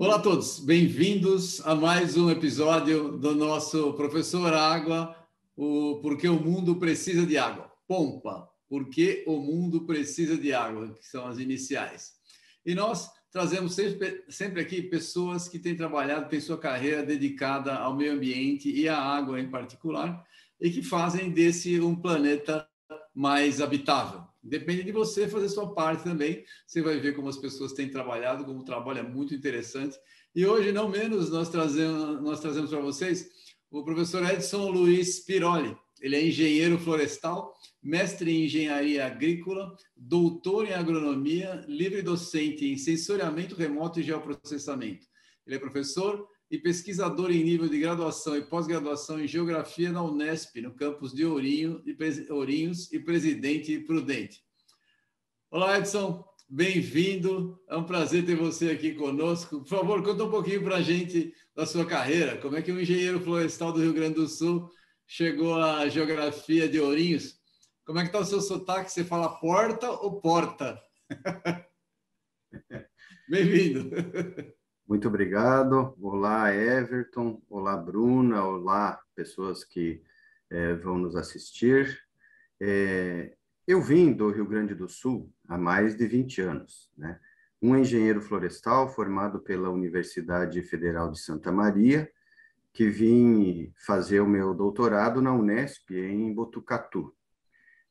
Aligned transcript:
Olá 0.00 0.16
a 0.16 0.18
todos, 0.18 0.58
bem-vindos 0.58 1.64
a 1.64 1.76
mais 1.76 2.16
um 2.16 2.28
episódio 2.28 3.16
do 3.16 3.32
nosso 3.36 3.92
Professor 3.92 4.52
Água, 4.52 5.14
o 5.56 6.00
Porque 6.02 6.28
o 6.28 6.34
Mundo 6.34 6.74
Precisa 6.80 7.24
de 7.24 7.38
Água. 7.38 7.72
Pompa, 7.86 8.50
Porque 8.68 9.22
o 9.28 9.38
Mundo 9.38 9.86
Precisa 9.86 10.36
de 10.36 10.52
Água, 10.52 10.92
que 10.94 11.06
são 11.06 11.28
as 11.28 11.38
iniciais. 11.38 12.14
E 12.66 12.74
nós 12.74 13.08
trazemos 13.30 13.76
sempre, 13.76 14.24
sempre 14.28 14.60
aqui 14.60 14.82
pessoas 14.82 15.48
que 15.48 15.60
têm 15.60 15.76
trabalhado, 15.76 16.28
têm 16.28 16.40
sua 16.40 16.58
carreira 16.58 17.04
dedicada 17.04 17.76
ao 17.76 17.94
meio 17.94 18.14
ambiente 18.14 18.68
e 18.68 18.88
à 18.88 18.98
água 18.98 19.40
em 19.40 19.48
particular, 19.48 20.26
e 20.60 20.70
que 20.70 20.82
fazem 20.82 21.30
desse 21.30 21.80
um 21.80 21.94
planeta 21.94 22.68
mais 23.14 23.60
habitável. 23.60 24.22
Depende 24.42 24.82
de 24.82 24.92
você 24.92 25.28
fazer 25.28 25.48
sua 25.48 25.74
parte 25.74 26.04
também. 26.04 26.44
Você 26.66 26.80
vai 26.80 26.98
ver 26.98 27.14
como 27.14 27.28
as 27.28 27.36
pessoas 27.36 27.72
têm 27.72 27.90
trabalhado, 27.90 28.44
como 28.44 28.60
o 28.60 28.64
trabalho 28.64 29.00
é 29.00 29.02
muito 29.02 29.34
interessante. 29.34 29.96
E 30.34 30.46
hoje, 30.46 30.72
não 30.72 30.88
menos, 30.88 31.30
nós 31.30 31.48
trazemos, 31.48 32.22
nós 32.22 32.40
trazemos 32.40 32.70
para 32.70 32.80
vocês 32.80 33.28
o 33.70 33.84
professor 33.84 34.24
Edson 34.24 34.70
Luiz 34.70 35.20
Piroli. 35.20 35.76
Ele 36.00 36.16
é 36.16 36.24
engenheiro 36.24 36.78
florestal, 36.78 37.52
mestre 37.82 38.30
em 38.30 38.44
engenharia 38.44 39.06
agrícola, 39.06 39.74
doutor 39.96 40.66
em 40.66 40.72
agronomia, 40.72 41.64
livre 41.66 42.02
docente 42.02 42.66
em 42.66 42.78
sensoriamento 42.78 43.56
remoto 43.56 43.98
e 43.98 44.04
geoprocessamento. 44.04 45.06
Ele 45.44 45.56
é 45.56 45.58
professor 45.58 46.26
e 46.50 46.58
pesquisador 46.58 47.30
em 47.30 47.44
nível 47.44 47.68
de 47.68 47.78
graduação 47.78 48.36
e 48.36 48.42
pós-graduação 48.42 49.20
em 49.20 49.28
geografia 49.28 49.92
na 49.92 50.02
Unesp, 50.02 50.60
no 50.62 50.74
campus 50.74 51.12
de 51.12 51.24
Ourinho 51.24 51.82
e 51.84 52.32
Ourinhos 52.32 52.90
e 52.92 52.98
presidente 52.98 53.78
Prudente. 53.80 54.42
Olá, 55.50 55.78
Edson, 55.78 56.24
bem-vindo. 56.48 57.62
É 57.68 57.76
um 57.76 57.84
prazer 57.84 58.24
ter 58.24 58.34
você 58.34 58.70
aqui 58.70 58.94
conosco. 58.94 59.60
Por 59.60 59.68
favor, 59.68 60.02
conta 60.02 60.24
um 60.24 60.30
pouquinho 60.30 60.62
para 60.62 60.76
a 60.76 60.82
gente 60.82 61.34
da 61.54 61.66
sua 61.66 61.84
carreira. 61.84 62.38
Como 62.38 62.56
é 62.56 62.62
que 62.62 62.72
um 62.72 62.80
engenheiro 62.80 63.20
florestal 63.20 63.72
do 63.72 63.80
Rio 63.80 63.92
Grande 63.92 64.14
do 64.14 64.26
Sul 64.26 64.70
chegou 65.06 65.54
à 65.54 65.86
geografia 65.88 66.66
de 66.66 66.80
Ourinhos? 66.80 67.38
Como 67.84 67.98
é 67.98 68.02
que 68.02 68.08
está 68.08 68.20
o 68.20 68.24
seu 68.24 68.40
sotaque? 68.40 68.90
Você 68.90 69.04
fala 69.04 69.38
porta 69.38 69.90
ou 69.90 70.18
porta? 70.20 70.80
Bem-vindo. 73.28 73.90
Muito 74.88 75.06
obrigado. 75.06 75.94
Olá, 76.00 76.50
Everton. 76.50 77.42
Olá, 77.50 77.76
Bruna. 77.76 78.42
Olá, 78.42 78.98
pessoas 79.14 79.62
que 79.62 80.02
é, 80.48 80.72
vão 80.76 80.96
nos 80.96 81.14
assistir. 81.14 82.00
É, 82.58 83.36
eu 83.66 83.82
vim 83.82 84.14
do 84.14 84.30
Rio 84.30 84.46
Grande 84.46 84.74
do 84.74 84.88
Sul 84.88 85.30
há 85.46 85.58
mais 85.58 85.94
de 85.94 86.06
20 86.06 86.40
anos, 86.40 86.90
né? 86.96 87.20
Um 87.60 87.76
engenheiro 87.76 88.22
florestal 88.22 88.88
formado 88.88 89.40
pela 89.40 89.68
Universidade 89.68 90.62
Federal 90.62 91.10
de 91.10 91.20
Santa 91.20 91.52
Maria, 91.52 92.10
que 92.72 92.88
vim 92.88 93.70
fazer 93.84 94.20
o 94.20 94.26
meu 94.26 94.54
doutorado 94.54 95.20
na 95.20 95.34
Unesp, 95.34 95.90
em 95.90 96.32
Botucatu. 96.32 97.14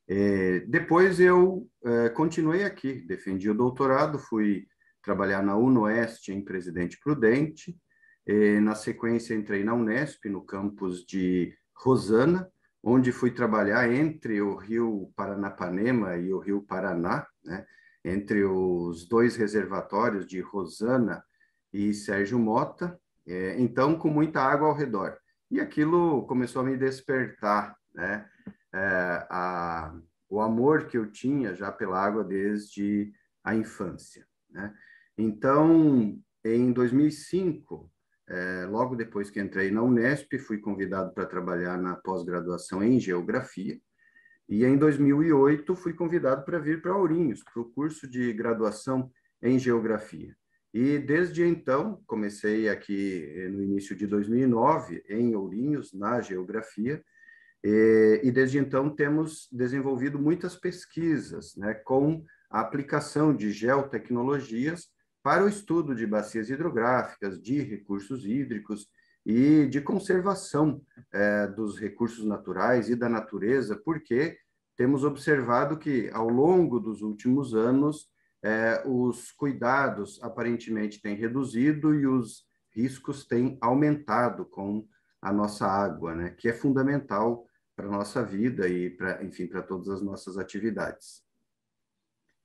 É, 0.08 0.62
depois 0.62 1.20
eu 1.20 1.70
continuei 2.16 2.64
aqui, 2.64 3.06
defendi 3.06 3.52
o 3.52 3.54
doutorado, 3.54 4.18
fui 4.18 4.66
trabalhar 5.08 5.42
na 5.42 5.56
UNOeste 5.56 6.34
em 6.34 6.44
Presidente 6.44 7.00
Prudente. 7.00 7.80
E, 8.26 8.60
na 8.60 8.76
sequência, 8.76 9.34
entrei 9.34 9.64
na 9.64 9.74
Unesp, 9.74 10.26
no 10.26 10.42
campus 10.42 11.06
de 11.06 11.58
Rosana, 11.74 12.52
onde 12.84 13.14
fui 13.14 13.32
trabalhar 13.32 13.90
entre 13.90 14.42
o 14.42 14.58
rio 14.58 15.10
Paranapanema 15.16 16.18
e 16.18 16.34
o 16.34 16.40
rio 16.40 16.62
Paraná, 16.62 17.26
né? 17.42 17.66
entre 18.04 18.44
os 18.44 19.08
dois 19.08 19.38
reservatórios 19.38 20.28
de 20.28 20.42
Rosana 20.42 21.24
e 21.72 21.94
Sérgio 21.94 22.38
Mota, 22.38 23.00
é, 23.26 23.56
então 23.60 23.98
com 23.98 24.10
muita 24.10 24.42
água 24.42 24.68
ao 24.68 24.76
redor. 24.76 25.18
E 25.50 25.62
aquilo 25.62 26.26
começou 26.28 26.62
a 26.62 26.66
me 26.66 26.76
despertar, 26.76 27.78
né? 27.96 28.28
É, 28.74 29.28
a, 29.30 29.94
o 30.30 30.42
amor 30.42 30.88
que 30.88 30.98
eu 30.98 31.10
tinha 31.10 31.56
já 31.56 31.72
pela 31.72 31.98
água 31.98 32.26
desde 32.26 33.14
a 33.42 33.56
infância. 33.56 34.28
Né? 34.50 34.74
Então, 35.18 36.20
em 36.46 36.72
2005, 36.72 37.92
é, 38.30 38.66
logo 38.66 38.96
depois 38.96 39.30
que 39.30 39.40
entrei 39.40 39.72
na 39.72 39.82
Unesp, 39.82 40.38
fui 40.38 40.60
convidado 40.60 41.14
para 41.14 41.26
trabalhar 41.26 41.78
na 41.78 41.96
pós-graduação 41.96 42.84
em 42.84 43.00
Geografia. 43.00 43.80
E 44.48 44.64
em 44.64 44.78
2008, 44.78 45.76
fui 45.76 45.94
convidado 45.94 46.46
para 46.46 46.60
vir 46.60 46.82
para 46.82 46.96
Ourinhos, 46.96 47.44
para 47.44 47.62
o 47.62 47.70
curso 47.70 48.08
de 48.08 48.32
graduação 48.34 49.12
em 49.42 49.58
Geografia. 49.58 50.36
E 50.74 51.00
desde 51.00 51.44
então, 51.44 52.02
comecei 52.06 52.70
aqui 52.70 53.26
eh, 53.36 53.50
no 53.50 53.64
início 53.64 53.96
de 53.96 54.06
2009, 54.06 55.04
em 55.10 55.36
Ourinhos, 55.36 55.94
na 55.94 56.22
Geografia, 56.22 57.04
e, 57.64 58.22
e 58.24 58.32
desde 58.32 58.58
então 58.58 58.90
temos 58.90 59.48
desenvolvido 59.52 60.20
muitas 60.20 60.56
pesquisas 60.56 61.56
né, 61.56 61.74
com 61.74 62.24
a 62.50 62.60
aplicação 62.60 63.36
de 63.36 63.52
geotecnologias 63.52 64.90
para 65.28 65.44
o 65.44 65.50
estudo 65.50 65.94
de 65.94 66.08
bacias 66.08 66.50
hidrográficas, 66.50 67.38
de 67.42 67.62
recursos 67.62 68.24
hídricos 68.24 68.88
e 69.26 69.68
de 69.68 69.82
conservação 69.82 70.82
é, 71.12 71.48
dos 71.48 71.78
recursos 71.78 72.24
naturais 72.24 72.88
e 72.88 72.96
da 72.96 73.10
natureza, 73.10 73.76
porque 73.76 74.38
temos 74.78 75.04
observado 75.04 75.78
que, 75.78 76.10
ao 76.14 76.30
longo 76.30 76.80
dos 76.80 77.02
últimos 77.02 77.54
anos, 77.54 78.10
é, 78.42 78.82
os 78.86 79.34
cuidados 79.34 80.18
aparentemente 80.24 81.02
têm 81.02 81.18
reduzido 81.18 81.94
e 81.94 82.08
os 82.08 82.46
riscos 82.74 83.28
têm 83.28 83.58
aumentado 83.60 84.46
com 84.46 84.88
a 85.22 85.34
nossa 85.34 85.68
água, 85.68 86.16
né, 86.16 86.30
que 86.30 86.48
é 86.48 86.54
fundamental 86.54 87.46
para 87.76 87.88
a 87.88 87.92
nossa 87.92 88.24
vida 88.24 88.66
e, 88.70 88.90
para, 88.92 89.22
enfim, 89.26 89.46
para 89.46 89.62
todas 89.62 89.90
as 89.90 90.02
nossas 90.02 90.38
atividades. 90.38 91.22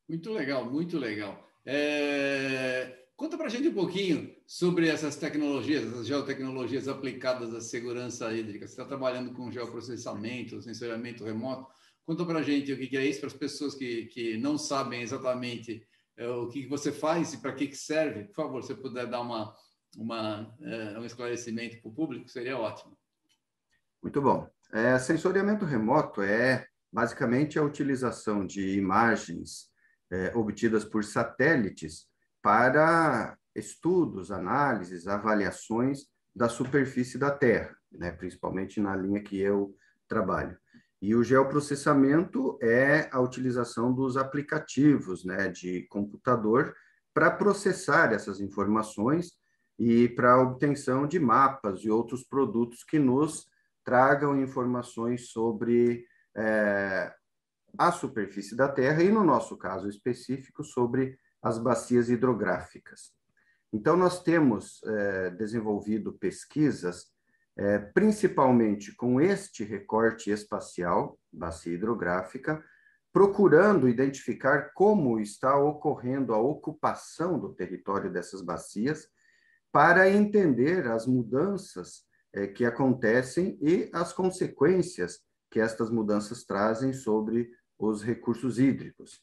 Muito 0.09 0.32
legal, 0.32 0.69
muito 0.69 0.99
legal. 0.99 1.52
É... 1.65 2.99
Conta 3.17 3.37
para 3.37 3.47
a 3.47 3.50
gente 3.50 3.69
um 3.69 3.75
pouquinho 3.75 4.34
sobre 4.47 4.89
essas 4.89 5.15
tecnologias, 5.17 5.87
essas 5.87 6.06
geotecnologias 6.06 6.89
aplicadas 6.89 7.55
à 7.55 7.61
segurança 7.61 8.33
hídrica. 8.33 8.67
Você 8.67 8.73
está 8.73 8.84
trabalhando 8.84 9.33
com 9.33 9.50
geoprocessamento, 9.50 10.61
sensoriamento 10.61 11.25
remoto. 11.25 11.69
Conta 12.05 12.25
para 12.25 12.41
a 12.41 12.43
gente 12.43 12.73
o 12.73 12.77
que 12.77 12.97
é 12.97 13.06
isso 13.06 13.21
para 13.21 13.28
as 13.28 13.34
pessoas 13.34 13.75
que, 13.77 14.06
que 14.06 14.37
não 14.39 14.59
sabem 14.59 15.03
exatamente 15.03 15.87
é, 16.17 16.28
o 16.28 16.49
que 16.49 16.67
você 16.67 16.91
faz 16.91 17.33
e 17.33 17.39
para 17.39 17.53
que, 17.53 17.73
serve. 17.75 18.25
Por 18.25 18.34
favor, 18.34 18.62
se 18.62 18.75
puder 18.75 19.06
dar 19.06 19.21
uma, 19.21 19.55
uma, 19.97 20.55
é, 20.61 20.99
um 20.99 21.05
esclarecimento 21.05 21.81
para 21.81 21.91
o 21.91 21.94
público, 21.94 22.29
seria 22.29 22.59
ótimo. 22.59 22.99
Muito 24.03 24.21
bom. 24.21 24.49
É, 24.73 24.99
sensoriamento 24.99 25.65
remoto 25.65 26.23
é 26.23 26.67
basicamente 26.93 27.59
a 27.59 27.62
utilização 27.62 28.44
de 28.44 28.77
imagens 28.77 29.72
é, 30.12 30.31
obtidas 30.37 30.84
por 30.84 31.03
satélites 31.03 32.06
para 32.43 33.37
estudos, 33.55 34.31
análises, 34.31 35.06
avaliações 35.06 36.05
da 36.34 36.49
superfície 36.49 37.19
da 37.19 37.31
Terra, 37.31 37.75
né, 37.91 38.12
principalmente 38.12 38.78
na 38.78 38.95
linha 38.95 39.23
que 39.23 39.39
eu 39.39 39.75
trabalho. 40.06 40.56
E 41.00 41.15
o 41.15 41.25
geoprocessamento 41.25 42.59
é 42.62 43.09
a 43.11 43.21
utilização 43.21 43.93
dos 43.93 44.17
aplicativos 44.17 45.25
né, 45.25 45.49
de 45.49 45.87
computador 45.89 46.75
para 47.12 47.31
processar 47.31 48.12
essas 48.12 48.41
informações 48.41 49.33
e 49.79 50.09
para 50.11 50.34
a 50.34 50.41
obtenção 50.41 51.06
de 51.06 51.19
mapas 51.19 51.81
e 51.81 51.91
outros 51.91 52.23
produtos 52.23 52.84
que 52.84 52.99
nos 52.99 53.47
tragam 53.84 54.41
informações 54.41 55.31
sobre 55.31 56.06
é, 56.37 57.12
a 57.78 57.91
superfície 57.91 58.55
da 58.55 58.69
Terra 58.69 59.02
e, 59.02 59.11
no 59.11 59.25
nosso 59.25 59.56
caso 59.56 59.88
específico, 59.88 60.62
sobre 60.62 61.19
as 61.43 61.58
bacias 61.58 62.08
hidrográficas. 62.08 63.12
Então, 63.73 63.97
nós 63.97 64.23
temos 64.23 64.82
é, 64.85 65.31
desenvolvido 65.31 66.12
pesquisas, 66.12 67.06
é, 67.56 67.79
principalmente 67.79 68.94
com 68.94 69.20
este 69.20 69.64
recorte 69.64 70.31
espacial, 70.31 71.19
bacia 71.32 71.75
hidrográfica, 71.75 72.62
procurando 73.12 73.88
identificar 73.88 74.73
como 74.75 75.19
está 75.20 75.56
ocorrendo 75.56 76.32
a 76.32 76.38
ocupação 76.38 77.38
do 77.38 77.55
território 77.55 78.11
dessas 78.11 78.43
bacias, 78.43 79.08
para 79.70 80.11
entender 80.11 80.87
as 80.87 81.06
mudanças 81.06 82.05
é, 82.32 82.47
que 82.47 82.64
acontecem 82.64 83.58
e 83.61 83.91
as 83.93 84.12
consequências 84.12 85.20
que 85.50 85.61
estas 85.61 85.91
mudanças 85.91 86.44
trazem 86.44 86.93
sobre 86.93 87.50
os 87.88 88.02
recursos 88.02 88.58
hídricos. 88.58 89.20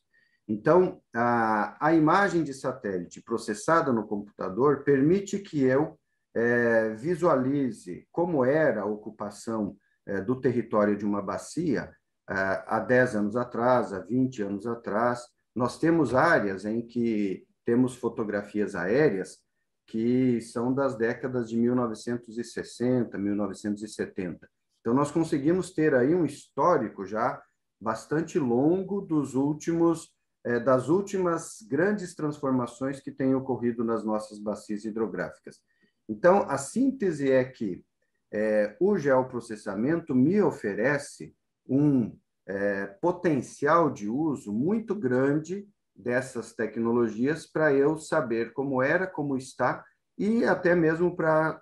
Então, 0.47 1.01
a, 1.15 1.77
a 1.79 1.93
imagem 1.93 2.43
de 2.43 2.53
satélite 2.53 3.21
processada 3.21 3.93
no 3.93 4.07
computador 4.07 4.83
permite 4.83 5.39
que 5.39 5.61
eu 5.61 5.99
é, 6.33 6.89
visualize 6.95 8.07
como 8.11 8.43
era 8.43 8.81
a 8.81 8.85
ocupação 8.85 9.77
é, 10.07 10.21
do 10.21 10.39
território 10.39 10.97
de 10.97 11.05
uma 11.05 11.21
bacia 11.21 11.93
há 12.31 12.79
10 12.79 13.15
anos 13.15 13.35
atrás, 13.35 13.91
há 13.91 13.99
20 13.99 14.43
anos 14.43 14.67
atrás. 14.67 15.23
Nós 15.55 15.79
temos 15.79 16.13
áreas 16.13 16.63
em 16.63 16.85
que 16.85 17.43
temos 17.65 17.95
fotografias 17.95 18.75
aéreas 18.75 19.39
que 19.87 20.39
são 20.41 20.71
das 20.71 20.95
décadas 20.95 21.49
de 21.49 21.57
1960, 21.57 23.17
1970. 23.17 24.47
Então, 24.79 24.93
nós 24.93 25.09
conseguimos 25.11 25.71
ter 25.73 25.95
aí 25.95 26.13
um 26.13 26.23
histórico 26.23 27.05
já 27.05 27.41
bastante 27.79 28.37
longo 28.37 29.01
dos 29.01 29.35
últimos 29.35 30.13
é, 30.45 30.59
das 30.59 30.87
últimas 30.87 31.61
grandes 31.61 32.15
transformações 32.15 32.99
que 32.99 33.11
têm 33.11 33.35
ocorrido 33.35 33.83
nas 33.83 34.05
nossas 34.05 34.39
bacias 34.39 34.85
hidrográficas. 34.85 35.59
Então, 36.07 36.43
a 36.49 36.57
síntese 36.57 37.29
é 37.29 37.43
que 37.43 37.83
é, 38.31 38.75
o 38.79 38.97
geoprocessamento 38.97 40.15
me 40.15 40.41
oferece 40.41 41.35
um 41.67 42.17
é, 42.47 42.87
potencial 43.01 43.91
de 43.91 44.07
uso 44.07 44.53
muito 44.53 44.95
grande 44.95 45.67
dessas 45.93 46.53
tecnologias 46.53 47.45
para 47.45 47.73
eu 47.73 47.97
saber 47.97 48.53
como 48.53 48.81
era, 48.81 49.05
como 49.05 49.35
está 49.35 49.83
e 50.17 50.45
até 50.45 50.73
mesmo 50.73 51.15
para 51.15 51.61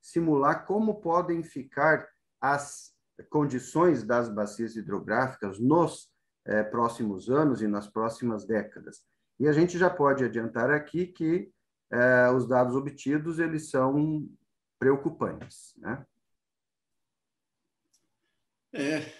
simular 0.00 0.64
como 0.66 1.00
podem 1.00 1.42
ficar 1.42 2.08
as 2.40 2.91
condições 3.30 4.02
das 4.02 4.28
bacias 4.28 4.76
hidrográficas 4.76 5.58
nos 5.58 6.10
é, 6.44 6.62
próximos 6.62 7.28
anos 7.28 7.62
e 7.62 7.66
nas 7.66 7.86
próximas 7.86 8.44
décadas. 8.44 9.02
E 9.38 9.48
a 9.48 9.52
gente 9.52 9.78
já 9.78 9.90
pode 9.90 10.24
adiantar 10.24 10.70
aqui 10.70 11.06
que 11.06 11.50
é, 11.90 12.30
os 12.30 12.46
dados 12.46 12.74
obtidos 12.74 13.38
eles 13.38 13.70
são 13.70 14.28
preocupantes, 14.78 15.74
né? 15.76 16.04
É, 18.72 19.12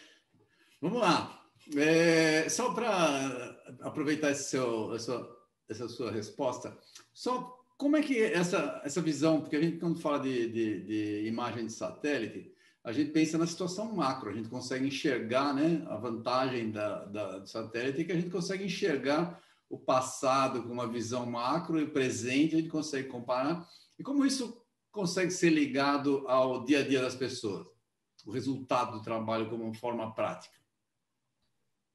vamos 0.81 1.00
lá. 1.00 1.43
É, 1.77 2.49
só 2.49 2.73
para 2.73 3.61
aproveitar 3.83 4.31
esse 4.31 4.44
seu, 4.44 4.94
essa, 4.94 5.29
essa 5.69 5.89
sua 5.89 6.11
resposta, 6.11 6.77
só 7.12 7.62
como 7.77 7.97
é 7.97 8.03
que 8.03 8.21
essa, 8.23 8.81
essa 8.85 9.00
visão, 9.00 9.41
porque 9.41 9.56
a 9.56 9.61
gente 9.61 9.79
quando 9.79 10.00
fala 10.00 10.21
de, 10.21 10.49
de, 10.50 10.85
de 10.85 11.27
imagem 11.27 11.67
de 11.67 11.73
satélite, 11.73 12.52
a 12.84 12.90
gente 12.93 13.12
pensa 13.12 13.38
na 13.38 13.46
situação 13.46 13.94
macro, 13.94 14.31
a 14.31 14.32
gente 14.32 14.49
consegue 14.49 14.87
enxergar 14.87 15.55
né, 15.55 15.84
a 15.88 15.96
vantagem 15.96 16.70
da, 16.70 17.05
da, 17.05 17.38
do 17.38 17.46
satélite 17.49 18.00
é 18.00 18.05
que 18.05 18.12
a 18.12 18.17
gente 18.17 18.31
consegue 18.31 18.64
enxergar 18.64 19.40
o 19.70 19.79
passado 19.79 20.64
com 20.64 20.73
uma 20.73 20.88
visão 20.88 21.25
macro 21.25 21.79
e 21.79 21.84
o 21.84 21.93
presente, 21.93 22.56
a 22.56 22.58
gente 22.58 22.70
consegue 22.70 23.08
comparar. 23.08 23.67
E 23.99 24.02
como 24.02 24.26
isso 24.26 24.61
consegue 24.90 25.31
ser 25.31 25.50
ligado 25.50 26.26
ao 26.29 26.64
dia 26.64 26.81
a 26.81 26.87
dia 26.87 27.00
das 27.00 27.14
pessoas? 27.14 27.67
O 28.26 28.31
resultado 28.31 28.99
do 28.99 29.02
trabalho 29.02 29.49
como 29.49 29.73
forma 29.75 30.14
prática? 30.14 30.56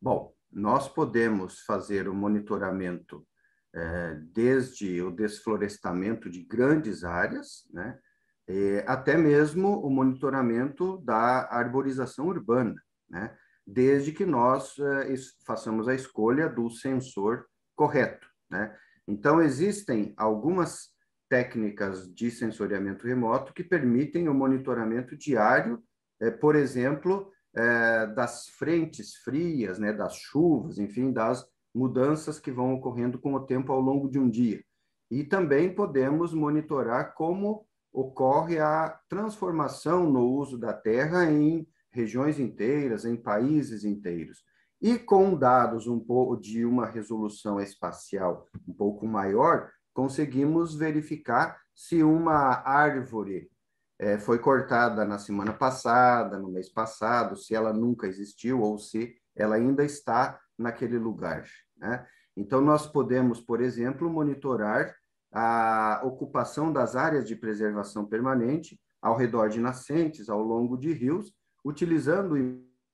Bom, 0.02 0.34
nós 0.52 0.88
podemos 0.88 1.60
fazer 1.62 2.08
o 2.08 2.16
monitoramento 2.16 3.28
é, 3.76 4.16
desde 4.34 5.02
o 5.02 5.12
desflorestamento 5.12 6.30
de 6.30 6.44
grandes 6.44 7.04
áreas, 7.04 7.68
né? 7.72 8.00
É, 8.48 8.84
até 8.88 9.18
mesmo 9.18 9.80
o 9.80 9.90
monitoramento 9.90 10.98
da 11.00 11.48
arborização 11.52 12.28
urbana, 12.28 12.76
né? 13.10 13.36
desde 13.66 14.14
que 14.14 14.26
nós 14.26 14.78
é, 14.80 15.14
façamos 15.46 15.88
a 15.88 15.94
escolha 15.94 16.48
do 16.48 16.70
sensor 16.70 17.46
correto. 17.76 18.28
Né? 18.50 18.76
Então, 19.08 19.42
existem 19.42 20.14
algumas 20.16 20.90
técnicas 21.30 22.08
de 22.14 22.32
sensoriamento 22.32 23.06
remoto 23.06 23.54
que 23.54 23.64
permitem 23.64 24.30
o 24.30 24.34
monitoramento 24.34 25.18
diário, 25.18 25.84
é, 26.22 26.32
por 26.32 26.56
exemplo, 26.56 27.30
é, 27.54 28.08
das 28.08 28.48
frentes 28.50 29.16
frias, 29.18 29.78
né, 29.78 29.92
das 29.92 30.16
chuvas, 30.16 30.78
enfim, 30.78 31.12
das 31.12 31.46
mudanças 31.76 32.40
que 32.40 32.52
vão 32.52 32.74
ocorrendo 32.74 33.20
com 33.20 33.34
o 33.34 33.46
tempo 33.46 33.72
ao 33.74 33.82
longo 33.82 34.10
de 34.10 34.18
um 34.18 34.30
dia. 34.30 34.64
E 35.12 35.24
também 35.24 35.74
podemos 35.74 36.34
monitorar 36.34 37.14
como 37.14 37.67
ocorre 38.00 38.60
a 38.60 38.90
transformação 39.10 40.08
no 40.08 40.24
uso 40.24 40.56
da 40.56 40.72
terra 40.72 41.26
em 41.32 41.68
regiões 41.92 42.40
inteiras, 42.40 43.06
em 43.06 43.16
países 43.16 43.84
inteiros. 43.84 44.44
E 44.80 45.00
com 45.00 45.36
dados 45.36 45.88
um 45.88 46.00
pouco 46.00 46.40
de 46.40 46.64
uma 46.64 46.86
resolução 46.86 47.60
espacial 47.60 48.48
um 48.68 48.74
pouco 48.74 49.08
maior, 49.08 49.72
conseguimos 49.96 50.76
verificar 50.76 51.60
se 51.74 52.04
uma 52.04 52.62
árvore 52.64 53.50
é, 53.98 54.20
foi 54.20 54.38
cortada 54.38 55.04
na 55.04 55.18
semana 55.18 55.52
passada, 55.52 56.38
no 56.38 56.52
mês 56.52 56.70
passado, 56.70 57.36
se 57.36 57.56
ela 57.56 57.74
nunca 57.74 58.06
existiu 58.06 58.62
ou 58.62 58.78
se 58.78 59.16
ela 59.36 59.56
ainda 59.56 59.84
está 59.84 60.40
naquele 60.56 61.00
lugar. 61.00 61.48
Né? 61.76 62.06
Então, 62.36 62.62
nós 62.62 62.86
podemos, 62.86 63.42
por 63.42 63.60
exemplo, 63.60 64.08
monitorar 64.08 64.96
a 65.40 66.02
ocupação 66.04 66.74
das 66.74 66.96
áreas 66.96 67.28
de 67.28 67.36
preservação 67.36 68.04
permanente 68.04 68.80
ao 69.00 69.16
redor 69.16 69.50
de 69.50 69.60
nascentes, 69.60 70.30
ao 70.30 70.42
longo 70.42 70.76
de 70.76 70.92
rios, 70.92 71.32
utilizando 71.64 72.36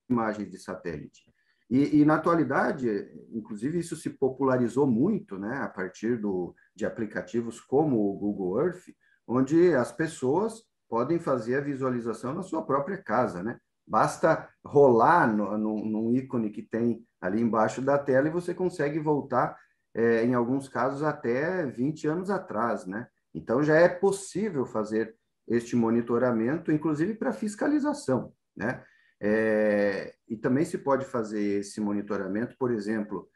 imagens 0.10 0.52
de 0.52 0.58
satélite. 0.58 1.24
E, 1.70 2.02
e, 2.02 2.06
na 2.06 2.16
atualidade, 2.16 2.90
inclusive, 3.32 3.80
isso 3.80 3.96
se 3.96 4.10
popularizou 4.10 4.86
muito, 4.86 5.40
né, 5.40 5.60
a 5.60 5.70
partir 5.70 6.20
do, 6.20 6.54
de 6.76 6.86
aplicativos 6.86 7.62
como 7.62 7.96
o 7.98 8.18
Google 8.18 8.60
Earth, 8.60 8.94
onde 9.26 9.74
as 9.74 9.94
pessoas 9.94 10.66
podem 10.90 11.20
fazer 11.20 11.56
a 11.56 11.62
visualização 11.62 12.34
na 12.34 12.44
sua 12.44 12.66
própria 12.66 12.98
casa, 13.02 13.42
né? 13.42 13.58
Basta 13.88 14.50
rolar 14.66 15.34
no, 15.34 15.58
no, 15.58 15.86
num 15.86 16.12
ícone 16.12 16.50
que 16.50 16.62
tem 16.62 17.06
ali 17.22 17.42
embaixo 17.42 17.82
da 17.82 17.98
tela 17.98 18.28
e 18.28 18.32
você 18.32 18.54
consegue 18.54 19.00
voltar 19.00 19.58
é, 19.94 20.26
em 20.26 20.34
alguns 20.34 20.68
casos, 20.68 21.04
até 21.04 21.66
20 21.66 22.08
anos 22.08 22.30
atrás, 22.30 22.86
né? 22.86 23.08
Então, 23.34 23.64
já 23.64 23.76
é 23.76 23.88
possível 23.88 24.66
fazer 24.66 25.16
este 25.48 25.76
monitoramento, 25.76 26.72
inclusive 26.72 27.14
para 27.14 27.34
fiscalização, 27.34 28.34
né? 28.56 28.84
É, 29.22 30.16
e 30.28 30.36
também 30.36 30.66
se 30.66 30.78
pode 30.78 31.06
fazer 31.06 31.60
esse 31.60 31.80
monitoramento, 31.80 32.58
por 32.58 32.72
exemplo, 32.72 33.30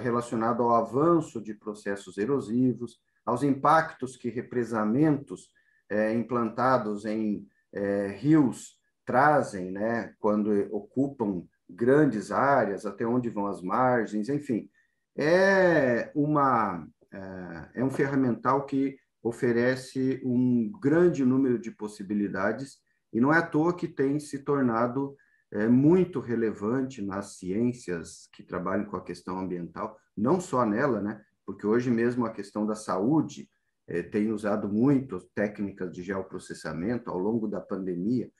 relacionado 0.00 0.62
ao 0.62 0.74
avanço 0.76 1.42
de 1.42 1.54
processos 1.54 2.16
erosivos, 2.16 3.00
aos 3.26 3.42
impactos 3.42 4.16
que 4.16 4.28
represamentos 4.28 5.50
é, 5.88 6.14
implantados 6.14 7.04
em 7.04 7.46
é, 7.72 8.08
rios 8.18 8.78
trazem, 9.04 9.72
né, 9.72 10.14
quando 10.20 10.52
ocupam 10.72 11.44
grandes 11.68 12.30
áreas, 12.30 12.86
até 12.86 13.04
onde 13.04 13.28
vão 13.28 13.46
as 13.46 13.60
margens, 13.60 14.28
enfim 14.28 14.70
é 15.16 16.10
uma 16.14 16.86
é, 17.12 17.80
é 17.80 17.84
um 17.84 17.90
ferramental 17.90 18.64
que 18.64 18.96
oferece 19.22 20.20
um 20.24 20.70
grande 20.80 21.24
número 21.24 21.58
de 21.58 21.70
possibilidades 21.70 22.78
e 23.12 23.20
não 23.20 23.32
é 23.32 23.38
à 23.38 23.42
toa 23.42 23.76
que 23.76 23.88
tem 23.88 24.18
se 24.18 24.38
tornado 24.44 25.16
é, 25.52 25.68
muito 25.68 26.20
relevante 26.20 27.02
nas 27.02 27.36
ciências 27.36 28.28
que 28.32 28.42
trabalham 28.42 28.84
com 28.84 28.96
a 28.96 29.04
questão 29.04 29.38
ambiental, 29.38 29.98
não 30.16 30.40
só 30.40 30.64
nela, 30.64 31.00
né? 31.00 31.20
Porque 31.44 31.66
hoje 31.66 31.90
mesmo 31.90 32.24
a 32.24 32.32
questão 32.32 32.64
da 32.64 32.76
saúde 32.76 33.48
é, 33.88 34.02
tem 34.02 34.30
usado 34.30 34.68
muito 34.68 35.20
técnicas 35.34 35.90
de 35.92 36.02
geoprocessamento 36.02 37.10
ao 37.10 37.18
longo 37.18 37.48
da 37.48 37.60
pandemia. 37.60 38.30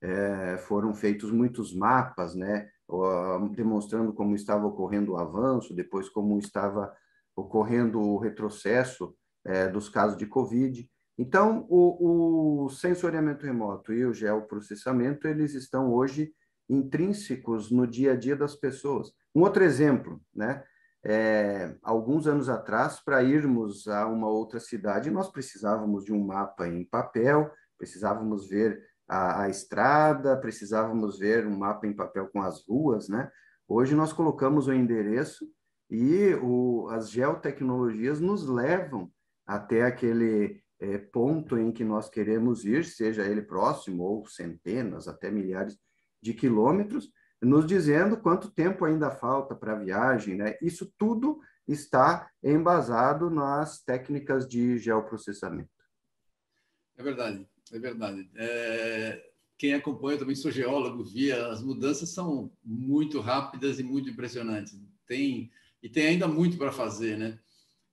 É, 0.00 0.56
foram 0.58 0.94
feitos 0.94 1.30
muitos 1.32 1.74
mapas, 1.74 2.34
né? 2.36 2.70
Demonstrando 3.52 4.12
como 4.12 4.34
estava 4.34 4.66
ocorrendo 4.66 5.12
o 5.12 5.16
avanço, 5.16 5.74
depois 5.74 6.08
como 6.08 6.38
estava 6.38 6.92
ocorrendo 7.36 8.00
o 8.00 8.18
retrocesso 8.18 9.14
é, 9.44 9.68
dos 9.68 9.88
casos 9.88 10.16
de 10.16 10.26
Covid. 10.26 10.88
Então, 11.18 11.66
o, 11.68 12.64
o 12.64 12.68
sensoriamento 12.70 13.44
remoto 13.44 13.92
e 13.92 14.04
o 14.04 14.14
geoprocessamento, 14.14 15.28
eles 15.28 15.54
estão 15.54 15.92
hoje 15.92 16.32
intrínsecos 16.68 17.70
no 17.70 17.86
dia 17.86 18.12
a 18.12 18.16
dia 18.16 18.36
das 18.36 18.54
pessoas. 18.54 19.12
Um 19.34 19.42
outro 19.42 19.62
exemplo, 19.62 20.20
né? 20.34 20.64
É, 21.02 21.74
alguns 21.82 22.26
anos 22.26 22.48
atrás, 22.48 23.00
para 23.00 23.22
irmos 23.22 23.88
a 23.88 24.06
uma 24.06 24.28
outra 24.28 24.60
cidade, 24.60 25.10
nós 25.10 25.30
precisávamos 25.30 26.04
de 26.04 26.12
um 26.12 26.22
mapa 26.24 26.68
em 26.68 26.84
papel, 26.84 27.50
precisávamos 27.78 28.48
ver 28.48 28.82
a, 29.10 29.42
a 29.42 29.48
estrada, 29.48 30.36
precisávamos 30.36 31.18
ver 31.18 31.44
um 31.44 31.58
mapa 31.58 31.84
em 31.84 31.92
papel 31.92 32.28
com 32.28 32.40
as 32.40 32.64
ruas, 32.64 33.08
né? 33.08 33.28
Hoje 33.66 33.92
nós 33.92 34.12
colocamos 34.12 34.68
o 34.68 34.72
endereço 34.72 35.44
e 35.90 36.32
o, 36.40 36.88
as 36.90 37.10
geotecnologias 37.10 38.20
nos 38.20 38.46
levam 38.46 39.10
até 39.44 39.82
aquele 39.82 40.62
é, 40.78 40.96
ponto 40.96 41.58
em 41.58 41.72
que 41.72 41.82
nós 41.82 42.08
queremos 42.08 42.64
ir, 42.64 42.84
seja 42.84 43.26
ele 43.26 43.42
próximo 43.42 44.04
ou 44.04 44.26
centenas, 44.26 45.08
até 45.08 45.28
milhares 45.28 45.76
de 46.22 46.32
quilômetros, 46.32 47.10
nos 47.42 47.66
dizendo 47.66 48.16
quanto 48.16 48.52
tempo 48.52 48.84
ainda 48.84 49.10
falta 49.10 49.56
para 49.56 49.72
a 49.72 49.78
viagem, 49.78 50.36
né? 50.36 50.54
Isso 50.62 50.88
tudo 50.96 51.40
está 51.66 52.30
embasado 52.44 53.28
nas 53.28 53.82
técnicas 53.82 54.46
de 54.46 54.78
geoprocessamento. 54.78 55.68
É 56.96 57.02
verdade. 57.02 57.48
É 57.72 57.78
verdade. 57.78 58.28
É, 58.36 59.22
quem 59.56 59.74
acompanha, 59.74 60.18
também 60.18 60.34
sou 60.34 60.50
geólogo, 60.50 61.04
via 61.04 61.48
as 61.48 61.62
mudanças 61.62 62.08
são 62.08 62.50
muito 62.64 63.20
rápidas 63.20 63.78
e 63.78 63.82
muito 63.82 64.08
impressionantes. 64.08 64.78
Tem 65.06 65.50
e 65.82 65.88
tem 65.88 66.08
ainda 66.08 66.28
muito 66.28 66.58
para 66.58 66.72
fazer, 66.72 67.16
né? 67.16 67.38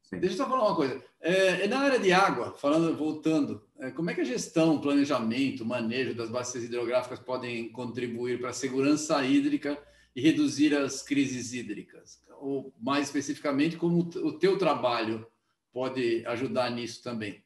Sim. 0.04 0.20
Deixa 0.20 0.36
eu 0.36 0.38
só 0.38 0.50
falar 0.50 0.68
uma 0.68 0.76
coisa. 0.76 1.04
É, 1.20 1.68
na 1.68 1.80
área 1.80 2.00
de 2.00 2.12
água, 2.14 2.54
falando, 2.58 2.96
voltando, 2.96 3.62
é, 3.80 3.92
como 3.92 4.10
é 4.10 4.14
que 4.14 4.22
a 4.22 4.26
gestão, 4.26 4.80
planejamento, 4.80 5.66
manejo 5.66 6.16
das 6.16 6.30
bacias 6.30 6.64
hidrográficas 6.64 7.20
podem 7.20 7.70
contribuir 7.72 8.40
para 8.40 8.50
a 8.50 8.54
segurança 8.54 9.24
hídrica 9.26 9.82
e 10.16 10.22
reduzir 10.22 10.76
as 10.76 11.02
crises 11.02 11.54
hídricas? 11.54 12.22
Ou, 12.40 12.74
mais 12.80 13.08
especificamente, 13.08 13.76
como 13.76 14.00
o 14.00 14.34
teu 14.34 14.58
trabalho 14.58 15.28
pode 15.74 16.26
ajudar 16.26 16.72
nisso 16.72 17.04
também? 17.04 17.44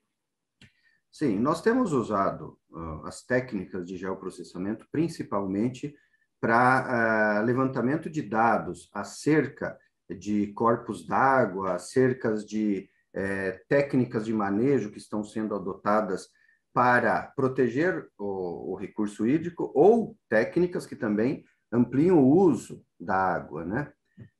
Sim, 1.12 1.39
nós 1.39 1.62
temos 1.62 1.91
usado 1.91 2.58
uh, 2.70 3.06
as 3.06 3.22
técnicas 3.22 3.86
de 3.86 3.98
geoprocessamento 3.98 4.88
principalmente 4.91 5.94
para 6.39 7.41
uh, 7.41 7.46
levantamento 7.46 8.10
de 8.10 8.22
dados 8.22 8.89
acerca 8.94 9.77
de 10.10 10.48
corpos 10.53 11.06
d'água, 11.06 11.77
cercas 11.80 12.46
de 12.46 12.89
uh, 13.15 13.60
técnicas 13.68 14.25
de 14.25 14.34
manejo 14.34 14.89
que 14.89 14.98
estão 14.98 15.24
sendo 15.24 15.53
adotadas 15.53 16.30
para 16.74 17.24
proteger 17.36 18.08
o, 18.18 18.72
o, 18.72 18.75
recurso 18.75 19.27
hídrico 19.27 19.70
ou 19.75 20.18
técnicas 20.30 20.86
que 20.86 20.96
também 20.96 21.44
ampliam 21.70 22.18
o 22.20 22.32
uso 22.32 22.82
da 22.98 23.15
água, 23.15 23.65
né? 23.65 23.91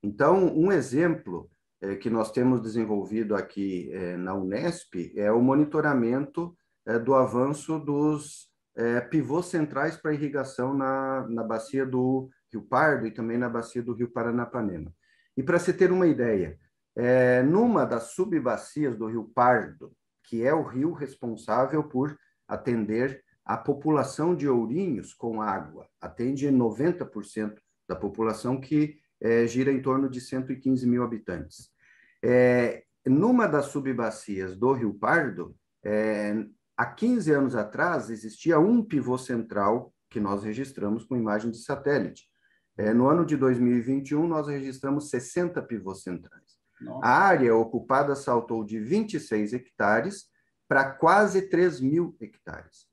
Então, 0.02 0.56
um 0.58 0.72
exemplo 0.72 1.50
eh, 1.82 1.96
que 1.96 2.10
nós 2.10 2.32
temos 2.32 2.62
desenvolvido 2.62 3.36
aqui 3.36 3.90
eh, 3.92 4.16
na 4.16 4.34
Unesp 4.34 5.12
é 5.16 5.32
o 5.32 5.42
monitoramento 5.42 6.56
é, 6.86 6.98
do 7.00 7.14
avanço 7.14 7.80
dos 7.80 8.50
é, 8.76 9.02
pivôs 9.02 9.48
centrais 9.48 9.98
para 9.98 10.14
irrigação 10.14 10.74
na, 10.74 11.28
na 11.28 11.44
bacia 11.44 11.86
do 11.86 12.30
Rio 12.52 12.62
Pardo 12.62 13.06
e 13.06 13.12
também 13.12 13.38
na 13.38 13.50
bacia 13.50 13.82
do 13.82 13.94
Rio 13.94 14.10
Paranapanema. 14.10 14.94
E 15.36 15.44
para 15.44 15.60
se 15.60 15.74
ter 15.74 15.92
uma 15.92 16.08
ideia, 16.08 16.58
é, 16.96 17.42
numa 17.44 17.86
das 17.86 18.12
subbacias 18.12 18.98
do 18.98 19.08
Rio 19.08 19.32
Pardo, 19.34 19.92
que 20.24 20.46
é 20.46 20.54
o 20.54 20.64
rio 20.64 20.92
responsável 20.92 21.84
por 21.84 22.18
atender 22.48 23.24
a 23.46 23.58
população 23.58 24.36
de 24.36 24.48
Ourinhos 24.48 25.14
com 25.14 25.42
água, 25.42 25.88
atende 26.00 26.48
90% 26.48 27.56
da 27.88 27.96
população 27.96 28.60
que 28.60 29.00
é, 29.20 29.46
gira 29.46 29.72
em 29.72 29.82
torno 29.82 30.10
de 30.10 30.22
115 30.22 30.88
mil 30.88 31.04
habitantes. 31.04 31.70
É, 32.24 32.84
numa 33.06 33.48
das 33.48 33.66
subbacias 33.66 34.56
do 34.56 34.74
Rio 34.74 34.94
Pardo, 34.94 35.56
é, 35.84 36.46
Há 36.82 36.88
15 36.88 37.32
anos 37.32 37.56
atrás, 37.56 38.10
existia 38.10 38.60
um 38.60 38.84
pivô 38.84 39.16
central 39.16 39.94
que 40.10 40.20
nós 40.20 40.44
registramos 40.44 41.06
com 41.06 41.16
imagem 41.16 41.52
de 41.52 41.60
satélite. 41.60 42.24
É, 42.76 42.92
no 42.92 43.08
ano 43.08 43.24
de 43.24 43.38
2021, 43.38 44.28
nós 44.28 44.48
registramos 44.48 45.12
60 45.12 45.62
pivôs 45.62 46.02
centrais. 46.02 46.58
Nossa. 46.82 47.06
A 47.06 47.20
área 47.20 47.56
ocupada 47.56 48.16
saltou 48.16 48.66
de 48.66 48.80
26 48.80 49.54
hectares 49.54 50.26
para 50.68 50.90
quase 50.92 51.44
3 51.44 51.80
mil 51.82 52.18
hectares. 52.20 52.88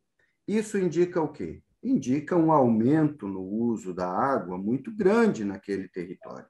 Isso 0.47 0.77
indica 0.77 1.23
o 1.23 1.33
quê? 1.33 1.63
Indica 1.83 2.37
um 2.37 2.53
aumento 2.53 3.27
no 3.27 3.41
uso 3.41 3.95
da 3.95 4.07
água 4.07 4.59
muito 4.59 4.95
grande 4.95 5.47
naquele 5.47 5.89
território. 5.89 6.47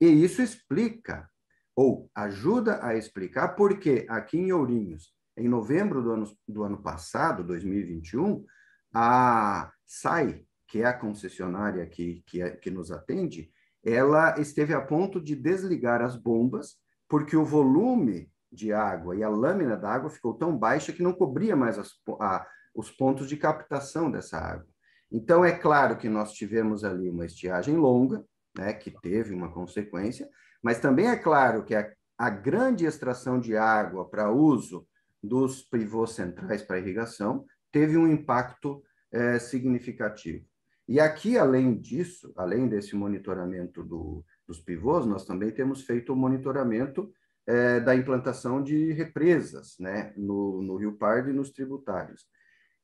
E 0.00 0.08
isso 0.08 0.42
explica, 0.42 1.30
ou 1.76 2.10
ajuda 2.16 2.84
a 2.84 2.96
explicar, 2.96 3.50
porque 3.50 4.04
aqui 4.08 4.38
em 4.38 4.50
Ourinhos, 4.50 5.14
em 5.40 5.48
novembro 5.48 6.02
do 6.02 6.12
ano, 6.12 6.36
do 6.46 6.62
ano 6.62 6.82
passado, 6.82 7.42
2021, 7.42 8.44
a 8.92 9.72
SAI, 9.86 10.44
que 10.68 10.82
é 10.82 10.86
a 10.86 10.92
concessionária 10.92 11.86
que, 11.86 12.22
que, 12.26 12.42
é, 12.42 12.50
que 12.50 12.70
nos 12.70 12.92
atende, 12.92 13.50
ela 13.82 14.38
esteve 14.38 14.74
a 14.74 14.80
ponto 14.80 15.20
de 15.20 15.34
desligar 15.34 16.02
as 16.02 16.14
bombas, 16.14 16.76
porque 17.08 17.36
o 17.36 17.44
volume 17.44 18.30
de 18.52 18.72
água 18.72 19.16
e 19.16 19.22
a 19.22 19.28
lâmina 19.28 19.76
da 19.76 19.90
água 19.90 20.10
ficou 20.10 20.34
tão 20.34 20.56
baixa 20.56 20.92
que 20.92 21.02
não 21.02 21.12
cobria 21.12 21.56
mais 21.56 21.78
as, 21.78 21.92
a, 22.20 22.46
os 22.74 22.90
pontos 22.90 23.28
de 23.28 23.36
captação 23.36 24.10
dessa 24.10 24.38
água. 24.38 24.68
Então, 25.10 25.44
é 25.44 25.52
claro 25.52 25.96
que 25.96 26.08
nós 26.08 26.32
tivemos 26.32 26.84
ali 26.84 27.08
uma 27.08 27.24
estiagem 27.24 27.76
longa, 27.76 28.24
né, 28.56 28.72
que 28.72 28.90
teve 28.90 29.34
uma 29.34 29.50
consequência, 29.52 30.28
mas 30.62 30.78
também 30.78 31.08
é 31.08 31.16
claro 31.16 31.64
que 31.64 31.74
a, 31.74 31.90
a 32.18 32.28
grande 32.28 32.84
extração 32.84 33.40
de 33.40 33.56
água 33.56 34.08
para 34.08 34.30
uso 34.30 34.86
dos 35.22 35.62
pivôs 35.62 36.12
centrais 36.12 36.62
para 36.62 36.78
irrigação 36.78 37.44
teve 37.70 37.96
um 37.96 38.10
impacto 38.10 38.82
é, 39.12 39.38
significativo. 39.38 40.44
E 40.88 40.98
aqui, 40.98 41.38
além 41.38 41.78
disso, 41.78 42.32
além 42.36 42.68
desse 42.68 42.96
monitoramento 42.96 43.84
do, 43.84 44.24
dos 44.46 44.60
pivôs, 44.60 45.06
nós 45.06 45.24
também 45.24 45.50
temos 45.52 45.82
feito 45.82 46.12
o 46.12 46.16
monitoramento 46.16 47.12
é, 47.46 47.80
da 47.80 47.94
implantação 47.94 48.62
de 48.62 48.92
represas 48.92 49.76
né, 49.78 50.12
no, 50.16 50.60
no 50.62 50.76
Rio 50.76 50.96
Pardo 50.96 51.30
e 51.30 51.32
nos 51.32 51.50
tributários. 51.50 52.26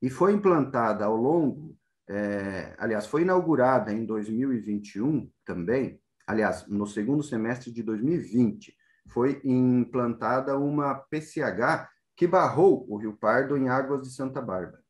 E 0.01 0.09
foi 0.09 0.33
implantada 0.33 1.05
ao 1.05 1.17
longo, 1.17 1.77
é, 2.09 2.75
aliás, 2.79 3.07
foi 3.07 3.23
inaugurada 3.23 3.93
em 3.93 4.05
2021 4.05 5.29
também, 5.45 6.01
aliás, 6.27 6.67
no 6.69 6.87
segundo 6.87 7.23
semestre 7.23 7.73
de 7.73 7.83
2020, 7.83 8.77
foi 9.09 9.41
implantada 9.45 10.59
uma 10.59 10.95
PCH 10.95 11.89
que 12.17 12.27
barrou 12.27 12.87
o 12.89 12.97
Rio 12.97 13.17
Pardo 13.17 13.57
em 13.57 13.69
águas 13.69 14.03
de 14.03 14.11
Santa 14.11 14.41
Bárbara. 14.41 14.83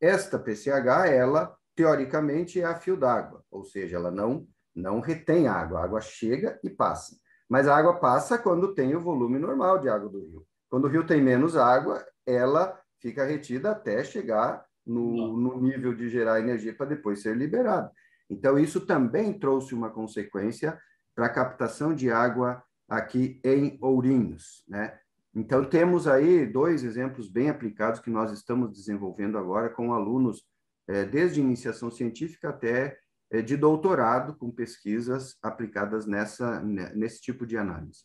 Esta 0.00 0.38
PCH, 0.38 1.08
ela, 1.08 1.56
teoricamente, 1.74 2.60
é 2.60 2.64
a 2.64 2.74
fio 2.74 2.96
d'água, 2.96 3.44
ou 3.50 3.64
seja, 3.64 3.96
ela 3.96 4.10
não, 4.10 4.46
não 4.74 5.00
retém 5.00 5.46
água, 5.46 5.80
a 5.80 5.84
água 5.84 6.00
chega 6.00 6.58
e 6.62 6.68
passa. 6.68 7.16
Mas 7.48 7.68
a 7.68 7.76
água 7.76 8.00
passa 8.00 8.36
quando 8.36 8.74
tem 8.74 8.94
o 8.96 9.00
volume 9.00 9.38
normal 9.38 9.78
de 9.78 9.88
água 9.88 10.08
do 10.08 10.20
rio. 10.20 10.46
Quando 10.68 10.86
o 10.86 10.88
rio 10.88 11.06
tem 11.06 11.22
menos 11.22 11.56
água, 11.56 12.04
ela 12.26 12.78
fica 13.00 13.24
retida 13.24 13.70
até 13.70 14.02
chegar 14.02 14.64
no, 14.84 15.36
no 15.36 15.60
nível 15.60 15.94
de 15.94 16.08
gerar 16.08 16.40
energia 16.40 16.74
para 16.74 16.86
depois 16.86 17.22
ser 17.22 17.36
liberada. 17.36 17.90
Então, 18.28 18.58
isso 18.58 18.80
também 18.80 19.38
trouxe 19.38 19.74
uma 19.74 19.90
consequência 19.90 20.78
para 21.14 21.26
a 21.26 21.32
captação 21.32 21.94
de 21.94 22.10
água 22.10 22.62
aqui 22.88 23.40
em 23.44 23.78
Ourinhos, 23.80 24.64
né? 24.68 24.98
Então, 25.34 25.64
temos 25.64 26.06
aí 26.06 26.46
dois 26.46 26.84
exemplos 26.84 27.28
bem 27.28 27.50
aplicados 27.50 28.00
que 28.00 28.10
nós 28.10 28.30
estamos 28.30 28.70
desenvolvendo 28.70 29.36
agora 29.36 29.68
com 29.68 29.92
alunos, 29.92 30.44
é, 30.88 31.04
desde 31.04 31.40
iniciação 31.40 31.90
científica 31.90 32.50
até 32.50 32.96
é, 33.32 33.42
de 33.42 33.56
doutorado, 33.56 34.36
com 34.36 34.50
pesquisas 34.50 35.36
aplicadas 35.42 36.06
nessa, 36.06 36.62
nesse 36.62 37.20
tipo 37.20 37.44
de 37.44 37.56
análise. 37.56 38.04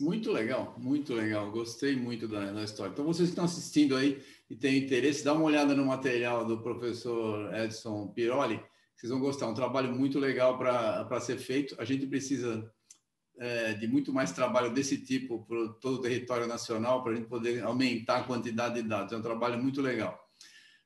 Muito 0.00 0.30
legal, 0.30 0.74
muito 0.78 1.14
legal. 1.14 1.50
Gostei 1.50 1.96
muito 1.96 2.26
da, 2.26 2.52
da, 2.52 2.64
história. 2.64 2.92
Então, 2.92 3.04
vocês 3.04 3.28
que 3.28 3.32
estão 3.32 3.44
assistindo 3.44 3.96
aí 3.96 4.22
e 4.48 4.56
têm 4.56 4.78
interesse, 4.78 5.24
dá 5.24 5.32
uma 5.32 5.44
olhada 5.44 5.74
no 5.74 5.84
material 5.84 6.44
do 6.44 6.62
professor 6.62 7.54
Edson 7.54 8.08
Piroli, 8.08 8.62
vocês 8.96 9.10
vão 9.10 9.20
gostar. 9.20 9.46
Um 9.46 9.54
trabalho 9.54 9.94
muito 9.94 10.18
legal 10.18 10.58
para 10.58 11.20
ser 11.20 11.38
feito. 11.38 11.74
A 11.78 11.84
gente 11.84 12.06
precisa 12.06 12.70
é, 13.38 13.74
de 13.74 13.86
muito 13.86 14.12
mais 14.12 14.32
trabalho 14.32 14.72
desse 14.72 14.98
tipo 14.98 15.44
para 15.46 15.68
todo 15.80 15.96
o 15.96 16.02
território 16.02 16.46
nacional, 16.46 17.02
para 17.02 17.12
a 17.12 17.14
gente 17.16 17.28
poder 17.28 17.62
aumentar 17.62 18.18
a 18.18 18.24
quantidade 18.24 18.80
de 18.80 18.88
dados. 18.88 19.12
É 19.12 19.16
um 19.16 19.22
trabalho 19.22 19.62
muito 19.62 19.80
legal. 19.80 20.18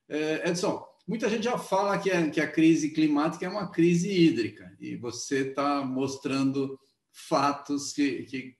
É, 0.09 0.49
Edson, 0.49 0.85
muita 1.07 1.29
gente 1.29 1.43
já 1.43 1.57
fala 1.57 1.97
que 1.97 2.11
a, 2.11 2.29
que 2.29 2.41
a 2.41 2.51
crise 2.51 2.91
climática 2.91 3.45
é 3.45 3.49
uma 3.49 3.71
crise 3.71 4.11
hídrica, 4.11 4.75
e 4.79 4.95
você 4.95 5.49
está 5.49 5.83
mostrando 5.85 6.77
fatos 7.11 7.93
que, 7.93 8.23
que 8.23 8.55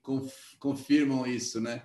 confirmam 0.60 1.26
isso, 1.26 1.60
né? 1.60 1.84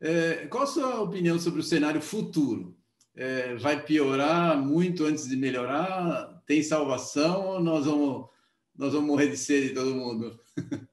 É, 0.00 0.46
qual 0.46 0.64
a 0.64 0.66
sua 0.66 1.00
opinião 1.00 1.38
sobre 1.38 1.60
o 1.60 1.64
cenário 1.64 2.00
futuro? 2.00 2.76
É, 3.14 3.56
vai 3.56 3.82
piorar 3.82 4.56
muito 4.56 5.04
antes 5.04 5.28
de 5.28 5.36
melhorar? 5.36 6.40
Tem 6.46 6.62
salvação 6.62 7.46
ou 7.46 7.60
nós 7.60 7.84
vamos, 7.84 8.28
nós 8.76 8.92
vamos 8.92 9.08
morrer 9.08 9.28
de 9.28 9.36
sede 9.36 9.74
todo 9.74 9.94
mundo? 9.94 10.38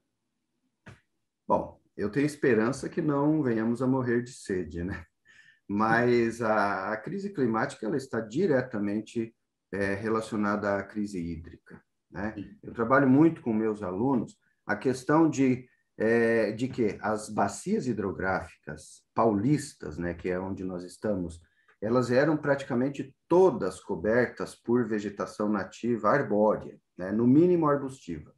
Eu 1.96 2.10
tenho 2.10 2.26
esperança 2.26 2.88
que 2.88 3.00
não 3.00 3.42
venhamos 3.42 3.80
a 3.80 3.86
morrer 3.86 4.22
de 4.22 4.32
sede, 4.32 4.84
né? 4.84 5.04
Mas 5.66 6.42
a, 6.42 6.92
a 6.92 6.96
crise 6.96 7.30
climática 7.30 7.86
ela 7.86 7.96
está 7.96 8.20
diretamente 8.20 9.34
é, 9.72 9.94
relacionada 9.94 10.76
à 10.76 10.82
crise 10.82 11.18
hídrica. 11.18 11.82
Né? 12.10 12.34
Eu 12.62 12.72
trabalho 12.72 13.08
muito 13.08 13.40
com 13.40 13.52
meus 13.52 13.82
alunos 13.82 14.38
a 14.64 14.76
questão 14.76 15.28
de, 15.28 15.68
é, 15.96 16.52
de 16.52 16.68
que 16.68 16.98
as 17.00 17.28
bacias 17.28 17.86
hidrográficas 17.86 19.02
paulistas, 19.14 19.96
né, 19.98 20.14
que 20.14 20.28
é 20.28 20.38
onde 20.38 20.64
nós 20.64 20.84
estamos, 20.84 21.40
elas 21.80 22.10
eram 22.10 22.36
praticamente 22.36 23.14
todas 23.28 23.80
cobertas 23.80 24.54
por 24.54 24.86
vegetação 24.88 25.48
nativa 25.48 26.10
arbórea, 26.10 26.78
né, 26.96 27.12
no 27.12 27.26
mínimo 27.26 27.68
arbustiva. 27.68 28.34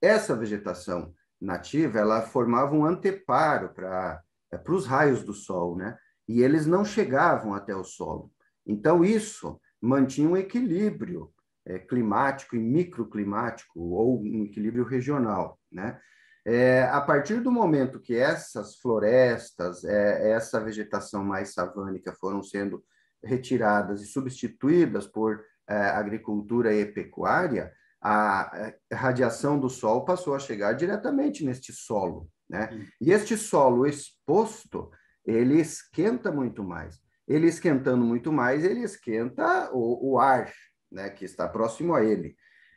Essa 0.00 0.34
vegetação 0.34 1.14
nativa, 1.40 1.98
ela 1.98 2.22
formava 2.22 2.74
um 2.74 2.84
anteparo 2.84 3.70
para 3.74 4.22
é, 4.52 4.58
para 4.58 4.74
os 4.74 4.86
raios 4.86 5.22
do 5.22 5.32
sol, 5.32 5.76
né? 5.76 5.96
E 6.28 6.42
eles 6.42 6.66
não 6.66 6.84
chegavam 6.84 7.54
até 7.54 7.74
o 7.74 7.84
solo. 7.84 8.30
Então 8.66 9.04
isso 9.04 9.60
mantinha 9.80 10.28
um 10.28 10.36
equilíbrio 10.36 11.32
é, 11.64 11.78
climático 11.78 12.56
e 12.56 12.58
microclimático, 12.58 13.80
ou 13.80 14.20
um 14.20 14.44
equilíbrio 14.44 14.84
regional. 14.84 15.58
Né? 15.70 15.98
É, 16.44 16.82
a 16.84 17.00
partir 17.00 17.40
do 17.40 17.50
momento 17.50 18.00
que 18.00 18.16
essas 18.16 18.76
florestas, 18.76 19.84
é, 19.84 20.32
essa 20.32 20.60
vegetação 20.60 21.24
mais 21.24 21.52
savânica 21.52 22.12
foram 22.12 22.42
sendo 22.42 22.82
retiradas 23.22 24.02
e 24.02 24.06
substituídas 24.06 25.06
por 25.06 25.44
é, 25.68 25.76
agricultura 25.76 26.74
e 26.74 26.86
pecuária, 26.86 27.72
a 28.02 28.72
radiação 28.92 29.58
do 29.58 29.68
sol 29.68 30.04
passou 30.04 30.34
a 30.34 30.38
chegar 30.38 30.72
diretamente 30.72 31.44
neste 31.44 31.72
solo. 31.72 32.28
Né? 32.48 32.86
E 33.00 33.12
este 33.12 33.36
solo 33.36 33.86
exposto, 33.86 34.90
ele 35.24 35.60
esquenta 35.60 36.32
muito 36.32 36.64
mais. 36.64 36.98
Ele 37.28 37.46
esquentando 37.46 38.04
muito 38.04 38.32
mais, 38.32 38.64
ele 38.64 38.80
esquenta 38.80 39.70
o, 39.72 40.12
o 40.12 40.18
ar 40.18 40.52
né, 40.90 41.10
que 41.10 41.24
está 41.24 41.48
próximo 41.48 41.94
a 41.94 42.04
ele. 42.04 42.34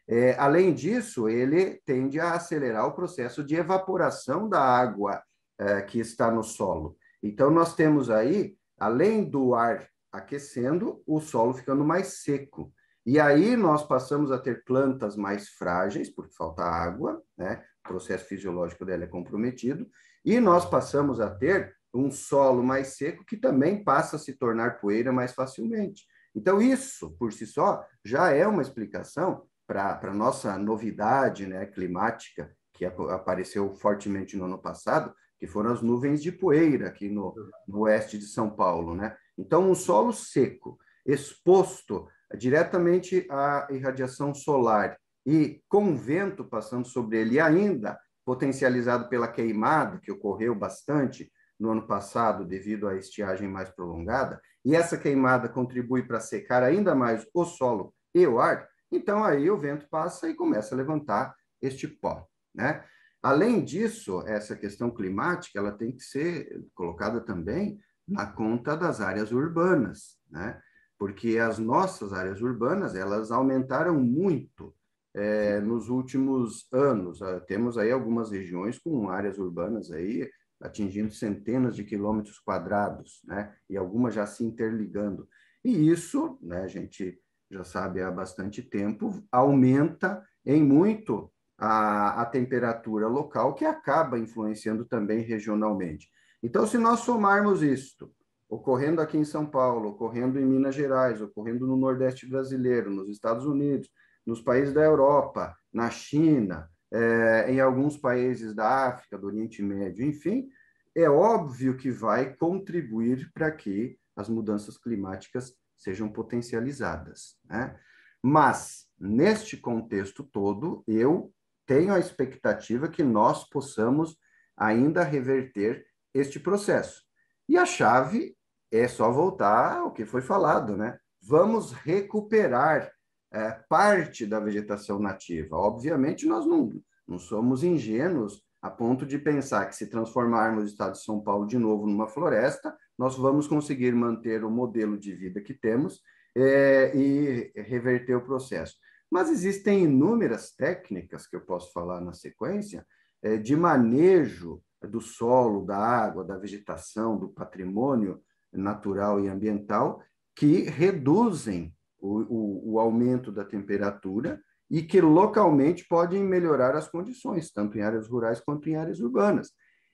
É, 0.08 0.36
além 0.38 0.74
disso, 0.74 1.30
ele 1.30 1.82
tende 1.86 2.20
a 2.20 2.34
acelerar 2.34 2.86
o 2.86 2.94
processo 2.94 3.44
de 3.44 3.56
evaporação 3.56 4.50
da 4.50 4.62
água 4.62 5.24
é, 5.58 5.82
que 5.82 6.00
está 6.00 6.30
no 6.30 6.44
solo. 6.44 6.98
Então, 7.22 7.50
nós 7.50 7.74
temos 7.74 8.10
aí, 8.10 8.56
além 8.78 9.24
do 9.24 9.56
ar 9.56 9.88
aquecendo, 10.12 11.02
o 11.08 11.20
solo 11.20 11.54
ficando 11.54 11.84
mais 11.84 12.22
seco. 12.22 12.72
E 13.06 13.20
aí 13.20 13.58
nós 13.58 13.86
passamos 13.86 14.32
a 14.32 14.38
ter 14.38 14.64
plantas 14.64 15.18
mais 15.18 15.50
frágeis, 15.50 16.10
porque 16.10 16.34
falta 16.34 16.64
água, 16.64 17.22
né? 17.38 17.64
o 17.84 17.90
processo 17.90 18.26
fisiológico 18.26 18.86
dela 18.86 19.04
é 19.04 19.08
comprometido, 19.08 19.88
e 20.24 20.40
nós 20.40 20.66
passamos 20.66 21.20
a 21.20 21.30
ter 21.30 21.76
um 21.94 22.10
solo 22.10 22.64
mais 22.64 22.96
seco 22.96 23.26
que 23.26 23.38
também 23.38 23.84
passa 23.84 24.16
a 24.16 24.20
se 24.20 24.34
tornar 24.34 24.80
poeira 24.80 25.12
mais 25.12 25.34
facilmente. 25.34 26.06
Então, 26.34 26.62
isso, 26.62 27.12
por 27.18 27.32
si 27.32 27.46
só, 27.46 27.86
já 28.04 28.32
é 28.32 28.48
uma 28.48 28.62
explicação 28.62 29.46
para 29.68 30.00
a 30.02 30.14
nossa 30.14 30.58
novidade 30.58 31.46
né, 31.46 31.66
climática, 31.66 32.56
que 32.74 32.86
apareceu 32.86 33.76
fortemente 33.76 34.36
no 34.36 34.46
ano 34.46 34.58
passado, 34.58 35.14
que 35.38 35.46
foram 35.46 35.72
as 35.72 35.82
nuvens 35.82 36.24
de 36.24 36.32
poeira 36.32 36.88
aqui 36.88 37.10
no, 37.10 37.36
no 37.68 37.82
oeste 37.82 38.18
de 38.18 38.26
São 38.26 38.50
Paulo. 38.50 38.96
Né? 38.96 39.16
Então, 39.38 39.70
um 39.70 39.76
solo 39.76 40.12
seco, 40.12 40.80
exposto 41.06 42.08
diretamente 42.38 43.26
à 43.30 43.68
irradiação 43.70 44.34
solar 44.34 44.98
e 45.26 45.62
com 45.70 45.96
vento 45.96 46.44
passando 46.44 46.88
sobre 46.88 47.18
ele, 47.20 47.40
ainda 47.40 47.98
potencializado 48.26 49.10
pela 49.10 49.28
queimada, 49.28 50.00
que 50.00 50.12
ocorreu 50.12 50.56
bastante 50.56 51.32
no 51.60 51.72
ano 51.72 51.88
passado 51.88 52.46
devido 52.46 52.88
à 52.88 52.96
estiagem 52.96 53.48
mais 53.48 53.70
prolongada, 53.70 54.42
e 54.66 54.76
essa 54.76 54.98
queimada 54.98 55.48
contribui 55.48 56.04
para 56.04 56.20
secar 56.20 56.64
ainda 56.64 56.96
mais 56.96 57.26
o 57.34 57.46
solo 57.46 57.94
e 58.14 58.26
o 58.26 58.40
ar, 58.40 58.68
então 58.92 59.24
aí 59.24 59.50
o 59.50 59.58
vento 59.58 59.88
passa 59.90 60.30
e 60.30 60.36
começa 60.36 60.74
a 60.74 60.78
levantar 60.78 61.36
este 61.62 61.88
pó, 61.88 62.28
né? 62.54 62.84
Além 63.22 63.64
disso, 63.64 64.22
essa 64.28 64.56
questão 64.56 64.92
climática, 64.92 65.58
ela 65.58 65.72
tem 65.72 65.94
que 65.94 66.04
ser 66.04 66.62
colocada 66.76 67.22
também 67.22 67.80
na 68.06 68.26
conta 68.26 68.76
das 68.76 69.00
áreas 69.00 69.32
urbanas, 69.32 70.18
né? 70.30 70.62
Porque 70.98 71.38
as 71.38 71.60
nossas 71.60 72.14
áreas 72.14 72.42
urbanas 72.42 72.96
elas 72.96 73.32
aumentaram 73.32 74.00
muito 74.00 74.74
é, 75.14 75.60
nos 75.60 75.90
últimos 75.90 76.68
anos. 76.72 77.22
Uh, 77.22 77.40
temos 77.46 77.78
aí 77.78 77.92
algumas 77.92 78.32
regiões 78.32 78.80
com 78.80 79.10
áreas 79.10 79.38
urbanas 79.38 79.92
aí 79.92 80.30
atingindo 80.62 81.14
centenas 81.14 81.76
de 81.76 81.84
quilômetros 81.84 82.40
quadrados, 82.40 83.22
né? 83.26 83.54
E 83.70 83.76
algumas 83.76 84.14
já 84.14 84.26
se 84.26 84.46
interligando. 84.46 85.28
E 85.64 85.90
isso, 85.90 86.38
né, 86.42 86.62
a 86.62 86.68
gente 86.68 87.20
já 87.52 87.64
sabe 87.64 88.02
há 88.02 88.10
bastante 88.10 88.62
tempo, 88.62 89.22
aumenta 89.32 90.26
em 90.46 90.64
muito 90.64 91.32
a, 91.58 92.22
a 92.22 92.26
temperatura 92.26 93.08
local, 93.08 93.54
que 93.54 93.66
acaba 93.66 94.18
influenciando 94.18 94.86
também 94.86 95.20
regionalmente. 95.22 96.10
Então, 96.42 96.66
se 96.66 96.78
nós 96.78 97.02
somarmos 97.02 97.62
isto 97.62 98.12
ocorrendo 98.54 99.02
aqui 99.02 99.18
em 99.18 99.26
São 99.26 99.46
Paulo, 99.46 99.90
ocorrendo 99.90 100.40
em 100.40 100.46
Minas 100.46 100.76
Gerais, 100.76 101.22
ocorrendo 101.22 101.66
no 101.66 101.76
Nordeste 101.76 102.28
brasileiro, 102.28 102.92
nos 102.92 103.10
Estados 103.10 103.46
Unidos, 103.46 103.90
nos 104.26 104.42
países 104.42 104.74
da 104.74 104.82
Europa, 104.82 105.56
na 105.72 105.90
China, 105.90 106.70
é, 106.92 107.52
em 107.52 107.60
alguns 107.60 107.98
países 107.98 108.54
da 108.54 108.88
África, 108.88 109.18
do 109.18 109.26
Oriente 109.26 109.64
Médio, 109.64 110.06
enfim, 110.06 110.48
é 110.96 111.10
óbvio 111.10 111.76
que 111.76 111.90
vai 111.90 112.36
contribuir 112.36 113.32
para 113.34 113.52
que 113.52 113.98
as 114.16 114.30
mudanças 114.30 114.78
climáticas 114.78 115.56
sejam 115.76 116.08
potencializadas. 116.08 117.36
Né? 117.46 117.76
Mas, 118.22 118.86
neste 119.00 119.58
contexto 119.58 120.24
todo, 120.24 120.84
eu 120.88 121.34
tenho 121.66 121.92
a 121.92 122.00
expectativa 122.00 122.88
que 122.88 123.02
nós 123.02 123.50
possamos 123.50 124.16
ainda 124.56 125.04
reverter 125.04 125.84
este 126.14 126.40
processo. 126.40 127.02
E 127.50 127.58
a 127.58 127.66
chave 127.66 128.38
é 128.78 128.88
só 128.88 129.12
voltar 129.12 129.78
ao 129.78 129.92
que 129.92 130.06
foi 130.06 130.22
falado, 130.22 130.76
né? 130.76 130.98
Vamos 131.22 131.72
recuperar 131.72 132.92
é, 133.32 133.52
parte 133.70 134.26
da 134.26 134.40
vegetação 134.40 135.00
nativa. 135.00 135.56
Obviamente, 135.56 136.26
nós 136.26 136.46
não, 136.46 136.72
não 137.08 137.20
somos 137.20 137.64
ingênuos 137.64 138.44
a 138.62 138.70
ponto 138.70 139.06
de 139.06 139.18
pensar 139.18 139.66
que 139.66 139.76
se 139.76 139.90
transformarmos 139.90 140.64
o 140.64 140.68
estado 140.68 140.94
de 140.94 141.04
São 141.04 141.22
Paulo 141.22 141.46
de 141.46 141.58
novo 141.58 141.86
numa 141.86 142.08
floresta, 142.08 142.76
nós 142.98 143.16
vamos 143.16 143.48
conseguir 143.48 143.94
manter 143.94 144.44
o 144.44 144.50
modelo 144.50 144.98
de 144.98 145.14
vida 145.14 145.42
que 145.42 145.54
temos 145.54 146.02
é, 146.36 146.96
e 146.96 147.52
reverter 147.56 148.16
o 148.16 148.24
processo. 148.24 148.76
Mas 149.12 149.30
existem 149.30 149.84
inúmeras 149.84 150.52
técnicas 150.56 151.28
que 151.28 151.36
eu 151.36 151.42
posso 151.42 151.72
falar 151.74 152.02
na 152.02 152.14
sequência 152.14 152.86
é, 153.22 153.38
de 153.38 153.56
manejo 153.56 154.62
do 154.82 155.02
solo, 155.02 155.66
da 155.66 155.78
água, 155.78 156.24
da 156.24 156.38
vegetação, 156.38 157.18
do 157.18 157.30
patrimônio 157.30 158.22
natural 158.54 159.20
e 159.20 159.28
ambiental 159.28 160.02
que 160.36 160.64
reduzem 160.64 161.74
o, 162.00 162.20
o, 162.22 162.74
o, 162.74 162.80
aumento 162.80 163.32
da 163.32 163.46
temperatura 163.46 164.42
e 164.70 164.82
que 164.82 165.00
localmente 165.00 165.86
podem 165.88 166.24
melhorar 166.24 166.76
as 166.76 166.88
condições, 166.88 167.52
tanto 167.52 167.78
em 167.78 167.82
áreas 167.82 168.08
rurais 168.08 168.42
quanto 168.42 168.70
em 168.70 168.76
áreas 168.76 169.00
urbanas. 169.00 169.52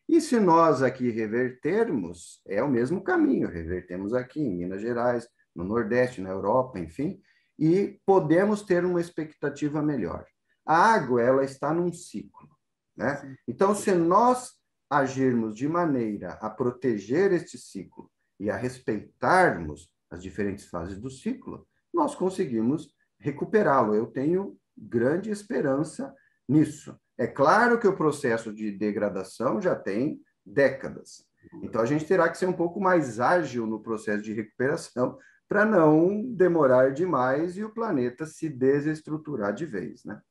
E 0.07 0.19
se 0.19 0.39
nós 0.39 0.81
aqui 0.81 1.09
revertermos, 1.11 2.41
é 2.47 2.63
o 2.63 2.69
mesmo 2.69 3.03
caminho, 3.03 3.47
revertemos 3.47 4.13
aqui 4.13 4.39
em 4.39 4.57
Minas 4.57 4.81
Gerais, 4.81 5.27
no 5.55 5.63
Nordeste, 5.63 6.21
na 6.21 6.29
Europa, 6.29 6.79
enfim, 6.79 7.21
e 7.59 7.99
podemos 8.05 8.63
ter 8.63 8.85
uma 8.85 9.01
expectativa 9.01 9.81
melhor. 9.81 10.25
A 10.65 10.93
água, 10.93 11.21
ela 11.21 11.43
está 11.43 11.73
num 11.73 11.91
ciclo, 11.91 12.49
né? 12.95 13.35
Então, 13.47 13.75
se 13.75 13.91
nós 13.93 14.53
agirmos 14.89 15.55
de 15.55 15.67
maneira 15.67 16.33
a 16.41 16.49
proteger 16.49 17.31
este 17.31 17.57
ciclo 17.57 18.09
e 18.39 18.49
a 18.49 18.55
respeitarmos 18.55 19.89
as 20.09 20.21
diferentes 20.21 20.65
fases 20.65 20.97
do 20.97 21.09
ciclo, 21.09 21.67
nós 21.93 22.15
conseguimos 22.15 22.93
recuperá-lo. 23.19 23.93
Eu 23.93 24.07
tenho 24.07 24.57
grande 24.77 25.29
esperança 25.29 26.13
nisso. 26.47 26.97
É 27.17 27.27
claro 27.27 27.79
que 27.79 27.87
o 27.87 27.95
processo 27.95 28.53
de 28.53 28.71
degradação 28.71 29.61
já 29.61 29.75
tem 29.75 30.21
décadas. 30.45 31.25
Então 31.61 31.81
a 31.81 31.85
gente 31.85 32.05
terá 32.05 32.29
que 32.29 32.37
ser 32.37 32.47
um 32.47 32.53
pouco 32.53 32.79
mais 32.79 33.19
ágil 33.19 33.65
no 33.65 33.81
processo 33.81 34.23
de 34.23 34.33
recuperação 34.33 35.17
para 35.47 35.65
não 35.65 36.21
demorar 36.33 36.91
demais 36.91 37.57
e 37.57 37.63
o 37.63 37.73
planeta 37.73 38.25
se 38.25 38.47
desestruturar 38.47 39.53
de 39.53 39.65
vez, 39.65 40.03
né? 40.05 40.21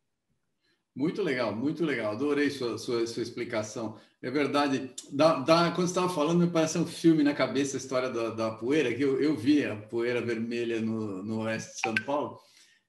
Muito 0.99 1.23
legal, 1.23 1.55
muito 1.55 1.85
legal. 1.85 2.11
Adorei 2.11 2.51
sua, 2.51 2.77
sua, 2.77 3.07
sua 3.07 3.23
explicação. 3.23 3.97
É 4.21 4.33
verdade. 4.33 4.91
Dá, 5.13 5.39
dá, 5.39 5.71
quando 5.71 5.87
você 5.87 5.93
estava 5.93 6.09
falando, 6.13 6.41
me 6.45 6.51
parece 6.51 6.77
um 6.77 6.85
filme 6.85 7.23
na 7.23 7.33
cabeça 7.33 7.77
a 7.77 7.79
história 7.79 8.11
da, 8.11 8.31
da 8.31 8.51
poeira, 8.51 8.93
que 8.93 9.03
eu, 9.05 9.23
eu 9.23 9.37
vi 9.37 9.65
a 9.65 9.77
poeira 9.77 10.21
vermelha 10.21 10.81
no, 10.81 11.23
no 11.23 11.43
oeste 11.43 11.77
de 11.77 11.81
São 11.83 11.95
Paulo. 12.05 12.41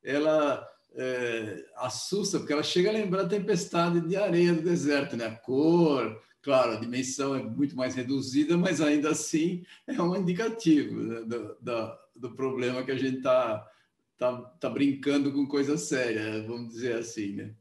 Ela 0.04 0.68
é, 0.96 1.64
assusta, 1.76 2.40
porque 2.40 2.52
ela 2.52 2.64
chega 2.64 2.90
a 2.90 2.94
lembrar 2.94 3.22
a 3.26 3.30
tempestade 3.30 4.02
de 4.02 4.16
areia 4.16 4.54
do 4.54 4.64
deserto, 4.64 5.16
né? 5.16 5.28
A 5.28 5.36
cor, 5.36 6.20
claro, 6.42 6.72
a 6.72 6.80
dimensão 6.80 7.36
é 7.36 7.44
muito 7.44 7.76
mais 7.76 7.94
reduzida, 7.94 8.58
mas 8.58 8.82
ainda 8.82 9.12
assim 9.12 9.64
é 9.86 10.02
um 10.02 10.16
indicativo 10.16 11.00
né? 11.00 11.22
do, 11.22 11.56
do, 11.62 11.98
do, 12.16 12.32
problema 12.32 12.82
que 12.82 12.92
a 12.92 12.98
gente 12.98 13.18
está 13.18 13.64
tá, 14.18 14.36
tá 14.60 14.68
brincando 14.68 15.32
com 15.32 15.46
coisa 15.46 15.78
séria, 15.78 16.42
vamos 16.48 16.74
dizer 16.74 16.96
assim, 16.96 17.34
né? 17.34 17.54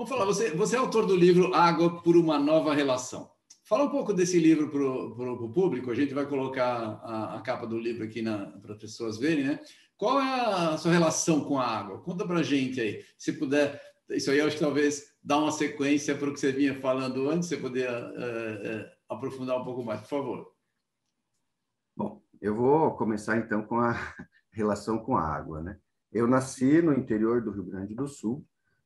Vamos 0.00 0.08
falar, 0.08 0.24
você, 0.24 0.50
você 0.52 0.76
é 0.76 0.78
autor 0.78 1.04
do 1.04 1.14
livro 1.14 1.52
Água 1.52 2.02
por 2.02 2.16
uma 2.16 2.38
Nova 2.38 2.72
Relação. 2.72 3.30
Fala 3.62 3.84
um 3.84 3.90
pouco 3.90 4.14
desse 4.14 4.38
livro 4.40 4.70
para 4.70 4.82
o 4.82 5.52
público, 5.52 5.90
a 5.90 5.94
gente 5.94 6.14
vai 6.14 6.24
colocar 6.24 6.98
a, 7.04 7.36
a 7.36 7.40
capa 7.42 7.66
do 7.66 7.78
livro 7.78 8.02
aqui 8.02 8.22
para 8.22 8.72
as 8.72 8.78
pessoas 8.78 9.18
verem, 9.18 9.44
né? 9.44 9.60
Qual 9.98 10.18
é 10.18 10.72
a 10.72 10.78
sua 10.78 10.90
relação 10.90 11.44
com 11.44 11.58
a 11.58 11.66
água? 11.66 12.00
Conta 12.00 12.26
para 12.26 12.38
a 12.38 12.42
gente 12.42 12.80
aí, 12.80 13.04
se 13.18 13.34
puder. 13.34 13.78
Isso 14.08 14.30
aí 14.30 14.38
eu 14.38 14.46
acho 14.46 14.56
que 14.56 14.62
talvez 14.62 15.04
dá 15.22 15.36
uma 15.36 15.52
sequência 15.52 16.16
para 16.16 16.30
o 16.30 16.32
que 16.32 16.40
você 16.40 16.50
vinha 16.50 16.80
falando 16.80 17.28
antes, 17.28 17.50
você 17.50 17.58
poder 17.58 17.90
uh, 17.90 17.94
uh, 17.94 18.90
aprofundar 19.06 19.60
um 19.60 19.64
pouco 19.64 19.84
mais, 19.84 20.00
por 20.00 20.08
favor. 20.08 20.50
Bom, 21.94 22.22
eu 22.40 22.54
vou 22.54 22.96
começar 22.96 23.36
então 23.36 23.62
com 23.64 23.78
a 23.78 23.92
relação 24.50 24.96
com 24.96 25.14
a 25.14 25.22
água, 25.22 25.60
né? 25.60 25.78
Eu 26.10 26.26
nasci 26.26 26.80
no 26.80 26.94
interior 26.94 27.42
do 27.42 27.50
Rio 27.50 27.64
Grande 27.64 27.94
do 27.94 28.08
Sul. 28.08 28.42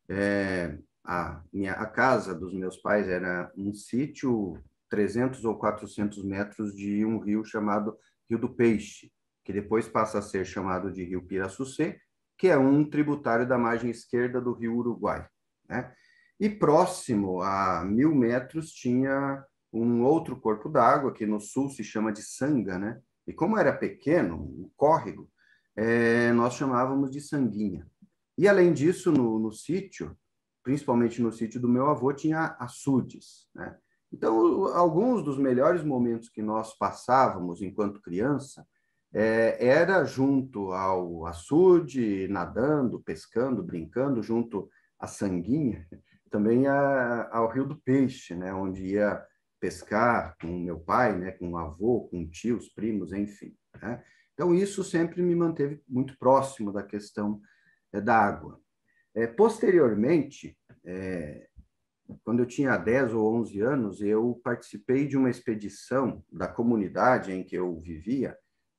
É, 0.08 0.76
a 1.04 1.42
minha 1.52 1.72
a 1.72 1.86
casa 1.86 2.34
dos 2.34 2.54
meus 2.54 2.76
pais 2.76 3.08
era 3.08 3.52
um 3.56 3.74
sítio 3.74 4.58
300 4.88 5.44
ou 5.44 5.56
400 5.56 6.24
metros 6.24 6.74
de 6.74 7.04
um 7.04 7.18
rio 7.18 7.44
chamado 7.44 7.96
Rio 8.28 8.38
do 8.38 8.48
Peixe, 8.48 9.12
que 9.44 9.52
depois 9.52 9.86
passa 9.86 10.18
a 10.18 10.22
ser 10.22 10.46
chamado 10.46 10.90
de 10.90 11.04
Rio 11.04 11.22
Pirassucê, 11.22 12.00
que 12.38 12.48
é 12.48 12.56
um 12.56 12.88
tributário 12.88 13.46
da 13.46 13.58
margem 13.58 13.90
esquerda 13.90 14.40
do 14.40 14.52
Rio 14.52 14.76
Uruguai. 14.76 15.26
Né? 15.68 15.92
E 16.40 16.48
próximo 16.48 17.42
a 17.42 17.84
mil 17.84 18.14
metros 18.14 18.70
tinha 18.70 19.44
um 19.72 20.02
outro 20.02 20.36
corpo 20.40 20.68
d'água, 20.68 21.12
que 21.12 21.26
no 21.26 21.40
sul 21.40 21.68
se 21.68 21.82
chama 21.82 22.12
de 22.12 22.22
Sanga, 22.22 22.78
né? 22.78 23.00
E 23.26 23.32
como 23.32 23.58
era 23.58 23.72
pequeno, 23.72 24.36
um 24.36 24.70
córrego, 24.76 25.28
é, 25.74 26.32
nós 26.32 26.54
chamávamos 26.54 27.10
de 27.10 27.20
Sanguinha. 27.20 27.86
E 28.38 28.46
além 28.46 28.72
disso, 28.72 29.10
no, 29.10 29.38
no 29.38 29.50
sítio, 29.50 30.16
principalmente 30.64 31.22
no 31.22 31.30
sítio 31.30 31.60
do 31.60 31.68
meu 31.68 31.86
avô, 31.88 32.12
tinha 32.12 32.56
açudes, 32.58 33.46
né? 33.54 33.76
Então, 34.10 34.66
alguns 34.76 35.24
dos 35.24 35.36
melhores 35.36 35.82
momentos 35.82 36.28
que 36.28 36.40
nós 36.40 36.76
passávamos 36.78 37.60
enquanto 37.60 38.00
criança 38.00 38.64
é, 39.12 39.64
era 39.66 40.04
junto 40.04 40.72
ao 40.72 41.26
açude, 41.26 42.28
nadando, 42.28 43.00
pescando, 43.00 43.62
brincando, 43.62 44.22
junto 44.22 44.70
à 45.00 45.08
Sanguinha, 45.08 45.86
também 46.30 46.66
a, 46.66 47.28
ao 47.32 47.48
Rio 47.48 47.66
do 47.66 47.76
Peixe, 47.76 48.34
né, 48.36 48.54
onde 48.54 48.86
ia 48.86 49.20
pescar 49.60 50.36
com 50.40 50.46
meu 50.46 50.78
pai, 50.78 51.18
né, 51.18 51.32
com 51.32 51.50
o 51.50 51.58
avô, 51.58 52.08
com 52.08 52.28
tios, 52.28 52.68
primos, 52.68 53.12
enfim. 53.12 53.52
Né? 53.82 54.02
Então, 54.32 54.54
isso 54.54 54.84
sempre 54.84 55.22
me 55.22 55.34
manteve 55.34 55.82
muito 55.88 56.16
próximo 56.18 56.72
da 56.72 56.82
questão 56.82 57.40
é, 57.92 58.00
da 58.00 58.16
água. 58.16 58.60
É, 59.14 59.26
posteriormente, 59.26 60.58
é, 60.84 61.46
quando 62.24 62.40
eu 62.40 62.46
tinha 62.46 62.76
10 62.76 63.14
ou 63.14 63.34
11 63.36 63.60
anos, 63.60 64.02
eu 64.02 64.40
participei 64.42 65.06
de 65.06 65.16
uma 65.16 65.30
expedição 65.30 66.22
da 66.30 66.48
comunidade 66.48 67.32
em 67.32 67.44
que 67.44 67.56
eu 67.56 67.78
vivia 67.78 68.36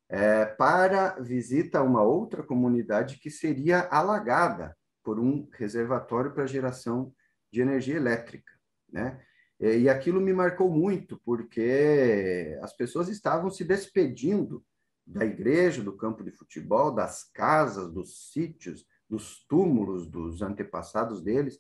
é, 0.10 0.46
para 0.46 1.20
visita 1.20 1.80
a 1.80 1.84
uma 1.84 2.04
outra 2.04 2.44
comunidade 2.44 3.18
que 3.18 3.32
seria 3.32 3.88
alagada 3.90 4.78
por 5.04 5.20
um 5.20 5.48
reservatório 5.54 6.32
para 6.32 6.46
geração 6.46 7.14
de 7.52 7.62
energia 7.62 7.96
elétrica, 7.96 8.52
né? 8.92 9.22
E 9.58 9.88
aquilo 9.88 10.20
me 10.20 10.34
marcou 10.34 10.70
muito, 10.70 11.18
porque 11.24 12.58
as 12.62 12.76
pessoas 12.76 13.08
estavam 13.08 13.50
se 13.50 13.64
despedindo 13.64 14.62
da 15.08 15.24
igreja, 15.26 15.82
do 15.82 15.96
campo 15.96 16.26
de 16.26 16.32
futebol, 16.32 16.94
das 16.94 17.24
casas, 17.32 17.90
dos 17.90 18.34
sítios, 18.34 18.86
dos 19.10 19.46
túmulos 19.48 20.08
dos 20.08 20.42
antepassados 20.42 21.22
deles, 21.22 21.60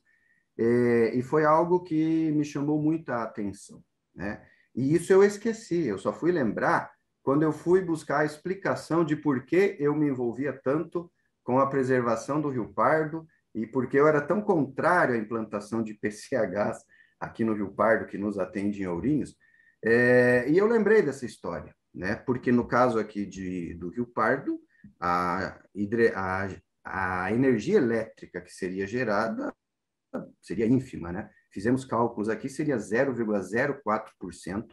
é, 0.57 1.15
e 1.15 1.21
foi 1.21 1.45
algo 1.45 1.83
que 1.83 2.31
me 2.31 2.45
chamou 2.45 2.81
muita 2.81 3.21
atenção, 3.21 3.83
né? 4.13 4.45
E 4.73 4.93
isso 4.93 5.11
eu 5.13 5.23
esqueci, 5.23 5.85
eu 5.85 5.97
só 5.97 6.11
fui 6.11 6.31
lembrar 6.31 6.91
quando 7.23 7.43
eu 7.43 7.51
fui 7.51 7.81
buscar 7.81 8.19
a 8.19 8.25
explicação 8.25 9.03
de 9.03 9.15
por 9.15 9.45
que 9.45 9.75
eu 9.79 9.95
me 9.95 10.07
envolvia 10.07 10.53
tanto 10.53 11.11
com 11.43 11.59
a 11.59 11.67
preservação 11.67 12.41
do 12.41 12.49
Rio 12.49 12.73
Pardo 12.73 13.25
e 13.53 13.65
por 13.65 13.87
que 13.87 13.97
eu 13.97 14.07
era 14.07 14.21
tão 14.21 14.41
contrário 14.41 15.15
à 15.15 15.17
implantação 15.17 15.81
de 15.81 15.93
PCHs 15.93 16.83
aqui 17.19 17.43
no 17.43 17.53
Rio 17.53 17.73
Pardo, 17.73 18.05
que 18.05 18.17
nos 18.17 18.37
atende 18.37 18.83
em 18.83 18.87
Ourinhos. 18.87 19.35
É, 19.83 20.45
e 20.49 20.57
eu 20.57 20.67
lembrei 20.67 21.01
dessa 21.01 21.25
história, 21.25 21.73
né? 21.93 22.15
porque 22.15 22.51
no 22.51 22.67
caso 22.67 22.99
aqui 22.99 23.25
de, 23.25 23.73
do 23.75 23.89
Rio 23.89 24.05
Pardo, 24.05 24.59
a, 24.99 25.57
a, 26.15 26.49
a 26.85 27.31
energia 27.33 27.77
elétrica 27.77 28.39
que 28.39 28.53
seria 28.53 28.85
gerada 28.85 29.51
seria 30.41 30.65
ínfima, 30.65 31.11
né? 31.11 31.29
Fizemos 31.51 31.83
cálculos 31.85 32.29
aqui, 32.29 32.47
seria 32.47 32.77
0,04% 32.77 34.65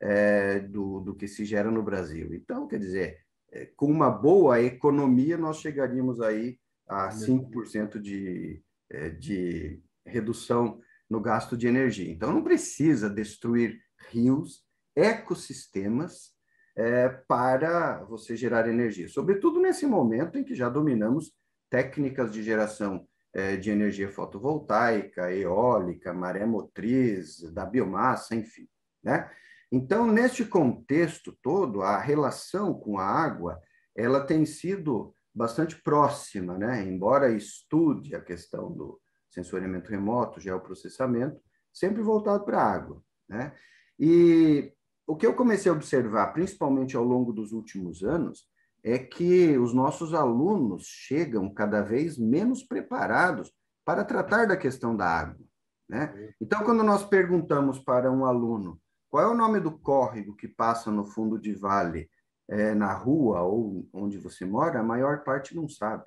é, 0.00 0.60
do, 0.60 1.00
do 1.00 1.14
que 1.14 1.28
se 1.28 1.44
gera 1.44 1.70
no 1.70 1.82
Brasil. 1.82 2.34
Então, 2.34 2.66
quer 2.66 2.78
dizer, 2.78 3.18
é, 3.52 3.66
com 3.76 3.86
uma 3.86 4.10
boa 4.10 4.60
economia, 4.60 5.36
nós 5.36 5.60
chegaríamos 5.60 6.20
aí 6.20 6.58
a 6.88 7.08
5% 7.10 8.00
de, 8.00 8.62
é, 8.90 9.10
de 9.10 9.80
redução 10.06 10.80
no 11.08 11.20
gasto 11.20 11.56
de 11.56 11.66
energia. 11.66 12.10
Então, 12.10 12.32
não 12.32 12.42
precisa 12.42 13.10
destruir 13.10 13.80
rios, 14.08 14.64
ecossistemas, 14.96 16.32
é, 16.76 17.08
para 17.08 18.04
você 18.04 18.36
gerar 18.36 18.68
energia. 18.68 19.08
Sobretudo 19.08 19.60
nesse 19.60 19.84
momento 19.86 20.38
em 20.38 20.44
que 20.44 20.54
já 20.54 20.68
dominamos 20.68 21.32
técnicas 21.70 22.32
de 22.32 22.42
geração 22.42 23.06
é, 23.32 23.56
de 23.56 23.70
energia 23.70 24.10
fotovoltaica, 24.10 25.32
eólica, 25.32 26.12
maré 26.12 26.44
motriz, 26.44 27.40
da 27.52 27.64
biomassa, 27.64 28.34
enfim. 28.34 28.68
Né? 29.02 29.30
Então, 29.70 30.06
neste 30.06 30.44
contexto 30.44 31.36
todo, 31.40 31.80
a 31.82 31.96
relação 31.98 32.74
com 32.74 32.98
a 32.98 33.04
água 33.06 33.60
ela 33.94 34.24
tem 34.24 34.44
sido 34.44 35.14
bastante 35.34 35.80
próxima, 35.80 36.58
né? 36.58 36.82
embora 36.82 37.30
estude 37.30 38.14
a 38.16 38.20
questão 38.20 38.72
do 38.72 39.00
sensoriamento 39.30 39.90
remoto, 39.90 40.40
geoprocessamento, 40.40 41.40
sempre 41.72 42.02
voltado 42.02 42.44
para 42.44 42.60
a 42.60 42.72
água. 42.72 43.02
Né? 43.28 43.52
E 43.98 44.72
o 45.06 45.16
que 45.16 45.26
eu 45.26 45.34
comecei 45.34 45.70
a 45.70 45.74
observar, 45.74 46.32
principalmente 46.32 46.96
ao 46.96 47.04
longo 47.04 47.32
dos 47.32 47.52
últimos 47.52 48.02
anos, 48.02 48.49
é 48.82 48.98
que 48.98 49.58
os 49.58 49.74
nossos 49.74 50.14
alunos 50.14 50.84
chegam 50.86 51.52
cada 51.52 51.82
vez 51.82 52.18
menos 52.18 52.62
preparados 52.62 53.52
para 53.84 54.04
tratar 54.04 54.46
da 54.46 54.56
questão 54.56 54.96
da 54.96 55.06
água. 55.06 55.44
Né? 55.88 56.34
Então, 56.40 56.62
quando 56.64 56.82
nós 56.82 57.04
perguntamos 57.04 57.78
para 57.78 58.10
um 58.10 58.24
aluno 58.24 58.80
qual 59.10 59.24
é 59.24 59.28
o 59.28 59.36
nome 59.36 59.58
do 59.58 59.76
córrego 59.76 60.36
que 60.36 60.46
passa 60.46 60.90
no 60.90 61.04
fundo 61.04 61.38
de 61.38 61.52
vale, 61.52 62.08
é, 62.48 62.74
na 62.74 62.92
rua 62.92 63.42
ou 63.42 63.88
onde 63.92 64.18
você 64.18 64.44
mora, 64.44 64.80
a 64.80 64.84
maior 64.84 65.24
parte 65.24 65.54
não 65.54 65.68
sabe. 65.68 66.04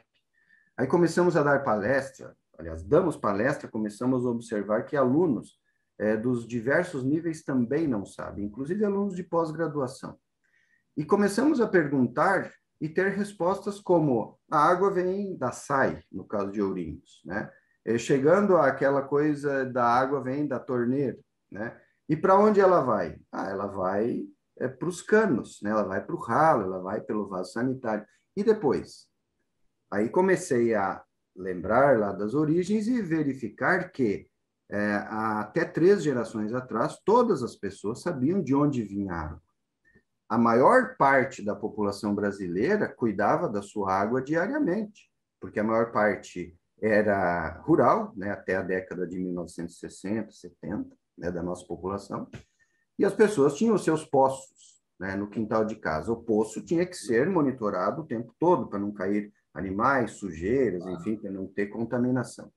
Aí 0.78 0.88
começamos 0.88 1.36
a 1.38 1.44
dar 1.44 1.64
palestra, 1.64 2.36
aliás, 2.58 2.84
damos 2.84 3.16
palestra, 3.16 3.70
começamos 3.70 4.26
a 4.26 4.30
observar 4.30 4.86
que 4.86 4.96
alunos 4.96 5.60
é, 6.00 6.18
dos 6.18 6.48
diversos 6.48 7.04
níveis 7.04 7.44
também 7.44 7.88
não 7.88 8.06
sabem, 8.06 8.46
inclusive 8.46 8.84
alunos 8.84 9.16
de 9.16 9.24
pós-graduação. 9.24 10.18
E 10.96 11.04
começamos 11.06 11.60
a 11.62 11.68
perguntar 11.68 12.52
e 12.84 12.90
ter 12.90 13.14
respostas 13.14 13.80
como 13.80 14.38
a 14.52 14.58
água 14.58 14.92
vem 14.92 15.38
da 15.38 15.54
SAI, 15.54 16.04
no 16.12 16.26
caso 16.26 16.52
de 16.52 16.62
Ourinhos, 16.62 17.22
né? 17.24 17.50
E 17.86 17.98
chegando 17.98 18.58
àquela 18.58 19.02
coisa 19.02 19.66
da 19.66 19.86
água 19.86 20.22
vem 20.22 20.46
da 20.46 20.60
torneira, 20.60 21.18
né? 21.50 21.80
E 22.10 22.18
para 22.18 22.38
onde 22.38 22.60
ela 22.60 22.82
vai? 22.82 23.18
Ah, 23.32 23.50
ela 23.50 23.68
vai 23.68 24.26
é, 24.60 24.68
para 24.68 24.90
os 24.90 25.02
canos, 25.02 25.62
né? 25.64 25.70
Ela 25.70 25.84
vai 25.84 26.06
para 26.06 26.14
o 26.14 26.20
ralo, 26.20 26.64
ela 26.64 26.82
vai 26.82 27.00
pelo 27.00 27.30
vaso 27.30 27.54
sanitário. 27.54 28.06
E 28.36 28.44
depois? 28.44 29.08
Aí 29.90 30.10
comecei 30.10 30.76
a 30.76 31.02
lembrar 31.34 31.98
lá 31.98 32.12
das 32.12 32.34
origens 32.34 32.86
e 32.90 33.02
verificar 33.02 33.94
que 33.94 34.28
é, 34.70 34.96
até 35.08 35.64
três 35.64 36.04
gerações 36.04 36.54
atrás, 36.54 37.00
todas 37.06 37.44
as 37.44 37.56
pessoas 37.56 38.02
sabiam 38.02 38.44
de 38.44 38.54
onde 38.54 38.84
vinha 38.84 39.14
a 39.14 39.22
água 39.22 39.43
a 40.30 40.38
maior 40.38 40.96
parte 40.98 41.44
da 41.44 41.56
população 41.56 42.16
brasileira 42.16 42.88
cuidava 42.88 43.48
da 43.48 43.62
sua 43.62 43.94
água 43.94 44.22
diariamente, 44.22 45.10
porque 45.40 45.60
a 45.60 45.64
maior 45.64 45.92
parte 45.92 46.58
era 46.82 47.62
rural, 47.66 48.14
né, 48.16 48.32
até 48.32 48.56
a 48.56 48.62
década 48.62 49.08
de 49.08 49.18
1960, 49.20 50.32
70, 50.32 50.96
né, 51.18 51.32
da 51.32 51.42
nossa 51.42 51.66
população, 51.66 52.28
e 52.98 53.06
as 53.06 53.14
pessoas 53.14 53.56
tinham 53.56 53.78
seus 53.78 54.06
poços 54.06 54.82
né, 55.00 55.16
no 55.16 55.30
quintal 55.30 55.66
de 55.66 55.76
casa. 55.76 56.12
O 56.12 56.24
poço 56.24 56.64
tinha 56.64 56.86
que 56.86 56.96
ser 56.96 57.30
monitorado 57.30 58.02
o 58.02 58.06
tempo 58.06 58.34
todo 58.40 58.68
para 58.68 58.80
não 58.80 58.92
cair 58.92 59.32
animais, 59.54 60.12
sujeiras, 60.12 60.86
enfim, 60.86 61.16
para 61.16 61.32
não 61.32 61.48
ter 61.48 61.68
contaminação. 61.68 62.52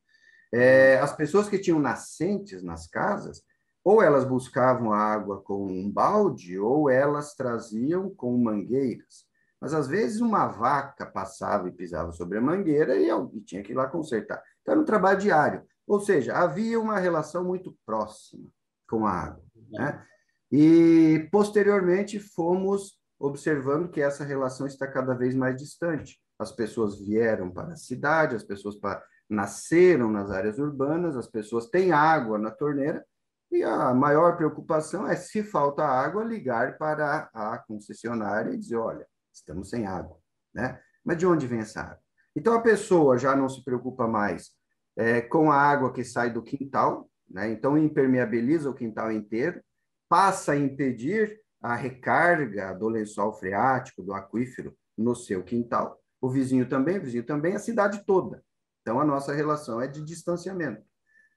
É, 0.53 0.99
as 0.99 1.15
pessoas 1.15 1.49
que 1.49 1.59
tinham 1.59 1.79
nascentes 1.79 2.63
nas 2.63 2.87
casas 2.87 3.43
ou 3.87 4.03
elas 4.03 4.25
buscavam 4.25 4.93
a 4.93 4.99
água 4.99 5.41
com 5.43 5.65
um 5.65 5.89
balde, 5.89 6.59
ou 6.59 6.91
elas 6.91 7.37
traziam 7.37 8.11
com 8.11 8.37
mangueiras. 8.37 9.25
Mas 9.61 9.73
às 9.73 9.87
vezes 9.87 10.21
uma 10.21 10.49
vaca 10.49 11.07
passava 11.07 11.69
e 11.69 11.73
pisava 11.73 12.11
sobre 12.11 12.37
a 12.37 12.41
mangueira 12.41 12.97
e, 12.97 13.07
eu, 13.07 13.31
e 13.33 13.41
tinha 13.41 13.63
que 13.63 13.71
ir 13.71 13.77
lá 13.77 13.87
consertar. 13.87 14.43
Então 14.61 14.73
era 14.73 14.81
um 14.81 14.85
trabalho 14.85 15.21
diário. 15.21 15.63
Ou 15.87 16.01
seja, 16.01 16.35
havia 16.35 16.81
uma 16.81 16.99
relação 16.99 17.45
muito 17.45 17.79
próxima 17.87 18.51
com 18.89 19.07
a 19.07 19.13
água. 19.13 19.45
Né? 19.71 20.05
E 20.51 21.29
posteriormente 21.31 22.19
fomos 22.19 22.99
observando 23.21 23.89
que 23.89 24.01
essa 24.01 24.25
relação 24.25 24.67
está 24.67 24.89
cada 24.89 25.15
vez 25.15 25.33
mais 25.33 25.57
distante. 25.57 26.21
As 26.41 26.51
pessoas 26.51 26.99
vieram 26.99 27.53
para 27.53 27.75
a 27.75 27.77
cidade, 27.77 28.35
as 28.35 28.43
pessoas 28.43 28.75
para, 28.75 29.01
nasceram 29.31 30.11
nas 30.11 30.33
áreas 30.33 30.59
urbanas, 30.59 31.17
as 31.17 31.29
pessoas 31.29 31.67
têm 31.69 31.93
água 31.93 32.37
na 32.37 32.51
torneira, 32.51 33.07
e 33.51 33.63
a 33.63 33.95
maior 33.95 34.37
preocupação 34.37 35.07
é, 35.07 35.17
se 35.17 35.43
falta 35.43 35.85
água, 35.85 36.25
ligar 36.25 36.77
para 36.77 37.31
a 37.33 37.59
concessionária 37.59 38.53
e 38.53 38.59
dizer: 38.59 38.77
olha, 38.77 39.07
estamos 39.33 39.71
sem 39.71 39.87
água. 39.87 40.19
Né? 40.55 40.81
Mas 41.05 41.19
de 41.19 41.27
onde 41.27 41.47
vem 41.47 41.61
essa 41.61 41.81
água? 41.81 42.01
Então 42.35 42.55
a 42.55 42.61
pessoa 42.61 43.19
já 43.19 43.35
não 43.35 43.49
se 43.49 43.65
preocupa 43.65 44.07
mais 44.07 44.51
é, 44.97 45.21
com 45.21 45.51
a 45.51 45.57
água 45.57 45.93
que 45.93 46.05
sai 46.05 46.31
do 46.31 46.43
quintal, 46.43 47.09
né? 47.29 47.51
então 47.51 47.79
impermeabiliza 47.79 48.69
o 48.69 48.75
quintal 48.75 49.13
inteiro, 49.13 49.63
passa 50.09 50.53
a 50.53 50.57
impedir 50.57 51.41
a 51.63 51.75
recarga 51.75 52.75
do 52.75 52.89
lençol 52.89 53.33
freático, 53.33 54.03
do 54.03 54.13
aquífero 54.13 54.77
no 54.97 55.15
seu 55.15 55.43
quintal. 55.43 55.99
O 56.21 56.31
vizinho 56.31 56.69
também, 56.69 56.99
o 56.99 57.03
vizinho 57.03 57.25
também, 57.25 57.55
a 57.55 57.59
cidade 57.59 58.05
toda. 58.05 58.43
Então 58.83 59.01
a 59.01 59.05
nossa 59.05 59.33
relação 59.33 59.81
é 59.81 59.87
de 59.87 60.03
distanciamento. 60.03 60.83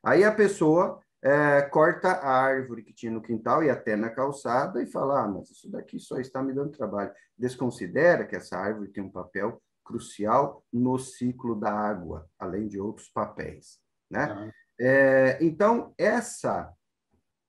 Aí 0.04 0.24
a 0.24 0.32
pessoa 0.32 1.02
é, 1.22 1.62
corta 1.64 2.10
a 2.10 2.30
árvore 2.30 2.84
que 2.84 2.94
tinha 2.94 3.12
no 3.12 3.22
quintal 3.22 3.64
e 3.64 3.70
até 3.70 3.96
na 3.96 4.10
calçada 4.10 4.82
e 4.82 4.88
fala: 4.88 5.24
ah, 5.24 5.28
mas 5.28 5.50
isso 5.50 5.70
daqui 5.70 6.00
só 6.00 6.20
está 6.20 6.42
me 6.42 6.54
dando 6.54 6.72
trabalho. 6.72 7.12
Desconsidera 7.38 8.26
que 8.26 8.36
essa 8.36 8.58
árvore 8.58 8.90
tem 8.90 9.04
um 9.04 9.12
papel 9.12 9.62
crucial 9.84 10.64
no 10.72 10.98
ciclo 10.98 11.56
da 11.56 11.74
água, 11.74 12.28
além 12.38 12.68
de 12.68 12.80
outros 12.80 13.10
papéis. 13.10 13.80
Né? 14.10 14.52
É, 14.80 15.38
então, 15.42 15.94
essa 15.98 16.72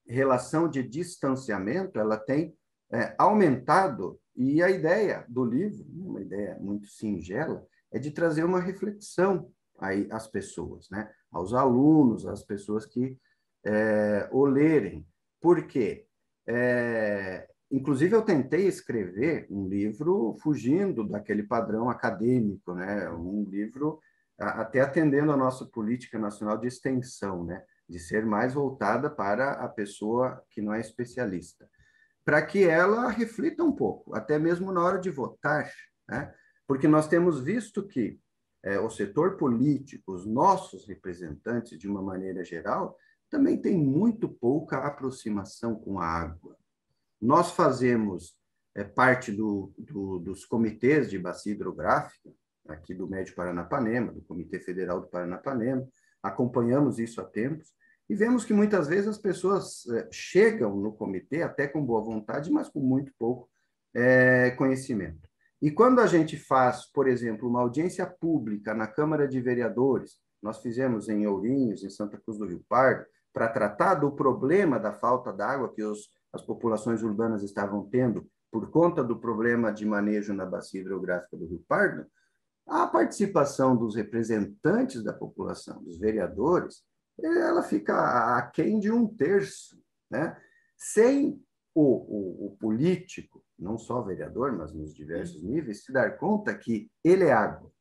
relação 0.07 0.67
de 0.67 0.83
distanciamento 0.83 1.99
ela 1.99 2.17
tem 2.17 2.55
é, 2.91 3.15
aumentado 3.17 4.19
e 4.35 4.61
a 4.61 4.69
ideia 4.69 5.25
do 5.29 5.45
livro, 5.45 5.85
uma 5.93 6.21
ideia 6.21 6.57
muito 6.59 6.87
singela, 6.87 7.65
é 7.91 7.99
de 7.99 8.11
trazer 8.11 8.43
uma 8.43 8.59
reflexão 8.59 9.51
aí 9.79 10.07
às 10.11 10.27
pessoas, 10.27 10.89
né? 10.89 11.11
aos 11.31 11.53
alunos, 11.53 12.25
às 12.25 12.43
pessoas 12.43 12.85
que 12.85 13.17
é, 13.65 14.27
o 14.31 14.45
lerem. 14.45 15.05
Por 15.39 15.67
quê? 15.67 16.05
É, 16.47 17.47
inclusive, 17.71 18.15
eu 18.15 18.21
tentei 18.21 18.67
escrever 18.67 19.47
um 19.49 19.67
livro 19.67 20.35
fugindo 20.41 21.07
daquele 21.07 21.43
padrão 21.43 21.89
acadêmico, 21.89 22.73
né? 22.73 23.09
um 23.11 23.43
livro 23.49 23.99
até 24.37 24.81
atendendo 24.81 25.31
a 25.31 25.37
nossa 25.37 25.65
política 25.65 26.17
nacional 26.17 26.57
de 26.57 26.67
extensão, 26.67 27.43
né? 27.43 27.63
de 27.87 27.99
ser 27.99 28.25
mais 28.25 28.53
voltada 28.53 29.09
para 29.09 29.51
a 29.53 29.67
pessoa 29.67 30.41
que 30.49 30.61
não 30.61 30.73
é 30.73 30.79
especialista, 30.79 31.69
para 32.25 32.41
que 32.41 32.63
ela 32.63 33.09
reflita 33.09 33.63
um 33.63 33.71
pouco, 33.71 34.15
até 34.15 34.39
mesmo 34.39 34.71
na 34.71 34.83
hora 34.83 34.99
de 34.99 35.09
votar, 35.09 35.71
né? 36.07 36.33
porque 36.67 36.87
nós 36.87 37.07
temos 37.07 37.41
visto 37.41 37.85
que 37.87 38.19
é, 38.63 38.79
o 38.79 38.89
setor 38.89 39.37
político, 39.37 40.13
os 40.13 40.25
nossos 40.25 40.87
representantes, 40.87 41.77
de 41.77 41.87
uma 41.87 42.01
maneira 42.01 42.43
geral, 42.43 42.97
também 43.31 43.57
tem 43.57 43.77
muito 43.77 44.27
pouca 44.27 44.77
aproximação 44.79 45.73
com 45.73 45.99
a 45.99 46.05
água. 46.05 46.55
Nós 47.19 47.51
fazemos 47.51 48.35
é, 48.75 48.83
parte 48.83 49.31
do, 49.31 49.73
do, 49.77 50.19
dos 50.19 50.45
comitês 50.45 51.09
de 51.09 51.17
bacia 51.17 51.53
hidrográfica, 51.53 52.29
aqui 52.67 52.93
do 52.93 53.07
Médio 53.07 53.33
Paranapanema, 53.33 54.11
do 54.11 54.21
Comitê 54.21 54.59
Federal 54.59 54.99
do 55.01 55.07
Paranapanema, 55.07 55.87
acompanhamos 56.21 56.99
isso 56.99 57.21
há 57.21 57.23
tempos, 57.23 57.73
e 58.09 58.13
vemos 58.13 58.43
que 58.43 58.53
muitas 58.53 58.89
vezes 58.89 59.07
as 59.07 59.17
pessoas 59.17 59.87
é, 59.87 60.09
chegam 60.11 60.75
no 60.75 60.91
comitê 60.91 61.41
até 61.41 61.67
com 61.67 61.85
boa 61.85 62.03
vontade, 62.03 62.51
mas 62.51 62.67
com 62.67 62.81
muito 62.81 63.13
pouco 63.17 63.49
é, 63.93 64.51
conhecimento. 64.51 65.29
E 65.61 65.71
quando 65.71 65.99
a 65.99 66.07
gente 66.07 66.37
faz, 66.37 66.85
por 66.85 67.07
exemplo, 67.07 67.47
uma 67.47 67.61
audiência 67.61 68.05
pública 68.05 68.73
na 68.73 68.87
Câmara 68.87 69.27
de 69.27 69.39
Vereadores, 69.39 70.19
nós 70.41 70.61
fizemos 70.61 71.07
em 71.07 71.25
Ourinhos, 71.25 71.83
em 71.83 71.89
Santa 71.89 72.17
Cruz 72.17 72.37
do 72.37 72.47
Rio 72.47 72.65
Pardo, 72.67 73.05
para 73.33 73.47
tratar 73.47 73.95
do 73.95 74.11
problema 74.11 74.79
da 74.79 74.93
falta 74.93 75.31
d'água 75.31 75.73
que 75.73 75.83
os, 75.83 76.09
as 76.33 76.41
populações 76.41 77.01
urbanas 77.03 77.43
estavam 77.43 77.87
tendo 77.89 78.27
por 78.51 78.69
conta 78.69 79.03
do 79.03 79.17
problema 79.17 79.71
de 79.71 79.85
manejo 79.85 80.33
na 80.33 80.45
bacia 80.45 80.81
hidrográfica 80.81 81.37
do 81.37 81.47
Rio 81.47 81.63
Pardo, 81.67 82.05
a 82.67 82.85
participação 82.85 83.75
dos 83.75 83.95
representantes 83.95 85.03
da 85.03 85.13
população, 85.13 85.81
dos 85.83 85.97
vereadores, 85.97 86.83
ela 87.21 87.63
fica 87.63 88.37
aquém 88.37 88.79
de 88.79 88.91
um 88.91 89.07
terço. 89.07 89.81
Né? 90.09 90.37
Sem 90.77 91.41
o, 91.73 91.81
o, 91.81 92.47
o 92.47 92.57
político, 92.57 93.43
não 93.57 93.77
só 93.77 94.01
vereador, 94.01 94.51
mas 94.51 94.73
nos 94.73 94.93
diversos 94.93 95.41
níveis, 95.43 95.83
se 95.83 95.91
dar 95.91 96.17
conta 96.17 96.53
que 96.53 96.91
ele 97.03 97.25
é 97.25 97.31
água. 97.31 97.71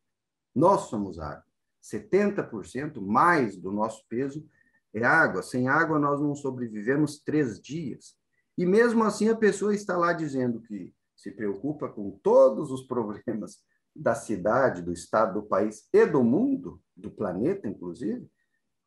Nós 0.55 0.83
somos 0.83 1.19
água. 1.19 1.45
70% 1.83 3.01
mais 3.01 3.57
do 3.57 3.73
nosso 3.73 4.07
peso 4.07 4.47
é 4.95 5.05
água. 5.05 5.43
Sem 5.43 5.69
água, 5.69 5.99
nós 5.99 6.21
não 6.21 6.35
sobrevivemos 6.35 7.19
três 7.19 7.61
dias. 7.61 8.15
E 8.57 8.67
mesmo 8.67 9.05
assim, 9.05 9.29
a 9.29 9.37
pessoa 9.37 9.75
está 9.75 9.97
lá 9.97 10.13
dizendo 10.13 10.61
que 10.61 10.95
se 11.17 11.31
preocupa 11.31 11.89
com 11.89 12.11
todos 12.23 12.71
os 12.71 12.83
problemas 12.87 13.59
da 13.95 14.15
cidade, 14.15 14.83
do 14.83 14.93
estado, 14.93 15.41
do 15.41 15.47
país 15.47 15.89
e 15.93 16.07
do 16.07 16.23
mundo, 16.23 16.81
do 16.97 17.11
planeta, 17.11 17.69
inclusive, 17.69 18.29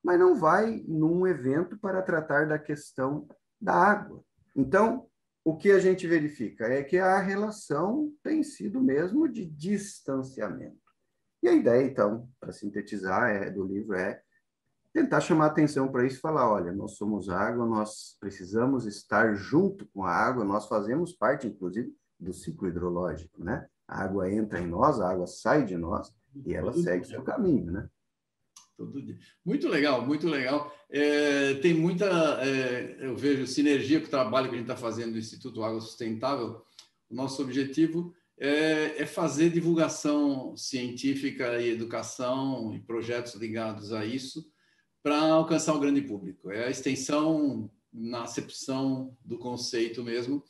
mas 0.03 0.19
não 0.19 0.35
vai 0.35 0.83
num 0.87 1.25
evento 1.27 1.77
para 1.77 2.01
tratar 2.01 2.47
da 2.47 2.59
questão 2.59 3.27
da 3.59 3.73
água. 3.73 4.23
Então, 4.55 5.07
o 5.45 5.55
que 5.55 5.71
a 5.71 5.79
gente 5.79 6.07
verifica 6.07 6.65
é 6.65 6.83
que 6.83 6.97
a 6.97 7.19
relação 7.19 8.13
tem 8.23 8.43
sido 8.43 8.81
mesmo 8.81 9.27
de 9.27 9.45
distanciamento. 9.45 10.81
E 11.41 11.49
a 11.49 11.53
ideia, 11.53 11.85
então, 11.85 12.29
para 12.39 12.53
sintetizar, 12.53 13.29
é, 13.29 13.49
do 13.49 13.65
livro 13.65 13.95
é 13.95 14.21
tentar 14.93 15.19
chamar 15.19 15.47
atenção 15.47 15.91
para 15.91 16.05
isso 16.05 16.17
e 16.17 16.21
falar: 16.21 16.49
olha, 16.49 16.71
nós 16.71 16.95
somos 16.95 17.27
água, 17.27 17.65
nós 17.65 18.15
precisamos 18.19 18.85
estar 18.85 19.33
junto 19.33 19.85
com 19.87 20.05
a 20.05 20.11
água, 20.11 20.45
nós 20.45 20.67
fazemos 20.67 21.11
parte, 21.11 21.47
inclusive, 21.47 21.91
do 22.19 22.31
ciclo 22.31 22.67
hidrológico, 22.67 23.43
né? 23.43 23.67
A 23.87 24.03
água 24.03 24.31
entra 24.31 24.59
em 24.59 24.67
nós, 24.67 25.01
a 25.01 25.09
água 25.09 25.27
sai 25.27 25.65
de 25.65 25.75
nós 25.75 26.13
e 26.45 26.53
ela 26.53 26.71
segue 26.71 27.05
seu 27.05 27.23
caminho, 27.23 27.71
né? 27.71 27.89
Todo 28.77 29.01
dia. 29.01 29.17
Muito 29.45 29.67
legal, 29.67 30.05
muito 30.05 30.27
legal. 30.27 30.73
É, 30.89 31.55
tem 31.55 31.73
muita, 31.73 32.05
é, 32.43 32.97
eu 32.99 33.15
vejo, 33.15 33.45
sinergia 33.45 33.99
com 33.99 34.07
o 34.07 34.09
trabalho 34.09 34.49
que 34.49 34.55
a 34.55 34.57
gente 34.57 34.69
está 34.69 34.75
fazendo 34.75 35.11
no 35.11 35.19
Instituto 35.19 35.63
Água 35.63 35.79
Sustentável. 35.79 36.63
O 37.09 37.15
nosso 37.15 37.41
objetivo 37.41 38.13
é, 38.39 39.01
é 39.01 39.05
fazer 39.05 39.51
divulgação 39.51 40.57
científica 40.57 41.61
e 41.61 41.69
educação 41.69 42.73
e 42.73 42.79
projetos 42.79 43.35
ligados 43.35 43.93
a 43.93 44.05
isso, 44.05 44.43
para 45.03 45.19
alcançar 45.19 45.75
o 45.75 45.79
grande 45.79 46.01
público. 46.01 46.49
É 46.49 46.65
a 46.65 46.69
extensão 46.69 47.69
na 47.91 48.23
acepção 48.23 49.15
do 49.23 49.37
conceito 49.37 50.01
mesmo, 50.01 50.43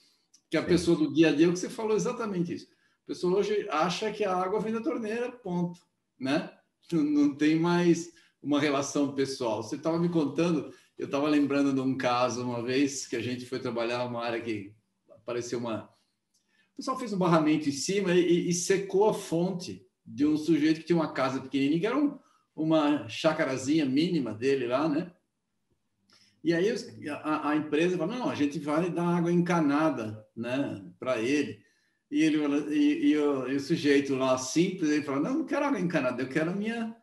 que 0.50 0.56
a 0.56 0.64
pessoa 0.64 0.96
do 0.96 1.12
dia 1.12 1.30
a 1.30 1.36
dia, 1.36 1.50
o 1.50 1.54
que 1.54 1.60
você 1.60 1.70
falou 1.70 1.96
exatamente 1.96 2.54
isso. 2.54 2.68
A 3.04 3.08
pessoa 3.08 3.40
hoje 3.40 3.68
acha 3.70 4.12
que 4.12 4.24
a 4.24 4.36
água 4.36 4.62
vem 4.62 4.72
da 4.72 4.80
torneira, 4.80 5.32
ponto, 5.32 5.82
né? 6.18 6.56
Não, 6.92 7.04
não 7.04 7.36
tem 7.36 7.60
mais 7.60 8.14
uma 8.42 8.60
relação 8.60 9.14
pessoal. 9.14 9.64
Você 9.64 9.76
estava 9.76 10.00
me 10.00 10.08
contando, 10.08 10.72
eu 10.98 11.08
estava 11.08 11.28
lembrando 11.28 11.74
de 11.74 11.82
um 11.82 11.98
caso 11.98 12.44
uma 12.44 12.62
vez 12.62 13.08
que 13.08 13.16
a 13.16 13.22
gente 13.22 13.46
foi 13.46 13.60
trabalhar 13.60 14.06
uma 14.06 14.24
área 14.24 14.40
que 14.40 14.74
apareceu 15.10 15.60
uma 15.60 15.92
o 16.74 16.78
pessoal 16.78 16.98
fez 16.98 17.14
um 17.14 17.20
barramento 17.20 17.70
em 17.70 17.72
cima 17.72 18.14
e, 18.14 18.50
e 18.50 18.54
secou 18.54 19.08
a 19.08 19.14
fonte 19.14 19.86
de 20.04 20.26
um 20.26 20.36
sujeito 20.36 20.80
que 20.80 20.88
tinha 20.88 20.96
uma 20.96 21.14
casa 21.14 21.40
pequenininha, 21.40 21.80
que 21.80 21.86
era 21.86 21.98
um, 21.98 22.18
uma 22.56 23.08
chacarazinha 23.10 23.86
mínima 23.86 24.34
dele 24.34 24.68
lá, 24.68 24.88
né? 24.88 25.12
E 26.44 26.54
aí 26.54 26.70
a, 27.10 27.50
a 27.50 27.56
empresa 27.56 27.98
falou, 27.98 28.16
não, 28.16 28.30
a 28.30 28.36
gente 28.36 28.60
vai 28.60 28.90
dar 28.92 29.18
água 29.18 29.32
encanada, 29.32 30.26
né, 30.36 30.84
para 31.00 31.22
ele. 31.22 31.64
E, 32.12 32.22
ele 32.22 32.38
e, 32.76 33.12
e, 33.12 33.18
o, 33.18 33.48
e, 33.48 33.56
o, 33.56 33.60
sujeito 33.60 34.16
lá 34.16 34.38
simples, 34.38 34.90
ele 34.90 35.04
falou, 35.04 35.24
não, 35.24 35.34
não 35.40 35.46
quero 35.46 35.66
água 35.66 35.80
encanada, 35.80 36.22
eu 36.22 36.28
quero 36.28 36.52
a 36.52 36.56
minha 36.56 36.96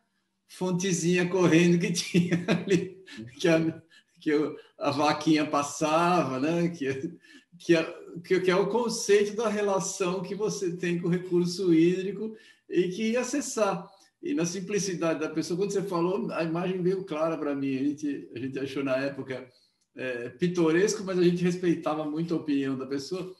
fontezinha 0.47 1.27
correndo 1.27 1.79
que 1.79 1.91
tinha 1.91 2.45
ali, 2.47 3.03
que 3.39 3.47
a, 3.47 3.81
que 4.19 4.31
a 4.77 4.91
vaquinha 4.91 5.45
passava, 5.45 6.39
né, 6.39 6.69
que, 6.69 7.11
que, 7.57 7.75
é, 7.75 7.83
que 8.23 8.51
é 8.51 8.55
o 8.55 8.69
conceito 8.69 9.35
da 9.35 9.49
relação 9.49 10.21
que 10.21 10.35
você 10.35 10.77
tem 10.77 10.99
com 10.99 11.07
o 11.07 11.11
recurso 11.11 11.73
hídrico 11.73 12.35
e 12.69 12.89
que 12.89 13.17
acessar. 13.17 13.89
E 14.21 14.33
na 14.35 14.45
simplicidade 14.45 15.19
da 15.19 15.29
pessoa, 15.29 15.57
quando 15.57 15.71
você 15.71 15.81
falou, 15.81 16.31
a 16.31 16.43
imagem 16.43 16.81
veio 16.81 17.03
clara 17.03 17.37
para 17.37 17.55
mim. 17.55 17.75
A 17.75 17.83
gente, 17.83 18.29
a 18.35 18.39
gente 18.39 18.59
achou 18.59 18.83
na 18.83 18.95
época 18.97 19.49
é, 19.95 20.29
pitoresco, 20.29 21.03
mas 21.03 21.17
a 21.17 21.23
gente 21.23 21.43
respeitava 21.43 22.05
muito 22.05 22.33
a 22.33 22.37
opinião 22.37 22.77
da 22.77 22.85
pessoa, 22.85 23.35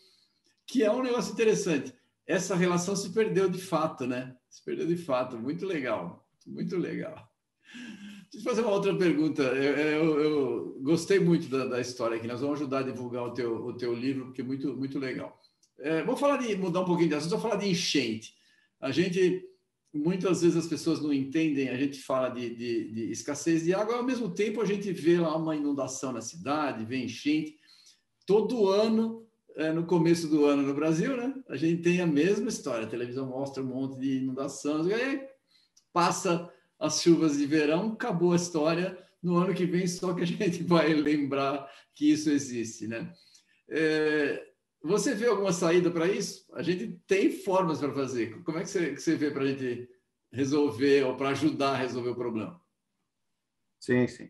que 0.65 0.83
é 0.83 0.91
um 0.91 1.03
negócio 1.03 1.33
interessante. 1.33 1.93
Essa 2.25 2.55
relação 2.55 2.95
se 2.95 3.11
perdeu 3.11 3.49
de 3.49 3.59
fato, 3.59 4.07
né? 4.07 4.35
Se 4.49 4.63
perdeu 4.63 4.87
de 4.87 4.97
fato. 4.97 5.37
Muito 5.37 5.65
legal, 5.65 6.27
muito 6.47 6.77
legal. 6.77 7.29
Deixa 8.31 8.47
eu 8.47 8.49
fazer 8.49 8.61
uma 8.61 8.71
outra 8.71 8.95
pergunta. 8.95 9.43
Eu, 9.43 9.75
eu, 9.77 10.19
eu 10.19 10.79
gostei 10.81 11.19
muito 11.19 11.47
da, 11.47 11.65
da, 11.65 11.81
história 11.81 12.17
aqui. 12.17 12.27
Nós 12.27 12.41
vamos 12.41 12.59
ajudar 12.59 12.79
a 12.79 12.83
divulgar 12.83 13.23
o 13.23 13.33
teu, 13.33 13.65
o 13.65 13.73
teu 13.73 13.93
livro, 13.93 14.25
porque 14.25 14.41
é 14.41 14.43
muito, 14.43 14.75
muito 14.75 14.97
legal. 14.97 15.37
É, 15.79 16.01
vou 16.03 16.15
falar 16.15 16.37
de 16.37 16.55
mudar 16.55 16.81
um 16.81 16.85
pouquinho 16.85 17.09
de 17.09 17.15
assunto, 17.15 17.31
vou 17.31 17.41
falar 17.41 17.57
de 17.57 17.69
enchente. 17.69 18.33
A 18.79 18.91
gente 18.91 19.43
muitas 19.93 20.41
vezes 20.41 20.57
as 20.57 20.67
pessoas 20.67 21.01
não 21.01 21.11
entendem, 21.11 21.69
a 21.69 21.75
gente 21.75 22.01
fala 22.01 22.29
de, 22.29 22.55
de, 22.55 22.91
de, 22.91 23.11
escassez 23.11 23.63
de 23.63 23.73
água, 23.73 23.97
ao 23.97 24.03
mesmo 24.03 24.33
tempo 24.33 24.61
a 24.61 24.65
gente 24.65 24.91
vê 24.91 25.19
lá 25.19 25.35
uma 25.35 25.55
inundação 25.55 26.11
na 26.11 26.21
cidade, 26.21 26.85
vê 26.85 26.97
enchente. 26.97 27.57
Todo 28.25 28.69
ano 28.69 29.27
é, 29.55 29.71
no 29.71 29.85
começo 29.85 30.27
do 30.29 30.45
ano 30.45 30.63
no 30.63 30.73
Brasil, 30.73 31.17
né? 31.17 31.33
A 31.49 31.57
gente 31.57 31.81
tem 31.81 31.99
a 31.99 32.07
mesma 32.07 32.47
história. 32.47 32.85
A 32.85 32.89
televisão 32.89 33.27
mostra 33.27 33.61
um 33.61 33.67
monte 33.67 33.99
de 33.99 34.17
inundações, 34.19 34.87
e 34.87 34.93
aí 34.93 35.27
passa 35.91 36.49
as 36.79 37.01
chuvas 37.01 37.37
de 37.37 37.45
verão, 37.45 37.91
acabou 37.91 38.33
a 38.33 38.37
história. 38.37 38.97
No 39.21 39.37
ano 39.37 39.53
que 39.53 39.65
vem, 39.65 39.85
só 39.85 40.13
que 40.13 40.21
a 40.21 40.25
gente 40.25 40.63
vai 40.63 40.93
lembrar 40.93 41.69
que 41.93 42.11
isso 42.11 42.29
existe, 42.29 42.87
né? 42.87 43.13
É, 43.69 44.50
você 44.83 45.13
vê 45.13 45.27
alguma 45.27 45.53
saída 45.53 45.91
para 45.91 46.07
isso? 46.07 46.45
A 46.53 46.61
gente 46.61 46.99
tem 47.07 47.31
formas 47.31 47.79
para 47.79 47.93
fazer. 47.93 48.41
Como 48.43 48.57
é 48.57 48.61
que 48.61 48.69
você, 48.69 48.93
que 48.93 49.01
você 49.01 49.15
vê 49.15 49.29
para 49.29 49.43
a 49.43 49.47
gente 49.47 49.89
resolver 50.31 51.03
ou 51.03 51.15
para 51.15 51.29
ajudar 51.29 51.71
a 51.71 51.77
resolver 51.77 52.09
o 52.09 52.15
problema? 52.15 52.59
Sim, 53.79 54.07
sim. 54.07 54.29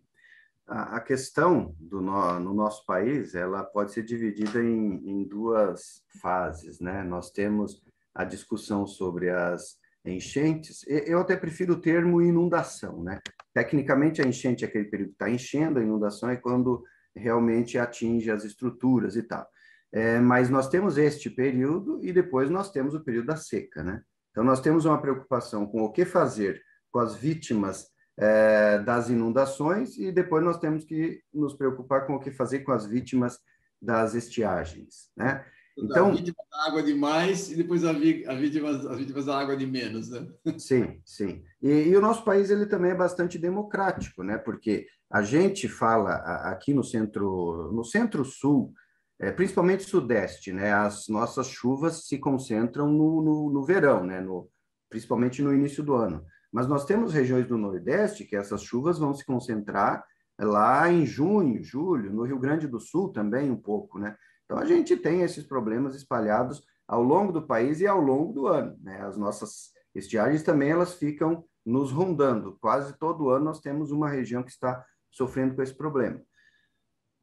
A, 0.68 0.98
a 0.98 1.02
questão 1.02 1.76
do 1.80 2.02
no, 2.02 2.40
no, 2.40 2.54
nosso 2.54 2.86
país, 2.86 3.36
ela 3.36 3.64
pode 3.64 3.94
ser 3.94 4.04
dividida 4.04 4.64
em, 4.64 5.10
em 5.10 5.24
duas 5.24 6.04
fases, 6.22 6.80
né? 6.80 7.04
Nós 7.04 7.32
temos 7.32 7.82
a 8.14 8.24
discussão 8.24 8.86
sobre 8.86 9.30
as 9.30 9.78
enchentes. 10.04 10.84
Eu 10.88 11.20
até 11.20 11.36
prefiro 11.36 11.74
o 11.74 11.82
termo 11.82 12.22
inundação, 12.22 13.04
né? 13.04 13.20
Tecnicamente, 13.54 14.22
a 14.22 14.28
enchente 14.28 14.66
é 14.66 14.68
aquele 14.68 14.86
período 14.86 15.10
que 15.10 15.16
está 15.16 15.30
enchendo, 15.30 15.80
a 15.80 15.84
inundação 15.84 16.30
é 16.30 16.36
quando 16.36 16.84
realmente 17.16 17.78
atinge 17.78 18.32
as 18.32 18.44
estruturas 18.44 19.16
e 19.16 19.24
tal. 19.24 19.48
É, 19.94 20.20
mas 20.20 20.50
nós 20.50 20.70
temos 20.70 20.98
este 20.98 21.30
período 21.30 22.00
e 22.02 22.14
depois 22.14 22.50
nós 22.50 22.72
temos 22.72 22.94
o 22.94 23.04
período 23.04 23.28
da 23.28 23.36
seca, 23.36 23.84
né? 23.84 24.02
Então, 24.32 24.44
nós 24.44 24.62
temos 24.62 24.86
uma 24.86 25.02
preocupação 25.02 25.66
com 25.66 25.82
o 25.82 25.92
que 25.92 26.06
fazer 26.06 26.62
com 26.90 27.00
as 27.00 27.16
vítimas 27.16 27.88
é, 28.18 28.80
das 28.80 29.10
inundações 29.10 29.98
e 29.98 30.12
depois 30.12 30.44
nós 30.44 30.58
temos 30.58 30.86
que 30.86 31.22
nos 31.34 31.54
preocupar 31.54 32.06
com 32.06 32.16
o 32.16 32.20
que 32.20 32.32
fazer 32.32 32.60
com 32.60 32.72
as 32.72 32.86
vítimas 32.86 33.40
das 33.82 34.14
estiagens, 34.14 35.10
né? 35.18 35.44
Então, 35.78 36.10
a 36.10 36.12
vítima 36.12 36.36
da 36.52 36.68
água 36.68 36.84
de 36.84 36.94
mais 36.94 37.50
e 37.50 37.56
depois 37.56 37.84
a, 37.86 37.94
vítima, 37.94 38.70
as 38.70 38.98
vítimas 38.98 39.26
da 39.26 39.40
água 39.40 39.56
de 39.56 39.66
menos, 39.66 40.10
né? 40.10 40.28
Sim, 40.60 41.02
sim. 41.06 41.44
E, 41.62 41.70
e, 41.70 41.96
o 41.96 42.02
nosso 42.02 42.24
país 42.24 42.50
ele 42.50 42.66
também 42.66 42.92
é 42.92 42.96
bastante 42.96 43.40
democrático, 43.40 44.22
né? 44.22 44.38
Porque 44.38 44.86
a 45.10 45.24
gente 45.24 45.68
fala 45.68 46.16
aqui 46.52 46.74
no 46.74 46.84
centro, 46.84 47.72
no 47.74 47.84
centro-sul, 47.84 48.74
é, 49.22 49.32
principalmente 49.32 49.84
sudeste, 49.84 50.52
né? 50.52 50.74
As 50.74 51.08
nossas 51.08 51.46
chuvas 51.46 52.08
se 52.08 52.18
concentram 52.18 52.88
no, 52.88 53.22
no, 53.22 53.52
no 53.52 53.64
verão, 53.64 54.04
né? 54.04 54.20
No, 54.20 54.50
principalmente 54.90 55.44
no 55.44 55.54
início 55.54 55.84
do 55.84 55.94
ano. 55.94 56.26
Mas 56.52 56.68
nós 56.68 56.86
temos 56.86 57.14
regiões 57.14 57.48
do 57.48 57.56
Nordeste 57.56 58.26
que 58.26 58.36
essas 58.36 58.64
chuvas 58.64 58.98
vão 58.98 59.14
se 59.14 59.24
concentrar 59.24 60.04
lá 60.40 60.92
em 60.92 61.06
junho, 61.06 61.64
julho, 61.64 62.12
no 62.12 62.24
Rio 62.24 62.40
Grande 62.40 62.68
do 62.68 62.80
Sul 62.80 63.10
também 63.10 63.52
um 63.52 63.56
pouco, 63.56 64.00
né? 64.00 64.18
Então 64.44 64.58
a 64.58 64.66
gente 64.66 64.98
tem 64.98 65.22
esses 65.22 65.46
problemas 65.46 65.94
espalhados 65.94 66.64
ao 66.88 67.04
longo 67.04 67.32
do 67.32 67.46
país 67.46 67.80
e 67.80 67.86
ao 67.86 68.02
longo 68.02 68.34
do 68.34 68.48
ano, 68.48 68.76
né? 68.82 69.02
As 69.04 69.18
nossas 69.18 69.72
estiagens 69.94 70.42
também 70.42 70.72
elas 70.72 70.96
ficam 70.96 71.46
nos 71.64 71.92
rondando. 71.92 72.58
Quase 72.60 72.98
todo 72.98 73.30
ano 73.30 73.46
nós 73.46 73.60
temos 73.60 73.92
uma 73.92 74.10
região 74.10 74.42
que 74.42 74.50
está 74.50 74.84
sofrendo 75.12 75.54
com 75.54 75.62
esse 75.62 75.76
problema. 75.76 76.20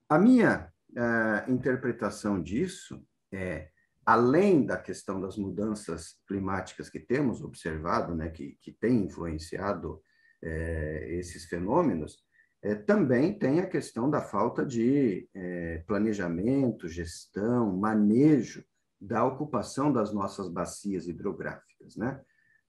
A 0.09 0.17
minha 0.17 0.73
uh, 0.91 1.51
interpretação 1.51 2.43
disso 2.43 3.03
é 3.33 3.71
além 4.09 4.65
da 4.65 4.79
questão 4.79 5.21
das 5.21 5.37
mudanças 5.37 6.17
climáticas 6.27 6.89
que 6.89 6.99
temos 6.99 7.43
observado, 7.43 8.15
né, 8.15 8.31
que, 8.31 8.57
que 8.63 8.73
tem 8.73 9.05
influenciado 9.05 10.03
é, 10.43 11.09
esses 11.11 11.45
fenômenos, 11.45 12.17
é, 12.63 12.75
também 12.75 13.39
tem 13.39 13.61
a 13.61 13.67
questão 13.67 14.09
da 14.09 14.23
falta 14.23 14.65
de 14.65 15.29
é, 15.35 15.85
planejamento, 15.87 16.89
gestão, 16.89 17.77
manejo 17.77 18.65
da 18.99 19.27
ocupação 19.27 19.93
das 19.93 20.11
nossas 20.11 20.49
bacias 20.49 21.07
hidrográficas, 21.07 21.95
né? 21.97 22.21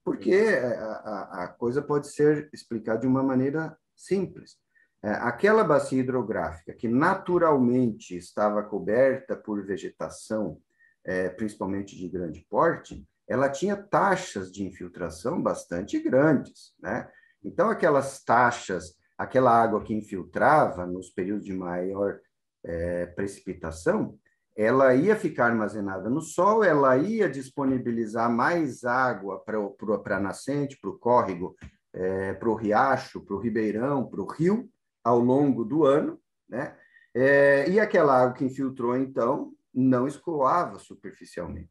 Porque 0.04 0.34
a, 0.34 1.44
a 1.44 1.48
coisa 1.48 1.80
pode 1.80 2.08
ser 2.08 2.50
explicada 2.52 3.00
de 3.00 3.06
uma 3.06 3.22
maneira 3.22 3.76
simples. 3.96 4.56
É, 5.02 5.12
aquela 5.12 5.64
bacia 5.64 6.00
hidrográfica 6.00 6.74
que 6.74 6.86
naturalmente 6.86 8.16
estava 8.16 8.62
coberta 8.62 9.34
por 9.34 9.64
vegetação 9.64 10.60
é, 11.04 11.28
principalmente 11.28 11.96
de 11.96 12.08
grande 12.08 12.44
porte, 12.48 13.06
ela 13.26 13.48
tinha 13.48 13.76
taxas 13.76 14.50
de 14.52 14.64
infiltração 14.64 15.40
bastante 15.40 15.98
grandes, 16.00 16.74
né? 16.80 17.08
Então, 17.42 17.70
aquelas 17.70 18.22
taxas, 18.22 18.96
aquela 19.16 19.50
água 19.50 19.82
que 19.82 19.94
infiltrava 19.94 20.84
nos 20.86 21.10
períodos 21.10 21.44
de 21.44 21.54
maior 21.54 22.20
é, 22.62 23.06
precipitação, 23.06 24.18
ela 24.54 24.94
ia 24.94 25.16
ficar 25.16 25.46
armazenada 25.46 26.10
no 26.10 26.20
sol, 26.20 26.62
ela 26.62 26.96
ia 26.98 27.30
disponibilizar 27.30 28.30
mais 28.30 28.84
água 28.84 29.42
para 29.42 30.16
a 30.16 30.20
nascente, 30.20 30.78
para 30.78 30.90
o 30.90 30.98
córrego, 30.98 31.56
é, 31.94 32.34
para 32.34 32.48
o 32.48 32.54
riacho, 32.54 33.24
para 33.24 33.34
o 33.34 33.40
ribeirão, 33.40 34.06
para 34.06 34.20
o 34.20 34.26
rio, 34.26 34.68
ao 35.02 35.18
longo 35.18 35.64
do 35.64 35.84
ano, 35.84 36.20
né? 36.48 36.76
É, 37.14 37.68
e 37.68 37.80
aquela 37.80 38.22
água 38.22 38.34
que 38.34 38.44
infiltrou, 38.44 38.96
então, 38.96 39.52
não 39.74 40.06
escoava 40.06 40.78
superficialmente. 40.78 41.70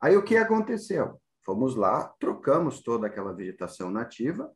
Aí 0.00 0.16
o 0.16 0.22
que 0.22 0.36
aconteceu? 0.36 1.20
Fomos 1.42 1.74
lá, 1.74 2.08
trocamos 2.18 2.82
toda 2.82 3.06
aquela 3.06 3.34
vegetação 3.34 3.90
nativa 3.90 4.50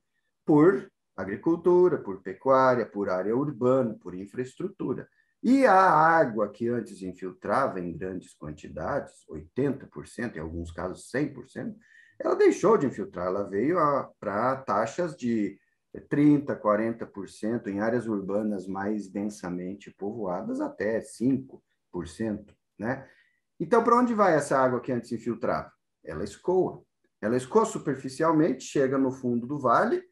por 0.45 0.91
agricultura, 1.17 1.99
por 1.99 2.23
pecuária, 2.23 2.87
por 2.87 3.11
área 3.11 3.37
urbana, 3.37 3.95
por 4.01 4.15
infraestrutura. 4.15 5.09
E 5.43 5.67
a 5.67 5.75
água 5.75 6.49
que 6.49 6.69
antes 6.69 7.03
infiltrava 7.03 7.81
em 7.81 7.97
grandes 7.97 8.35
quantidades, 8.35 9.25
80%, 9.29 10.37
em 10.37 10.41
alguns 10.41 10.71
casos 10.73 11.11
100%, 11.13 11.75
ela 12.19 12.35
deixou 12.35 12.77
de 12.77 12.87
infiltrar, 12.87 13.27
ela 13.27 13.45
veio 13.45 13.77
para 14.19 14.57
taxas 14.57 15.17
de 15.17 15.59
30%, 15.96 16.61
40%, 16.61 17.66
em 17.68 17.81
áreas 17.81 18.07
urbanas 18.07 18.66
mais 18.66 19.09
densamente 19.09 19.90
povoadas, 19.90 20.61
até 20.61 21.01
5%. 21.01 21.61
Né? 22.79 23.09
Então, 23.59 23.83
para 23.83 23.96
onde 23.96 24.14
vai 24.14 24.35
essa 24.35 24.59
água 24.59 24.81
que 24.81 24.92
antes 24.92 25.11
infiltrava? 25.12 25.72
Ela 26.05 26.24
escoa. 26.24 26.83
Ela 27.20 27.37
escoa 27.37 27.64
superficialmente, 27.64 28.64
chega 28.64 28.96
no 28.98 29.11
fundo 29.11 29.46
do 29.46 29.59
vale. 29.59 30.03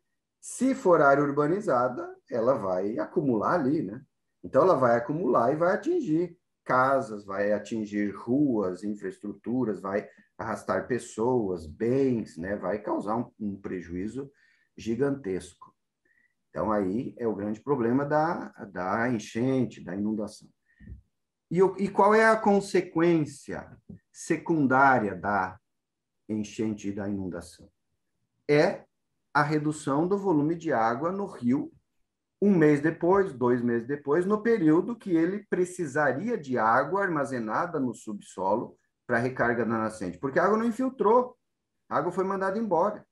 Se 0.41 0.75
for 0.75 1.01
área 1.01 1.23
urbanizada, 1.23 2.09
ela 2.31 2.55
vai 2.55 2.99
acumular 2.99 3.55
ali, 3.55 3.83
né? 3.83 4.03
Então, 4.43 4.63
ela 4.63 4.77
vai 4.77 4.97
acumular 4.97 5.53
e 5.53 5.57
vai 5.57 5.75
atingir 5.75 6.37
casas, 6.65 7.25
vai 7.25 7.53
atingir 7.53 8.11
ruas, 8.11 8.83
infraestruturas, 8.83 9.81
vai 9.81 10.09
arrastar 10.37 10.89
pessoas, 10.89 11.67
bens, 11.67 12.37
né? 12.37 12.57
Vai 12.57 12.81
causar 12.81 13.17
um, 13.17 13.31
um 13.39 13.61
prejuízo 13.61 14.31
gigantesco. 14.77 15.75
Então, 16.51 16.73
aí 16.73 17.15
é 17.19 17.27
o 17.27 17.35
grande 17.35 17.61
problema 17.61 18.05
da, 18.05 18.49
da 18.73 19.09
enchente, 19.11 19.83
da 19.83 19.95
inundação. 19.95 20.49
E, 21.51 21.59
e 21.79 21.89
qual 21.89 22.15
é 22.15 22.27
a 22.27 22.37
consequência 22.37 23.77
secundária 24.13 25.15
da 25.15 25.59
enchente 26.29 26.89
e 26.89 26.93
da 26.93 27.09
inundação? 27.09 27.71
É 28.49 28.85
a 29.33 29.43
redução 29.43 30.09
do 30.09 30.19
volume 30.19 30.55
de 30.55 30.73
água 30.73 31.13
no 31.13 31.27
rio 31.27 31.73
um 32.41 32.55
mês 32.55 32.81
depois, 32.81 33.33
dois 33.33 33.63
meses 33.63 33.87
depois, 33.87 34.27
no 34.27 34.43
período 34.43 34.97
que 34.97 35.11
ele 35.11 35.45
precisaria 35.49 36.37
de 36.37 36.59
água 36.59 37.03
armazenada 37.03 37.81
no 37.81 37.95
subsolo 37.95 38.77
para 39.07 39.19
recarga 39.19 39.65
da 39.65 39.79
nascente, 39.79 40.19
porque 40.19 40.39
a 40.39 40.45
água 40.45 40.59
não 40.59 40.67
infiltrou, 40.67 41.37
a 41.89 41.97
água 41.97 42.13
foi 42.13 42.25
mandada 42.25 42.59
embora. 42.59 43.06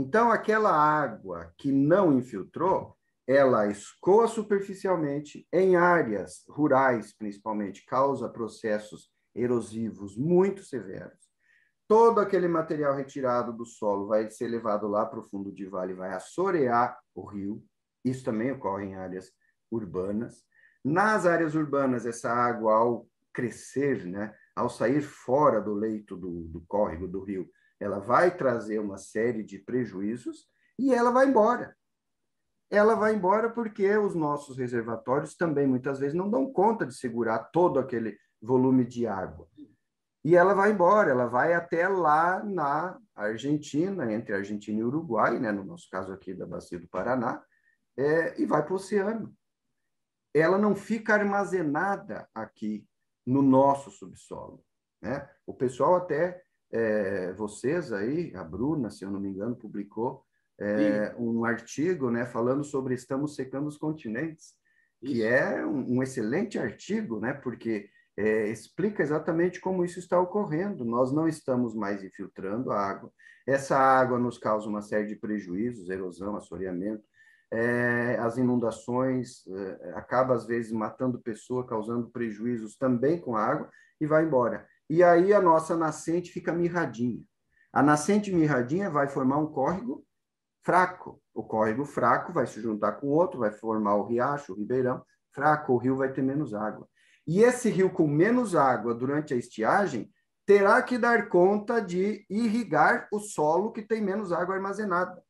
Então, 0.00 0.32
aquela 0.32 0.72
água 0.72 1.52
que 1.58 1.70
não 1.70 2.16
infiltrou, 2.16 2.96
ela 3.26 3.66
escoa 3.66 4.26
superficialmente 4.26 5.46
em 5.52 5.76
áreas 5.76 6.42
rurais, 6.48 7.12
principalmente, 7.12 7.84
causa 7.84 8.26
processos 8.26 9.12
erosivos 9.34 10.16
muito 10.16 10.64
severos. 10.64 11.28
Todo 11.86 12.18
aquele 12.18 12.48
material 12.48 12.94
retirado 12.96 13.52
do 13.52 13.66
solo 13.66 14.06
vai 14.06 14.30
ser 14.30 14.48
levado 14.48 14.88
lá 14.88 15.04
para 15.04 15.20
o 15.20 15.22
fundo 15.22 15.52
de 15.52 15.66
vale, 15.66 15.92
vai 15.92 16.14
assorear 16.14 16.98
o 17.14 17.26
rio. 17.26 17.62
Isso 18.02 18.24
também 18.24 18.52
ocorre 18.52 18.86
em 18.86 18.94
áreas 18.94 19.30
urbanas. 19.70 20.42
Nas 20.82 21.26
áreas 21.26 21.54
urbanas, 21.54 22.06
essa 22.06 22.32
água, 22.32 22.72
ao 22.72 23.06
crescer, 23.34 24.06
né, 24.06 24.34
ao 24.60 24.70
sair 24.70 25.02
fora 25.02 25.60
do 25.60 25.74
leito 25.74 26.16
do, 26.16 26.42
do 26.48 26.60
córrego 26.62 27.08
do 27.08 27.22
rio, 27.22 27.48
ela 27.78 27.98
vai 27.98 28.36
trazer 28.36 28.78
uma 28.78 28.98
série 28.98 29.42
de 29.42 29.58
prejuízos 29.58 30.46
e 30.78 30.94
ela 30.94 31.10
vai 31.10 31.26
embora 31.26 31.76
ela 32.70 32.94
vai 32.94 33.14
embora 33.14 33.50
porque 33.50 33.96
os 33.96 34.14
nossos 34.14 34.56
reservatórios 34.56 35.34
também 35.34 35.66
muitas 35.66 35.98
vezes 35.98 36.14
não 36.14 36.30
dão 36.30 36.50
conta 36.52 36.86
de 36.86 36.94
segurar 36.94 37.50
todo 37.50 37.80
aquele 37.80 38.16
volume 38.40 38.86
de 38.86 39.08
água. 39.08 39.48
E 40.24 40.36
ela 40.36 40.54
vai 40.54 40.70
embora, 40.70 41.10
ela 41.10 41.26
vai 41.26 41.52
até 41.52 41.88
lá 41.88 42.44
na 42.44 42.96
Argentina, 43.14 44.12
entre 44.12 44.34
Argentina 44.34 44.78
e 44.78 44.84
Uruguai, 44.84 45.40
né, 45.40 45.50
no 45.50 45.64
nosso 45.64 45.88
caso 45.90 46.12
aqui 46.12 46.32
da 46.32 46.46
Bacia 46.46 46.78
do 46.78 46.88
Paraná, 46.88 47.42
é, 47.96 48.40
e 48.40 48.46
vai 48.46 48.62
para 48.62 48.72
o 48.72 48.76
oceano. 48.76 49.34
Ela 50.32 50.56
não 50.56 50.76
fica 50.76 51.14
armazenada 51.14 52.28
aqui 52.32 52.86
no 53.26 53.42
nosso 53.42 53.90
subsolo. 53.90 54.62
Né? 55.02 55.28
O 55.46 55.54
pessoal 55.54 55.96
até, 55.96 56.42
é, 56.72 57.32
vocês 57.32 57.92
aí, 57.92 58.34
a 58.34 58.44
Bruna, 58.44 58.90
se 58.90 59.04
eu 59.04 59.10
não 59.10 59.20
me 59.20 59.28
engano, 59.28 59.56
publicou 59.56 60.24
é, 60.60 61.14
um 61.18 61.44
artigo 61.44 62.10
né, 62.10 62.26
falando 62.26 62.62
sobre 62.62 62.94
estamos 62.94 63.34
secando 63.34 63.66
os 63.66 63.78
continentes, 63.78 64.54
isso. 65.02 65.12
que 65.14 65.22
é 65.22 65.64
um, 65.64 65.96
um, 65.96 66.02
excelente 66.02 66.58
artigo, 66.58 67.18
né, 67.18 67.32
porque 67.32 67.88
é, 68.16 68.48
explica 68.48 69.02
exatamente 69.02 69.58
como 69.58 69.84
isso 69.84 69.98
está 69.98 70.20
ocorrendo. 70.20 70.84
Nós 70.84 71.12
não 71.12 71.26
estamos 71.26 71.74
mais 71.74 72.04
infiltrando 72.04 72.70
a 72.70 72.78
água. 72.78 73.10
Essa 73.46 73.78
água 73.78 74.18
nos 74.18 74.36
causa 74.36 74.68
uma 74.68 74.82
série 74.82 75.06
de 75.06 75.16
prejuízos, 75.16 75.88
erosão, 75.88 76.36
assoreamento, 76.36 77.02
é, 77.52 78.16
as 78.20 78.36
inundações, 78.36 79.46
é, 79.46 79.92
acaba 79.94 80.34
às 80.34 80.46
vezes 80.46 80.70
matando 80.72 81.20
pessoa, 81.20 81.66
causando 81.66 82.08
prejuízos 82.10 82.76
também 82.76 83.20
com 83.20 83.36
a 83.36 83.44
água 83.44 83.70
e 84.00 84.06
vai 84.06 84.24
embora. 84.24 84.66
E 84.88 85.02
aí 85.02 85.32
a 85.32 85.40
nossa 85.40 85.76
nascente 85.76 86.30
fica 86.30 86.52
mirradinha. 86.52 87.22
A 87.72 87.82
nascente 87.82 88.32
mirradinha 88.32 88.90
vai 88.90 89.08
formar 89.08 89.38
um 89.38 89.46
córrego 89.46 90.04
fraco. 90.64 91.20
O 91.34 91.42
córrego 91.42 91.84
fraco 91.84 92.32
vai 92.32 92.46
se 92.46 92.60
juntar 92.60 92.92
com 92.92 93.08
outro, 93.08 93.40
vai 93.40 93.50
formar 93.50 93.94
o 93.94 94.06
riacho, 94.06 94.52
o 94.52 94.56
ribeirão. 94.56 95.02
Fraco, 95.32 95.72
o 95.72 95.76
rio 95.76 95.96
vai 95.96 96.12
ter 96.12 96.22
menos 96.22 96.54
água. 96.54 96.88
E 97.26 97.42
esse 97.42 97.70
rio 97.70 97.90
com 97.90 98.06
menos 98.08 98.56
água 98.56 98.94
durante 98.94 99.32
a 99.32 99.36
estiagem 99.36 100.10
terá 100.44 100.82
que 100.82 100.98
dar 100.98 101.28
conta 101.28 101.80
de 101.80 102.26
irrigar 102.28 103.08
o 103.12 103.20
solo 103.20 103.70
que 103.70 103.82
tem 103.82 104.02
menos 104.02 104.32
água 104.32 104.56
armazenada. 104.56 105.22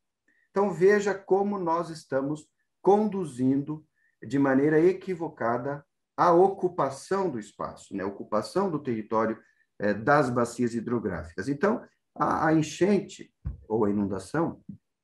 Então 0.51 0.71
veja 0.71 1.15
como 1.15 1.57
nós 1.57 1.89
estamos 1.89 2.47
conduzindo 2.81 3.85
de 4.21 4.37
maneira 4.37 4.79
equivocada 4.79 5.83
a 6.15 6.31
ocupação 6.31 7.29
do 7.29 7.39
espaço, 7.39 7.95
né? 7.95 8.03
a 8.03 8.07
ocupação 8.07 8.69
do 8.69 8.77
território 8.77 9.39
eh, 9.79 9.93
das 9.93 10.29
bacias 10.29 10.75
hidrográficas. 10.75 11.47
Então, 11.47 11.83
a, 12.13 12.47
a 12.47 12.53
enchente 12.53 13.33
ou 13.67 13.85
a 13.85 13.89
inundação 13.89 14.61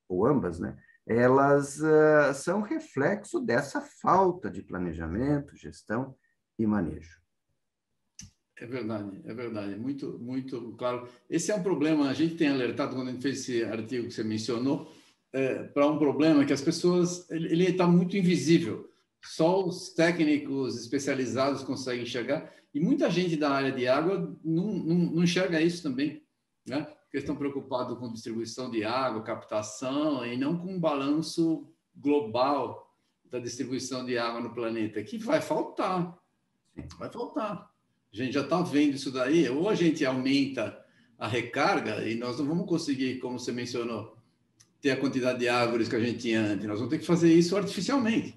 ou 0.07 0.25
ambas, 0.25 0.59
né, 0.59 0.77
elas 1.05 1.79
uh, 1.79 2.33
são 2.33 2.61
reflexo 2.61 3.39
dessa 3.39 3.81
falta 3.81 4.49
de 4.49 4.61
planejamento, 4.61 5.55
gestão 5.55 6.15
e 6.59 6.67
manejo. 6.67 7.17
É 8.59 8.65
verdade, 8.65 9.21
é 9.23 9.33
verdade, 9.33 9.75
muito, 9.75 10.17
muito 10.19 10.73
claro. 10.73 11.07
Esse 11.29 11.51
é 11.51 11.55
um 11.55 11.61
problema, 11.61 12.09
a 12.09 12.13
gente 12.13 12.35
tem 12.35 12.49
alertado 12.49 12.95
quando 12.95 13.09
a 13.09 13.11
gente 13.11 13.21
fez 13.21 13.39
esse 13.39 13.63
artigo 13.63 14.07
que 14.07 14.13
você 14.13 14.23
mencionou, 14.23 14.91
é, 15.33 15.63
para 15.63 15.87
um 15.87 15.97
problema 15.97 16.45
que 16.45 16.53
as 16.53 16.61
pessoas, 16.61 17.29
ele 17.29 17.65
está 17.65 17.87
muito 17.87 18.17
invisível. 18.17 18.89
Só 19.23 19.65
os 19.65 19.89
técnicos 19.89 20.79
especializados 20.79 21.63
conseguem 21.63 22.03
enxergar, 22.03 22.51
e 22.73 22.79
muita 22.79 23.09
gente 23.09 23.35
da 23.35 23.49
área 23.49 23.71
de 23.71 23.87
água 23.87 24.37
não, 24.43 24.73
não, 24.73 24.95
não 24.95 25.23
enxerga 25.23 25.61
isso 25.61 25.81
também, 25.81 26.21
né? 26.65 26.87
porque 27.03 27.17
estão 27.17 27.35
preocupados 27.35 27.97
com 27.97 28.11
distribuição 28.11 28.69
de 28.69 28.83
água, 28.83 29.23
captação, 29.23 30.25
e 30.25 30.35
não 30.35 30.57
com 30.57 30.73
um 30.73 30.79
balanço 30.79 31.65
global 31.95 32.93
da 33.23 33.39
distribuição 33.39 34.05
de 34.05 34.17
água 34.17 34.41
no 34.41 34.53
planeta, 34.53 35.01
que 35.01 35.17
vai 35.17 35.41
faltar. 35.41 36.17
Vai 36.99 37.09
faltar. 37.09 37.71
A 38.13 38.15
gente 38.15 38.33
já 38.33 38.41
está 38.41 38.61
vendo 38.61 38.95
isso 38.95 39.11
daí. 39.11 39.49
Ou 39.49 39.69
a 39.69 39.75
gente 39.75 40.05
aumenta 40.05 40.77
a 41.17 41.27
recarga, 41.27 42.07
e 42.07 42.15
nós 42.15 42.39
não 42.39 42.45
vamos 42.45 42.67
conseguir, 42.67 43.19
como 43.19 43.39
você 43.39 43.51
mencionou, 43.53 44.16
ter 44.81 44.91
a 44.91 44.97
quantidade 44.97 45.39
de 45.39 45.47
árvores 45.47 45.87
que 45.87 45.95
a 45.95 45.99
gente 45.99 46.19
tinha 46.19 46.41
antes. 46.41 46.65
Nós 46.65 46.79
vamos 46.79 46.91
ter 46.91 46.99
que 46.99 47.05
fazer 47.05 47.33
isso 47.33 47.55
artificialmente. 47.57 48.35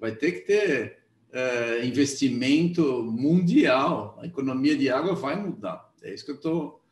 Vai 0.00 0.14
ter 0.14 0.32
que 0.32 0.40
ter 0.40 0.98
é, 1.32 1.86
investimento 1.86 3.02
mundial. 3.02 4.18
A 4.20 4.26
economia 4.26 4.76
de 4.76 4.90
água 4.90 5.14
vai 5.14 5.36
mudar. 5.36 5.92
É 6.02 6.12
isso 6.12 6.24
que 6.24 6.32
eu 6.32 6.36
estou 6.36 6.82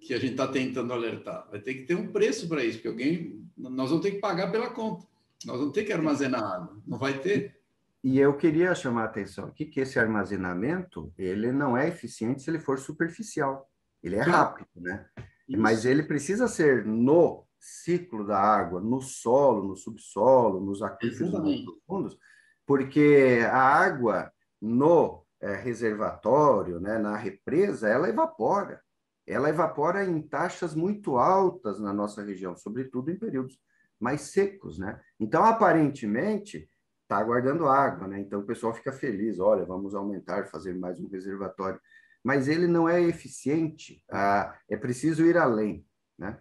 que 0.00 0.12
a 0.12 0.18
gente 0.18 0.32
está 0.32 0.46
tentando 0.46 0.92
alertar. 0.92 1.48
Vai 1.50 1.60
ter 1.60 1.74
que 1.74 1.84
ter 1.84 1.94
um 1.94 2.08
preço 2.08 2.46
para 2.46 2.62
isso, 2.62 2.76
porque 2.76 2.88
alguém, 2.88 3.48
nós 3.56 3.88
vamos 3.88 4.04
ter 4.04 4.12
que 4.12 4.18
pagar 4.18 4.52
pela 4.52 4.68
conta. 4.68 5.06
Nós 5.46 5.58
vamos 5.58 5.72
ter 5.72 5.84
que 5.84 5.92
armazenar 5.92 6.42
água. 6.42 6.78
Não 6.86 6.98
vai 6.98 7.18
ter. 7.18 7.58
E 8.02 8.18
eu 8.18 8.36
queria 8.36 8.74
chamar 8.74 9.02
a 9.02 9.06
atenção 9.06 9.46
aqui 9.46 9.64
que 9.64 9.80
esse 9.80 9.98
armazenamento 9.98 11.10
ele 11.16 11.50
não 11.50 11.74
é 11.74 11.88
eficiente 11.88 12.42
se 12.42 12.50
ele 12.50 12.58
for 12.58 12.78
superficial. 12.78 13.70
Ele 14.02 14.16
é 14.16 14.20
rápido, 14.20 14.68
né? 14.76 15.06
Isso. 15.48 15.58
Mas 15.58 15.86
ele 15.86 16.02
precisa 16.02 16.46
ser 16.48 16.84
no 16.84 17.46
ciclo 17.64 18.26
da 18.26 18.38
água, 18.38 18.80
no 18.80 19.00
solo, 19.00 19.68
no 19.68 19.76
subsolo, 19.76 20.60
nos 20.60 20.82
aquíferos 20.82 21.32
profundos, 21.64 22.18
porque 22.66 23.40
a 23.50 23.58
água 23.58 24.32
no 24.60 25.24
é, 25.40 25.54
reservatório, 25.54 26.80
né, 26.80 26.98
na 26.98 27.16
represa, 27.16 27.88
ela 27.88 28.08
evapora 28.08 28.82
ela 29.26 29.48
evapora 29.48 30.04
em 30.04 30.20
taxas 30.20 30.74
muito 30.74 31.16
altas 31.16 31.80
na 31.80 31.92
nossa 31.92 32.22
região, 32.22 32.56
sobretudo 32.56 33.10
em 33.10 33.18
períodos 33.18 33.58
mais 33.98 34.22
secos, 34.22 34.78
né? 34.78 35.00
Então, 35.18 35.44
aparentemente, 35.44 36.68
está 37.02 37.22
guardando 37.22 37.66
água, 37.66 38.06
né? 38.06 38.20
Então, 38.20 38.40
o 38.40 38.46
pessoal 38.46 38.74
fica 38.74 38.92
feliz, 38.92 39.38
olha, 39.38 39.64
vamos 39.64 39.94
aumentar, 39.94 40.46
fazer 40.48 40.74
mais 40.74 41.00
um 41.00 41.08
reservatório. 41.08 41.80
Mas 42.22 42.48
ele 42.48 42.66
não 42.66 42.88
é 42.88 43.00
eficiente, 43.02 44.02
ah, 44.10 44.58
é 44.68 44.76
preciso 44.76 45.24
ir 45.24 45.38
além, 45.38 45.86
né? 46.18 46.38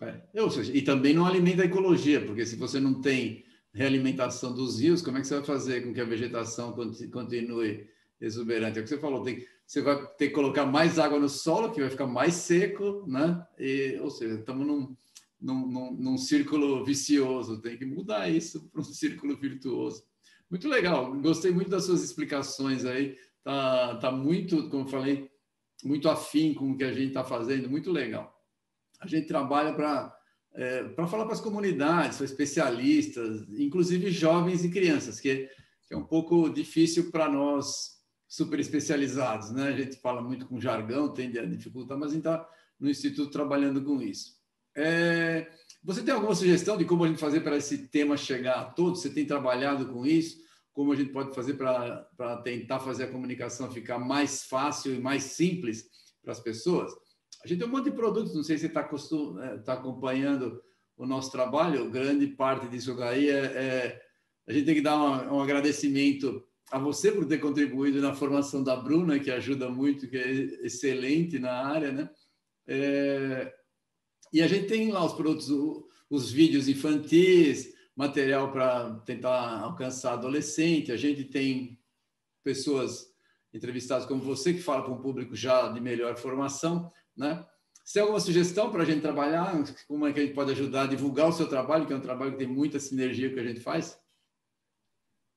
É, 0.00 0.20
e 0.72 0.82
também 0.82 1.14
não 1.14 1.24
alimenta 1.24 1.62
a 1.62 1.66
ecologia, 1.66 2.20
porque 2.24 2.44
se 2.44 2.56
você 2.56 2.80
não 2.80 3.00
tem 3.00 3.44
realimentação 3.72 4.54
dos 4.54 4.80
rios, 4.80 5.00
como 5.02 5.18
é 5.18 5.20
que 5.20 5.26
você 5.26 5.36
vai 5.36 5.44
fazer 5.44 5.82
com 5.82 5.92
que 5.92 6.00
a 6.00 6.04
vegetação 6.04 6.74
continue 7.10 7.88
exuberante? 8.20 8.78
É 8.78 8.80
o 8.80 8.84
que 8.84 8.90
você 8.90 8.98
falou, 8.98 9.22
tem 9.22 9.44
você 9.66 9.80
vai 9.80 10.06
ter 10.18 10.28
que 10.28 10.34
colocar 10.34 10.66
mais 10.66 10.98
água 10.98 11.18
no 11.18 11.28
solo, 11.28 11.72
que 11.72 11.80
vai 11.80 11.90
ficar 11.90 12.06
mais 12.06 12.34
seco, 12.34 13.04
né? 13.06 13.46
E, 13.58 13.98
ou 14.00 14.10
seja, 14.10 14.34
estamos 14.34 14.66
num, 14.66 14.94
num, 15.40 15.66
num, 15.66 15.92
num 15.92 16.18
círculo 16.18 16.84
vicioso, 16.84 17.60
tem 17.60 17.76
que 17.76 17.86
mudar 17.86 18.28
isso 18.28 18.68
para 18.68 18.80
um 18.80 18.84
círculo 18.84 19.36
virtuoso. 19.38 20.04
Muito 20.50 20.68
legal, 20.68 21.14
gostei 21.20 21.50
muito 21.50 21.70
das 21.70 21.84
suas 21.84 22.04
explicações 22.04 22.84
aí, 22.84 23.16
tá, 23.42 23.96
tá 23.96 24.12
muito, 24.12 24.68
como 24.68 24.84
eu 24.84 24.88
falei, 24.88 25.30
muito 25.82 26.08
afim 26.08 26.52
com 26.52 26.72
o 26.72 26.76
que 26.76 26.84
a 26.84 26.92
gente 26.92 27.08
está 27.08 27.24
fazendo, 27.24 27.68
muito 27.68 27.90
legal. 27.90 28.33
A 29.04 29.08
gente 29.08 29.26
trabalha 29.26 29.72
para 29.72 30.14
é, 30.54 30.84
para 30.84 31.06
falar 31.06 31.24
para 31.24 31.34
as 31.34 31.40
comunidades, 31.40 32.16
para 32.16 32.26
especialistas, 32.26 33.44
inclusive 33.58 34.10
jovens 34.10 34.64
e 34.64 34.70
crianças, 34.70 35.18
que, 35.18 35.48
que 35.88 35.94
é 35.94 35.96
um 35.96 36.04
pouco 36.04 36.48
difícil 36.48 37.10
para 37.10 37.28
nós 37.28 37.94
super 38.28 38.60
especializados, 38.60 39.50
né? 39.50 39.68
A 39.68 39.76
gente 39.76 39.96
fala 39.96 40.22
muito 40.22 40.46
com 40.46 40.60
jargão, 40.60 41.12
tende 41.12 41.38
a 41.38 41.44
dificultar, 41.44 41.98
mas 41.98 42.10
a 42.10 42.14
gente 42.14 42.20
está 42.20 42.48
no 42.78 42.88
Instituto 42.88 43.30
trabalhando 43.30 43.82
com 43.82 44.00
isso. 44.00 44.34
É, 44.76 45.48
você 45.82 46.02
tem 46.02 46.14
alguma 46.14 46.34
sugestão 46.34 46.76
de 46.76 46.84
como 46.84 47.04
a 47.04 47.08
gente 47.08 47.20
fazer 47.20 47.40
para 47.40 47.56
esse 47.56 47.88
tema 47.88 48.16
chegar 48.16 48.60
a 48.60 48.64
todos? 48.64 49.02
Você 49.02 49.10
tem 49.10 49.26
trabalhado 49.26 49.86
com 49.86 50.06
isso? 50.06 50.38
Como 50.72 50.92
a 50.92 50.96
gente 50.96 51.12
pode 51.12 51.34
fazer 51.34 51.54
para 51.54 52.42
tentar 52.42 52.80
fazer 52.80 53.04
a 53.04 53.10
comunicação 53.10 53.70
ficar 53.70 53.98
mais 53.98 54.44
fácil 54.44 54.94
e 54.94 55.00
mais 55.00 55.22
simples 55.24 55.84
para 56.22 56.32
as 56.32 56.40
pessoas? 56.40 56.92
A 57.44 57.48
gente 57.48 57.58
tem 57.58 57.68
um 57.68 57.70
monte 57.70 57.90
de 57.90 57.96
produtos, 57.96 58.34
não 58.34 58.42
sei 58.42 58.56
se 58.56 58.66
está 58.66 58.80
é, 58.80 59.58
tá 59.58 59.74
acompanhando 59.74 60.62
o 60.96 61.06
nosso 61.06 61.30
trabalho, 61.30 61.90
grande 61.90 62.26
parte 62.26 62.68
disso 62.68 62.96
daí 62.96 63.28
é, 63.28 63.34
é 63.34 64.02
a 64.46 64.52
gente 64.52 64.66
tem 64.66 64.74
que 64.74 64.80
dar 64.80 65.32
um 65.32 65.40
agradecimento 65.40 66.42
a 66.70 66.78
você 66.78 67.10
por 67.10 67.26
ter 67.26 67.38
contribuído 67.38 68.00
na 68.00 68.14
formação 68.14 68.62
da 68.62 68.76
Bruna, 68.76 69.18
que 69.18 69.30
ajuda 69.30 69.68
muito, 69.68 70.08
que 70.08 70.16
é 70.16 70.30
excelente 70.64 71.38
na 71.38 71.52
área, 71.52 71.92
né? 71.92 72.10
É, 72.66 73.52
e 74.32 74.42
a 74.42 74.46
gente 74.46 74.66
tem 74.66 74.90
lá 74.90 75.04
os 75.04 75.12
produtos, 75.12 75.48
os 76.10 76.30
vídeos 76.30 76.68
infantis, 76.68 77.72
material 77.96 78.50
para 78.50 78.94
tentar 79.00 79.60
alcançar 79.60 80.14
adolescente. 80.14 80.92
A 80.92 80.96
gente 80.96 81.24
tem 81.24 81.78
pessoas 82.42 83.06
entrevistadas 83.52 84.06
como 84.06 84.20
você 84.20 84.52
que 84.52 84.60
fala 84.60 84.82
para 84.82 84.92
um 84.92 85.00
público 85.00 85.36
já 85.36 85.68
de 85.68 85.80
melhor 85.80 86.16
formação, 86.16 86.90
né? 87.16 87.46
Se 87.84 87.94
tem 87.94 88.02
alguma 88.02 88.20
sugestão 88.20 88.70
para 88.70 88.82
a 88.82 88.86
gente 88.86 89.02
trabalhar, 89.02 89.52
como 89.86 90.06
é 90.06 90.12
que 90.12 90.18
a 90.18 90.22
gente 90.22 90.34
pode 90.34 90.52
ajudar 90.52 90.84
a 90.84 90.86
divulgar 90.86 91.28
o 91.28 91.32
seu 91.32 91.46
trabalho, 91.46 91.86
que 91.86 91.92
é 91.92 91.96
um 91.96 92.00
trabalho 92.00 92.32
que 92.32 92.38
tem 92.38 92.48
muita 92.48 92.80
sinergia 92.80 93.32
que 93.32 93.38
a 93.38 93.44
gente 93.44 93.60
faz? 93.60 93.98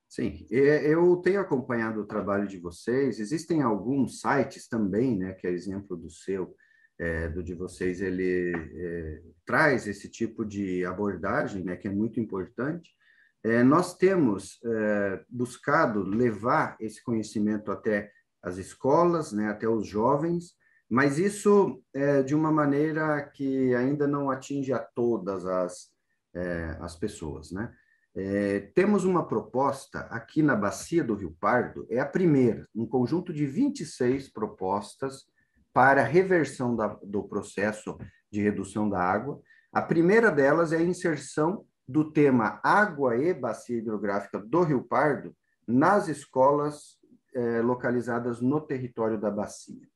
Sim, 0.07 0.47
eu 0.49 1.17
tenho 1.17 1.41
acompanhado 1.41 1.99
o 1.99 2.07
trabalho 2.07 2.47
de 2.47 2.57
vocês. 2.57 3.19
Existem 3.19 3.61
alguns 3.61 4.21
sites 4.21 4.67
também, 4.69 5.17
né, 5.17 5.33
que 5.33 5.45
é 5.45 5.51
exemplo 5.51 5.97
do 5.97 6.09
seu, 6.09 6.55
é, 6.97 7.27
do 7.27 7.43
de 7.43 7.53
vocês, 7.53 7.99
ele 7.99 8.53
é, 8.55 9.21
traz 9.45 9.85
esse 9.85 10.09
tipo 10.09 10.45
de 10.45 10.85
abordagem, 10.85 11.65
né, 11.65 11.75
que 11.75 11.89
é 11.89 11.91
muito 11.91 12.21
importante. 12.21 12.89
É, 13.43 13.61
nós 13.61 13.97
temos 13.97 14.59
é, 14.63 15.25
buscado 15.27 16.01
levar 16.01 16.77
esse 16.79 17.03
conhecimento 17.03 17.69
até 17.69 18.09
as 18.41 18.57
escolas, 18.57 19.33
né, 19.33 19.49
até 19.49 19.67
os 19.67 19.85
jovens, 19.85 20.55
mas 20.89 21.17
isso 21.17 21.81
é, 21.93 22.23
de 22.23 22.33
uma 22.33 22.51
maneira 22.51 23.21
que 23.21 23.75
ainda 23.75 24.07
não 24.07 24.29
atinge 24.29 24.71
a 24.71 24.79
todas 24.79 25.45
as, 25.45 25.89
é, 26.33 26.77
as 26.79 26.95
pessoas, 26.95 27.51
né? 27.51 27.73
É, 28.19 28.71
temos 28.73 29.03
uma 29.03 29.27
proposta 29.27 29.99
aqui 30.09 30.41
na 30.41 30.55
Bacia 30.55 31.03
do 31.03 31.13
Rio 31.13 31.37
Pardo, 31.39 31.85
é 31.87 31.99
a 31.99 32.05
primeira, 32.05 32.67
um 32.73 32.83
conjunto 32.83 33.31
de 33.31 33.45
26 33.45 34.29
propostas 34.29 35.25
para 35.71 36.01
reversão 36.01 36.75
da, 36.75 36.87
do 37.03 37.21
processo 37.23 37.95
de 38.31 38.41
redução 38.41 38.89
da 38.89 38.99
água. 38.99 39.39
A 39.71 39.83
primeira 39.83 40.31
delas 40.31 40.73
é 40.73 40.77
a 40.77 40.81
inserção 40.81 41.63
do 41.87 42.11
tema 42.11 42.59
água 42.63 43.15
e 43.15 43.33
bacia 43.35 43.77
hidrográfica 43.77 44.39
do 44.39 44.63
Rio 44.63 44.83
Pardo 44.83 45.35
nas 45.67 46.07
escolas 46.07 46.97
é, 47.35 47.61
localizadas 47.61 48.41
no 48.41 48.59
território 48.59 49.19
da 49.19 49.29
bacia. 49.29 49.87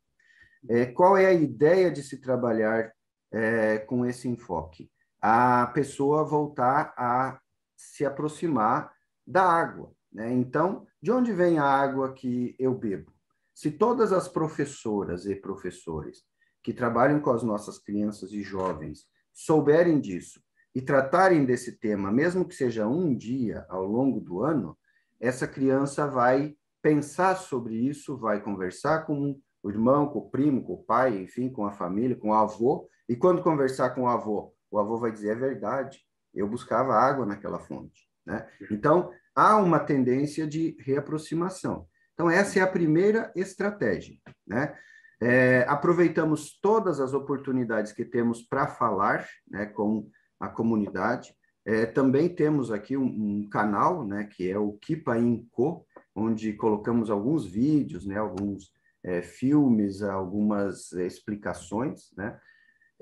É, 0.70 0.86
qual 0.86 1.18
é 1.18 1.26
a 1.26 1.34
ideia 1.34 1.91
de 1.91 2.03
se 2.03 2.18
trabalhar 2.18 2.91
é, 3.32 3.80
com 3.80 4.05
esse 4.05 4.28
enfoque? 4.28 4.91
A 5.22 5.68
pessoa 5.68 6.24
voltar 6.24 6.93
a 6.97 7.39
se 7.76 8.05
aproximar 8.05 8.91
da 9.26 9.43
água. 9.43 9.91
Né? 10.12 10.32
Então, 10.34 10.86
de 11.01 11.12
onde 11.12 11.32
vem 11.32 11.57
a 11.57 11.64
água 11.64 12.14
que 12.14 12.55
eu 12.59 12.74
bebo? 12.74 13.12
Se 13.53 13.72
todas 13.72 14.12
as 14.12 14.28
professoras 14.28 15.26
e 15.26 15.36
professores 15.36 16.24
que 16.64 16.74
trabalham 16.74 17.20
com 17.20 17.32
as 17.32 17.43
nossas 17.43 17.80
crianças 17.80 18.32
e 18.32 18.41
jovens 18.43 19.05
souberem 19.34 19.99
disso 19.99 20.41
e 20.74 20.82
tratarem 20.82 21.45
desse 21.45 21.78
tema, 21.78 22.12
mesmo 22.12 22.45
que 22.45 22.55
seja 22.55 22.88
um 22.88 23.16
dia 23.16 23.66
ao 23.70 23.86
longo 23.86 24.20
do 24.20 24.41
ano, 24.41 24.78
essa 25.20 25.47
criança 25.47 26.07
vai 26.07 26.55
pensar 26.82 27.36
sobre 27.36 27.76
isso, 27.76 28.18
vai 28.18 28.41
conversar 28.41 29.05
com 29.05 29.39
o 29.64 29.70
irmão, 29.70 30.07
com 30.07 30.20
o 30.20 30.30
primo, 30.30 30.64
com 30.64 30.74
o 30.74 30.84
pai, 30.84 31.18
enfim, 31.18 31.49
com 31.49 31.66
a 31.66 31.72
família, 31.72 32.16
com 32.16 32.30
o 32.30 32.34
avô, 32.34 32.89
e 33.07 33.16
quando 33.16 33.43
conversar 33.43 33.91
com 33.91 34.03
o 34.03 34.07
avô, 34.07 34.53
o 34.70 34.80
avô 34.80 34.97
vai 34.97 35.12
dizer: 35.12 35.32
é 35.32 35.36
verdade, 35.36 35.99
eu 36.34 36.47
buscava 36.47 36.93
água 36.93 37.26
naquela 37.26 37.59
fonte. 37.59 38.09
Né? 38.26 38.47
Então, 38.72 39.12
há 39.36 39.57
uma 39.57 39.80
tendência 39.80 40.47
de 40.47 40.76
reaproximação. 40.80 41.88
Então, 42.14 42.30
essa 42.30 42.59
é 42.59 42.62
a 42.62 42.68
primeira 42.68 43.32
estratégia. 43.36 44.16
Né? 44.45 44.76
É, 45.22 45.66
aproveitamos 45.68 46.59
todas 46.59 46.99
as 46.99 47.14
oportunidades 47.14 47.91
que 47.91 48.05
temos 48.05 48.41
para 48.41 48.68
falar 48.68 49.28
né, 49.49 49.66
com 49.66 50.09
a 50.39 50.47
comunidade. 50.47 51.36
É, 51.64 51.86
também 51.86 52.28
temos 52.28 52.72
aqui 52.72 52.97
um, 52.97 53.05
um, 53.05 53.49
canal, 53.49 54.05
né, 54.05 54.24
que 54.24 54.49
é 54.49 54.57
o 54.57 54.74
Kipa 54.74 55.14
Co, 55.51 55.86
onde 56.16 56.53
colocamos 56.53 57.12
alguns 57.12 57.45
vídeos, 57.45 58.05
né, 58.05 58.18
alguns 58.18 58.72
é, 59.04 59.22
filmes, 59.22 60.02
algumas 60.02 60.91
explicações, 60.93 62.12
né? 62.16 62.39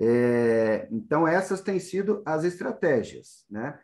É, 0.02 0.88
então, 0.90 1.28
essas 1.28 1.60
têm 1.60 1.78
sido 1.78 2.22
as 2.24 2.42
estratégias. 2.44 3.44
Né? 3.50 3.78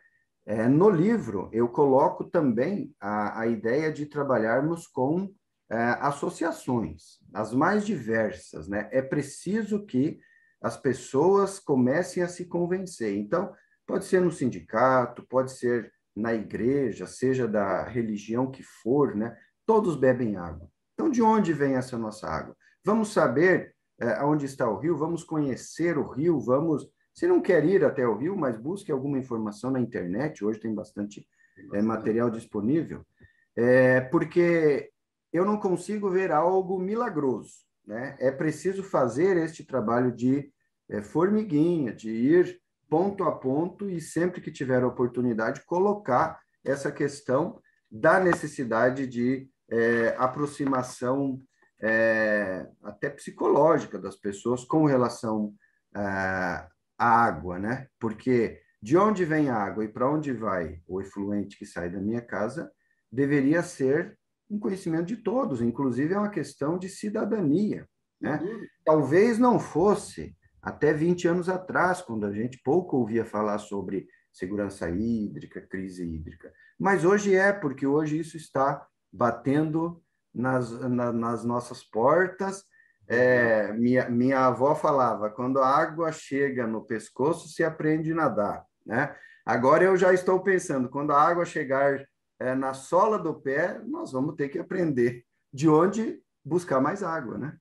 É, 0.46 0.66
no 0.66 0.88
livro, 0.88 1.50
eu 1.52 1.68
coloco 1.68 2.24
também 2.24 2.94
a, 2.98 3.40
a 3.40 3.46
ideia 3.46 3.92
de 3.92 4.06
trabalharmos 4.06 4.86
com 4.86 5.30
é, 5.70 5.76
associações, 6.00 7.18
as 7.34 7.52
mais 7.52 7.84
diversas. 7.84 8.66
Né? 8.66 8.88
É 8.90 9.02
preciso 9.02 9.84
que 9.84 10.18
as 10.62 10.76
pessoas 10.76 11.58
comecem 11.58 12.22
a 12.22 12.28
se 12.28 12.46
convencer. 12.46 13.14
Então, 13.14 13.52
pode 13.86 14.06
ser 14.06 14.22
no 14.22 14.32
sindicato, 14.32 15.26
pode 15.28 15.52
ser 15.52 15.92
na 16.16 16.32
igreja, 16.32 17.06
seja 17.06 17.46
da 17.46 17.86
religião 17.86 18.50
que 18.50 18.62
for, 18.62 19.14
né? 19.14 19.36
todos 19.66 19.96
bebem 19.96 20.36
água. 20.36 20.66
Então, 21.06 21.12
de 21.12 21.22
onde 21.22 21.52
vem 21.52 21.76
essa 21.76 21.96
nossa 21.96 22.26
água? 22.26 22.56
Vamos 22.84 23.12
saber 23.12 23.72
é, 24.00 24.24
onde 24.24 24.44
está 24.44 24.68
o 24.68 24.76
rio, 24.76 24.96
vamos 24.96 25.22
conhecer 25.22 25.96
o 25.96 26.08
rio, 26.08 26.40
vamos. 26.40 26.84
Se 27.14 27.28
não 27.28 27.40
quer 27.40 27.64
ir 27.64 27.84
até 27.84 28.04
o 28.04 28.16
rio, 28.16 28.36
mas 28.36 28.58
busque 28.58 28.90
alguma 28.90 29.16
informação 29.16 29.70
na 29.70 29.78
internet, 29.78 30.44
hoje 30.44 30.58
tem 30.58 30.74
bastante 30.74 31.24
é, 31.72 31.80
material 31.80 32.28
disponível, 32.28 33.06
é, 33.54 34.00
porque 34.00 34.90
eu 35.32 35.44
não 35.44 35.58
consigo 35.58 36.10
ver 36.10 36.32
algo 36.32 36.76
milagroso. 36.76 37.54
Né? 37.86 38.16
É 38.18 38.32
preciso 38.32 38.82
fazer 38.82 39.36
este 39.36 39.64
trabalho 39.64 40.10
de 40.10 40.50
é, 40.90 41.02
formiguinha, 41.02 41.92
de 41.92 42.10
ir 42.10 42.60
ponto 42.90 43.22
a 43.22 43.30
ponto 43.30 43.88
e 43.88 44.00
sempre 44.00 44.40
que 44.40 44.50
tiver 44.50 44.84
oportunidade 44.84 45.64
colocar 45.66 46.40
essa 46.64 46.90
questão 46.90 47.60
da 47.88 48.18
necessidade 48.18 49.06
de 49.06 49.48
é, 49.70 50.14
aproximação 50.18 51.40
é, 51.82 52.66
até 52.82 53.10
psicológica 53.10 53.98
das 53.98 54.16
pessoas 54.16 54.64
com 54.64 54.84
relação 54.84 55.54
é, 55.94 56.00
à 56.00 56.68
água, 56.98 57.58
né? 57.58 57.88
Porque 57.98 58.60
de 58.82 58.96
onde 58.96 59.24
vem 59.24 59.48
a 59.50 59.56
água 59.56 59.84
e 59.84 59.88
para 59.88 60.10
onde 60.10 60.32
vai 60.32 60.80
o 60.86 61.00
efluente 61.00 61.58
que 61.58 61.66
sai 61.66 61.90
da 61.90 62.00
minha 62.00 62.20
casa 62.20 62.70
deveria 63.10 63.62
ser 63.62 64.16
um 64.48 64.58
conhecimento 64.58 65.06
de 65.06 65.16
todos, 65.16 65.60
inclusive 65.60 66.14
é 66.14 66.18
uma 66.18 66.30
questão 66.30 66.78
de 66.78 66.88
cidadania, 66.88 67.88
né? 68.20 68.40
Talvez 68.84 69.38
não 69.38 69.58
fosse 69.58 70.36
até 70.62 70.92
20 70.92 71.28
anos 71.28 71.48
atrás, 71.48 72.00
quando 72.00 72.26
a 72.26 72.32
gente 72.32 72.60
pouco 72.62 72.96
ouvia 72.96 73.24
falar 73.24 73.58
sobre 73.58 74.06
segurança 74.32 74.88
hídrica, 74.90 75.60
crise 75.60 76.04
hídrica. 76.04 76.52
Mas 76.78 77.04
hoje 77.04 77.34
é, 77.34 77.52
porque 77.52 77.86
hoje 77.86 78.18
isso 78.18 78.36
está 78.36 78.86
batendo 79.16 80.02
nas, 80.34 80.70
na, 80.70 81.12
nas 81.12 81.44
nossas 81.44 81.82
portas. 81.82 82.64
É, 83.08 83.72
minha, 83.72 84.08
minha 84.10 84.46
avó 84.46 84.74
falava: 84.74 85.30
quando 85.30 85.60
a 85.60 85.68
água 85.68 86.12
chega 86.12 86.66
no 86.66 86.84
pescoço, 86.84 87.48
se 87.48 87.64
aprende 87.64 88.12
a 88.12 88.16
nadar. 88.16 88.64
Né? 88.84 89.14
Agora 89.44 89.84
eu 89.84 89.96
já 89.96 90.12
estou 90.12 90.40
pensando: 90.42 90.88
quando 90.88 91.12
a 91.12 91.20
água 91.20 91.44
chegar 91.44 92.06
é, 92.38 92.54
na 92.54 92.74
sola 92.74 93.18
do 93.18 93.34
pé, 93.34 93.80
nós 93.84 94.12
vamos 94.12 94.34
ter 94.34 94.48
que 94.48 94.58
aprender 94.58 95.24
de 95.52 95.68
onde 95.68 96.20
buscar 96.44 96.80
mais 96.80 97.02
água. 97.02 97.38
Né? 97.38 97.56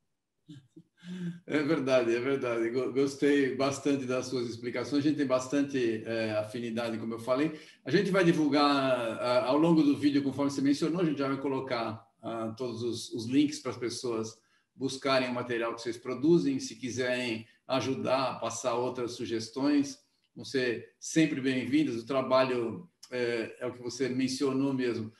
É 1.45 1.62
verdade, 1.62 2.16
é 2.16 2.20
verdade. 2.20 2.70
Gostei 2.70 3.56
bastante 3.56 4.06
das 4.06 4.28
suas 4.28 4.49
explicações. 4.49 5.03
A 5.03 5.08
gente 5.08 5.18
tem 5.18 5.28
bastante 5.28 6.03
é, 6.06 6.32
afinidade, 6.32 6.97
como 6.97 7.14
eu 7.14 7.20
falei. 7.20 7.60
A 7.84 7.91
gente 7.91 8.12
vai 8.12 8.24
divulgar 8.24 9.43
ao 9.45 9.58
longo 9.58 9.84
do 9.84 9.95
vídeo, 9.95 10.24
conforme 10.24 10.51
você 10.51 10.62
mencionou, 10.62 11.01
a 11.01 11.06
gente 11.06 11.20
já 11.20 11.28
vai 11.28 11.38
colocar 11.38 12.06
uh, 12.24 12.56
todos 12.56 12.82
os, 12.82 13.14
os 13.14 13.26
links 13.26 13.60
para 13.60 13.72
as 13.72 13.78
pessoas 13.78 14.38
buscarem 14.76 15.30
o 15.30 15.34
material 15.34 15.74
que 15.74 15.82
vocês 15.82 15.97
produzem. 15.97 16.60
Se 16.60 16.76
quiserem 16.76 17.47
ajudar 17.68 18.39
passar 18.39 18.76
outras 18.76 19.12
sugestões, 19.12 19.99
vão 20.36 20.43
ser 20.43 20.93
sempre 20.99 21.39
bem-vindas. 21.39 21.95
O 21.95 22.06
trabalho 22.06 22.89
é, 23.12 23.56
é, 23.60 23.68
o 23.68 23.74
que 23.74 23.82
você 23.82 24.10
mencionou 24.10 24.74
mesmo. 24.74 25.12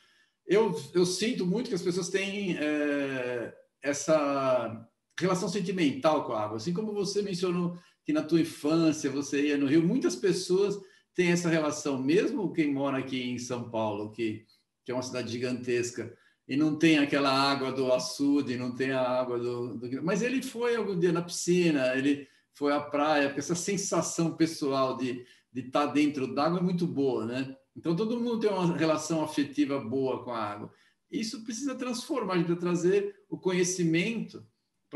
Eu, 0.46 0.74
eu 0.94 1.04
sinto 1.06 1.46
muito 1.46 1.68
que 1.68 1.74
as 1.74 1.82
pessoas 1.82 2.08
têm 2.08 2.56
é, 2.58 3.54
essa 3.82 4.88
relação 5.18 5.48
sentimental 5.48 6.24
com 6.24 6.32
a 6.32 6.42
água. 6.42 6.56
Assim 6.56 6.72
como 6.72 6.92
você 6.92 7.22
mencionou 7.22 7.78
que 8.04 8.12
na 8.12 8.22
tua 8.22 8.40
infância 8.40 9.10
você 9.10 9.48
ia 9.48 9.58
no 9.58 9.66
Rio, 9.66 9.82
muitas 9.82 10.14
pessoas 10.14 10.78
têm 11.14 11.30
essa 11.30 11.48
relação, 11.48 12.00
mesmo 12.00 12.52
quem 12.52 12.72
mora 12.72 12.98
aqui 12.98 13.22
em 13.22 13.38
São 13.38 13.70
Paulo, 13.70 14.12
que, 14.12 14.44
que 14.84 14.92
é 14.92 14.94
uma 14.94 15.02
cidade 15.02 15.32
gigantesca, 15.32 16.14
e 16.46 16.56
não 16.56 16.78
tem 16.78 16.98
aquela 16.98 17.30
água 17.30 17.72
do 17.72 17.92
açude, 17.92 18.56
não 18.56 18.74
tem 18.74 18.92
a 18.92 19.00
água 19.00 19.38
do, 19.38 19.76
do, 19.78 20.02
Mas 20.04 20.22
ele 20.22 20.42
foi 20.42 20.76
algum 20.76 20.96
dia 20.96 21.10
na 21.10 21.22
piscina, 21.22 21.96
ele 21.96 22.28
foi 22.52 22.72
à 22.72 22.80
praia, 22.80 23.28
porque 23.28 23.40
essa 23.40 23.54
sensação 23.54 24.36
pessoal 24.36 24.96
de 24.96 25.26
de 25.56 25.62
estar 25.62 25.86
tá 25.86 25.92
dentro 25.92 26.34
d'água 26.34 26.58
é 26.58 26.62
muito 26.62 26.86
boa, 26.86 27.24
né? 27.24 27.56
Então 27.74 27.96
todo 27.96 28.20
mundo 28.20 28.40
tem 28.40 28.50
uma 28.50 28.76
relação 28.76 29.24
afetiva 29.24 29.80
boa 29.80 30.22
com 30.22 30.30
a 30.30 30.38
água. 30.38 30.70
Isso 31.10 31.42
precisa 31.44 31.74
transformar, 31.74 32.34
a 32.34 32.36
gente 32.36 32.44
precisa 32.44 32.60
trazer 32.60 33.24
o 33.30 33.38
conhecimento 33.38 34.46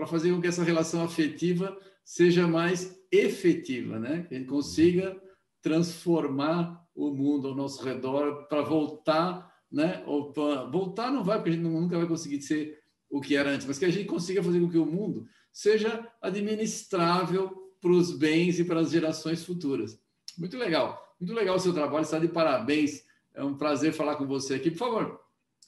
para 0.00 0.06
fazer 0.06 0.32
com 0.32 0.40
que 0.40 0.46
essa 0.46 0.64
relação 0.64 1.04
afetiva 1.04 1.78
seja 2.02 2.48
mais 2.48 2.98
efetiva, 3.12 3.98
né? 3.98 4.24
Que 4.26 4.34
a 4.34 4.38
gente 4.38 4.48
consiga 4.48 5.20
transformar 5.60 6.82
o 6.94 7.10
mundo 7.10 7.48
ao 7.48 7.54
nosso 7.54 7.84
redor 7.84 8.46
para 8.48 8.62
voltar 8.62 9.50
né? 9.70 10.02
Ou 10.06 10.32
voltar 10.72 11.12
não 11.12 11.22
vai, 11.22 11.36
porque 11.36 11.50
a 11.50 11.52
gente 11.52 11.62
nunca 11.62 11.96
vai 11.96 12.06
conseguir 12.06 12.40
ser 12.42 12.80
o 13.08 13.20
que 13.20 13.36
era 13.36 13.50
antes, 13.50 13.66
mas 13.66 13.78
que 13.78 13.84
a 13.84 13.90
gente 13.90 14.06
consiga 14.06 14.42
fazer 14.42 14.58
com 14.58 14.70
que 14.70 14.78
o 14.78 14.86
mundo 14.86 15.26
seja 15.52 16.08
administrável 16.20 17.70
para 17.80 17.92
os 17.92 18.10
bens 18.16 18.58
e 18.58 18.64
para 18.64 18.80
as 18.80 18.90
gerações 18.90 19.44
futuras. 19.44 20.00
Muito 20.36 20.56
legal, 20.56 21.14
muito 21.20 21.34
legal 21.34 21.56
o 21.56 21.60
seu 21.60 21.72
trabalho, 21.72 22.02
está 22.02 22.18
de 22.18 22.28
parabéns. 22.28 23.04
É 23.34 23.44
um 23.44 23.54
prazer 23.54 23.92
falar 23.92 24.16
com 24.16 24.26
você 24.26 24.54
aqui. 24.54 24.70
Por 24.70 24.78
favor, 24.78 25.20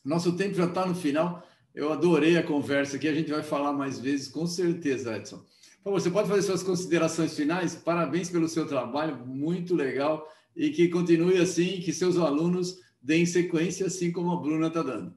nosso 0.04 0.36
tempo 0.36 0.54
já 0.54 0.64
está 0.64 0.86
no 0.86 0.94
final. 0.94 1.46
Eu 1.74 1.92
adorei 1.92 2.36
a 2.36 2.42
conversa 2.42 2.96
aqui. 2.96 3.08
A 3.08 3.14
gente 3.14 3.30
vai 3.30 3.42
falar 3.42 3.72
mais 3.72 3.98
vezes, 3.98 4.28
com 4.28 4.46
certeza, 4.46 5.16
Edson. 5.16 5.38
Por 5.38 5.84
favor, 5.84 6.00
você 6.00 6.10
pode 6.10 6.28
fazer 6.28 6.42
suas 6.42 6.62
considerações 6.62 7.34
finais? 7.34 7.74
Parabéns 7.74 8.30
pelo 8.30 8.48
seu 8.48 8.66
trabalho, 8.66 9.16
muito 9.26 9.74
legal. 9.74 10.28
E 10.54 10.70
que 10.70 10.88
continue 10.88 11.38
assim, 11.38 11.80
que 11.80 11.92
seus 11.92 12.18
alunos 12.18 12.78
deem 13.00 13.26
sequência, 13.26 13.86
assim 13.86 14.12
como 14.12 14.30
a 14.30 14.40
Bruna 14.40 14.68
está 14.68 14.82
dando. 14.82 15.16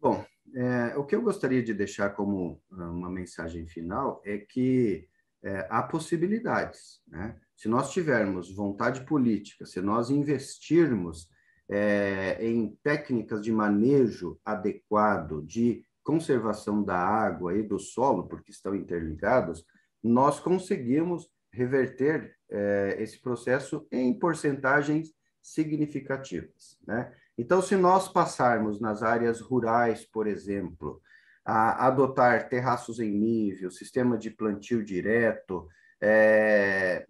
Bom, 0.00 0.24
é, 0.54 0.96
o 0.96 1.04
que 1.04 1.16
eu 1.16 1.22
gostaria 1.22 1.62
de 1.62 1.74
deixar 1.74 2.10
como 2.10 2.60
ah, 2.70 2.90
uma 2.90 3.10
mensagem 3.10 3.66
final 3.66 4.22
é 4.24 4.38
que 4.38 5.08
é, 5.42 5.66
há 5.68 5.82
possibilidades. 5.82 7.00
Né? 7.08 7.36
Se 7.56 7.68
nós 7.68 7.92
tivermos 7.92 8.54
vontade 8.54 9.04
política, 9.04 9.66
se 9.66 9.80
nós 9.80 10.10
investirmos 10.10 11.28
é, 11.68 12.38
em 12.40 12.76
técnicas 12.82 13.42
de 13.42 13.52
manejo 13.52 14.38
adequado, 14.44 15.42
de 15.42 15.84
conservação 16.02 16.82
da 16.82 16.96
água 16.96 17.54
e 17.54 17.62
do 17.62 17.78
solo, 17.78 18.26
porque 18.26 18.50
estão 18.50 18.74
interligados, 18.74 19.64
nós 20.02 20.40
conseguimos 20.40 21.30
reverter 21.52 22.34
é, 22.50 22.96
esse 22.98 23.20
processo 23.20 23.86
em 23.92 24.18
porcentagens 24.18 25.12
significativas. 25.42 26.78
Né? 26.86 27.12
Então, 27.36 27.60
se 27.60 27.76
nós 27.76 28.08
passarmos 28.08 28.80
nas 28.80 29.02
áreas 29.02 29.40
rurais, 29.40 30.04
por 30.04 30.26
exemplo, 30.26 31.00
a 31.44 31.86
adotar 31.86 32.48
terraços 32.48 33.00
em 33.00 33.10
nível, 33.10 33.70
sistema 33.70 34.18
de 34.18 34.30
plantio 34.30 34.84
direto, 34.84 35.68
é, 36.00 37.06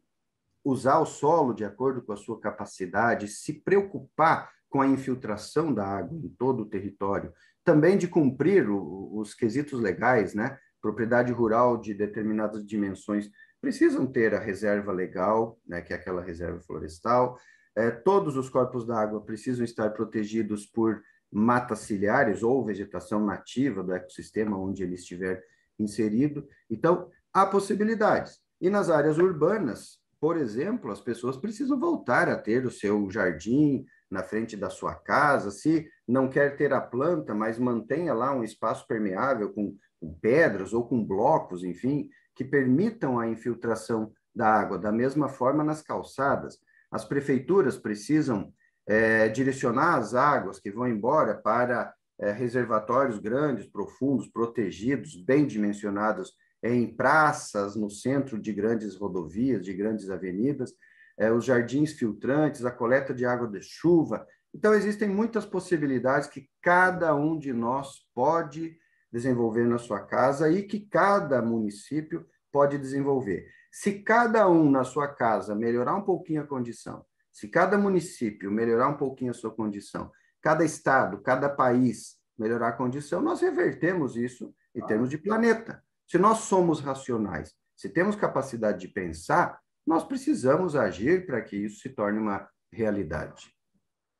usar 0.65 0.99
o 0.99 1.07
solo 1.07 1.53
de 1.53 1.65
acordo 1.65 2.03
com 2.03 2.13
a 2.13 2.17
sua 2.17 2.41
capacidade, 2.41 3.29
se 3.29 3.53
preocupar 3.53 4.51
com 4.69 4.81
a 4.81 4.87
infiltração 4.87 5.73
da 5.73 5.87
água 5.87 6.19
em 6.19 6.29
todo 6.29 6.61
o 6.61 6.67
território, 6.67 7.33
também 7.65 7.97
de 7.97 8.07
cumprir 8.07 8.69
o, 8.69 9.17
os 9.17 9.35
quesitos 9.35 9.81
legais, 9.81 10.35
né? 10.35 10.59
Propriedade 10.81 11.33
rural 11.33 11.79
de 11.79 11.95
determinadas 11.95 12.65
dimensões 12.65 13.31
precisam 13.61 14.07
ter 14.07 14.35
a 14.35 14.39
reserva 14.39 14.93
legal, 14.93 15.59
né, 15.67 15.81
que 15.81 15.93
é 15.93 15.97
aquela 15.97 16.23
reserva 16.23 16.61
florestal. 16.61 17.39
É, 17.77 17.91
todos 17.91 18.37
os 18.37 18.49
corpos 18.49 18.87
d'água 18.87 19.21
precisam 19.21 19.65
estar 19.65 19.91
protegidos 19.91 20.67
por 20.67 21.03
matas 21.31 21.81
ciliares 21.81 22.43
ou 22.43 22.65
vegetação 22.65 23.25
nativa 23.25 23.83
do 23.83 23.93
ecossistema 23.93 24.59
onde 24.59 24.83
ele 24.83 24.95
estiver 24.95 25.45
inserido. 25.79 26.47
Então, 26.71 27.11
há 27.33 27.47
possibilidades. 27.47 28.41
E 28.61 28.71
nas 28.71 28.91
áreas 28.91 29.19
urbanas, 29.19 29.99
por 30.21 30.37
exemplo, 30.37 30.91
as 30.91 31.01
pessoas 31.01 31.37
precisam 31.37 31.79
voltar 31.79 32.29
a 32.29 32.37
ter 32.37 32.67
o 32.67 32.71
seu 32.71 33.09
jardim 33.11 33.85
na 34.11 34.23
frente 34.23 34.57
da 34.57 34.69
sua 34.69 34.95
casa. 34.95 35.51
Se 35.51 35.89
não 36.07 36.29
quer 36.29 36.57
ter 36.57 36.73
a 36.73 36.81
planta, 36.81 37.35
mas 37.35 37.59
mantenha 37.59 38.13
lá 38.13 38.35
um 38.35 38.43
espaço 38.43 38.87
permeável 38.87 39.53
com, 39.53 39.77
com 40.01 40.15
pedras 40.21 40.73
ou 40.73 40.87
com 40.87 41.05
blocos, 41.05 41.63
enfim, 41.63 42.09
que 42.35 42.45
permitam 42.45 43.19
a 43.19 43.29
infiltração 43.29 44.13
da 44.35 44.49
água. 44.49 44.79
Da 44.79 44.91
mesma 44.91 45.29
forma, 45.29 45.63
nas 45.63 45.83
calçadas, 45.83 46.59
as 46.91 47.05
prefeituras 47.05 47.77
precisam 47.77 48.53
é, 48.87 49.29
direcionar 49.29 49.97
as 49.97 50.15
águas 50.15 50.59
que 50.59 50.71
vão 50.71 50.89
embora 50.89 51.35
para 51.35 51.95
é, 52.19 52.33
reservatórios 52.33 53.19
grandes, 53.19 53.67
profundos, 53.67 54.29
protegidos, 54.29 55.15
bem 55.23 55.47
dimensionados 55.47 56.33
em 56.63 56.87
praças, 56.87 57.77
no 57.77 57.91
centro 57.91 58.41
de 58.41 58.53
grandes 58.53 58.97
rodovias, 58.97 59.65
de 59.65 59.73
grandes 59.73 60.11
avenidas, 60.11 60.75
é, 61.19 61.33
os 61.33 61.45
jardins 61.45 61.93
filtrantes, 61.93 62.65
a 62.65 62.71
coleta 62.71 63.15
de 63.15 63.25
água 63.25 63.49
de 63.49 63.61
chuva. 63.61 64.27
Então, 64.55 64.75
existem 64.75 65.09
muitas 65.09 65.45
possibilidades 65.45 66.29
que 66.29 66.49
cada 66.63 67.15
um 67.15 67.39
de 67.39 67.53
nós 67.53 68.07
pode 68.15 68.77
desenvolver 69.13 69.67
na 69.67 69.79
sua 69.79 70.01
casa 70.01 70.51
e 70.51 70.63
que 70.63 70.81
cada 70.81 71.41
município 71.43 72.27
pode 72.53 72.79
desenvolver. 72.79 73.47
Se 73.71 74.01
cada 74.01 74.49
um 74.49 74.71
na 74.71 74.85
sua 74.85 75.09
casa 75.09 75.55
melhorar 75.55 75.95
um 75.95 76.03
pouquinho 76.03 76.43
a 76.43 76.47
condição, 76.47 77.05
se 77.33 77.49
cada 77.49 77.79
município 77.79 78.51
melhorar 78.51 78.89
um 78.89 78.97
pouquinho 78.97 79.31
a 79.31 79.35
sua 79.35 79.55
condição, 79.55 80.11
cada 80.41 80.65
estado, 80.65 81.21
cada 81.21 81.49
país 81.49 82.17
melhorar 82.39 82.69
a 82.69 82.73
condição, 82.73 83.21
nós 83.21 83.41
revertemos 83.41 84.17
isso 84.17 84.55
em 84.75 84.85
termos 84.87 85.11
de 85.11 85.19
planeta. 85.19 85.83
Se 86.09 86.17
nós 86.19 86.39
somos 86.39 86.81
racionais, 86.81 87.55
se 87.77 87.89
temos 87.91 88.17
capacidade 88.17 88.81
de 88.81 88.89
pensar, 88.89 89.61
nós 89.87 90.05
precisamos 90.05 90.75
agir 90.75 91.27
para 91.27 91.43
que 91.43 91.57
isso 91.57 91.81
se 91.81 91.91
torne 91.91 92.19
uma 92.19 92.49
realidade. 92.73 93.55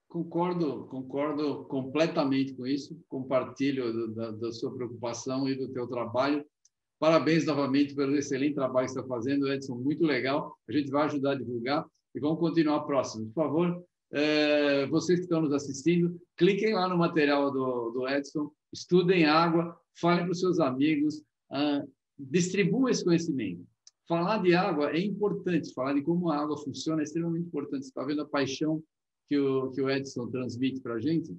Concordo, 0.07 0.87
concordo 0.87 1.65
completamente 1.65 2.55
com 2.55 2.67
isso. 2.67 2.99
Compartilho 3.09 4.15
da, 4.15 4.31
da 4.33 4.53
sua 4.53 4.75
preocupação 4.75 5.49
e 5.49 5.55
do 5.55 5.73
teu 5.73 5.87
trabalho. 5.87 6.45
Parabéns 6.99 7.47
novamente 7.47 7.95
pelo 7.95 8.17
excelente 8.17 8.55
trabalho 8.55 8.87
que 8.87 8.93
está 8.93 9.07
fazendo, 9.07 9.51
Edson. 9.51 9.77
Muito 9.77 10.05
legal. 10.05 10.57
A 10.69 10.73
gente 10.73 10.91
vai 10.91 11.07
ajudar 11.07 11.33
a 11.33 11.39
divulgar 11.39 11.87
e 12.15 12.21
vamos 12.21 12.39
continuar 12.39 12.81
próximo. 12.81 13.27
Por 13.27 13.45
favor, 13.45 13.85
é, 14.13 14.87
vocês 14.87 15.21
que 15.21 15.25
estão 15.25 15.43
nos 15.43 15.53
assistindo, 15.53 16.19
cliquem 16.37 16.75
lá 16.75 16.89
no 16.89 16.97
material 16.97 17.51
do, 17.51 17.91
do 17.91 18.09
Edson, 18.09 18.51
estudem 18.73 19.27
água, 19.27 19.79
falem 20.01 20.25
para 20.25 20.33
os 20.33 20.41
seus 20.41 20.59
amigos, 20.59 21.23
ah, 21.51 21.83
distribuam 22.19 22.89
esse 22.89 23.05
conhecimento. 23.05 23.65
Falar 24.07 24.39
de 24.39 24.55
água 24.55 24.91
é 24.91 25.01
importante, 25.01 25.73
falar 25.75 25.93
de 25.93 26.03
como 26.03 26.31
a 26.31 26.39
água 26.39 26.57
funciona 26.57 27.03
é 27.03 27.05
extremamente 27.05 27.47
importante. 27.47 27.85
Você 27.85 27.91
está 27.91 28.05
vendo 28.05 28.23
a 28.23 28.27
paixão 28.27 28.83
que 29.29 29.39
o, 29.39 29.71
que 29.71 29.83
o 29.83 29.91
Edson 29.91 30.29
transmite 30.29 30.81
para 30.81 30.95
a 30.95 31.01
gente? 31.01 31.37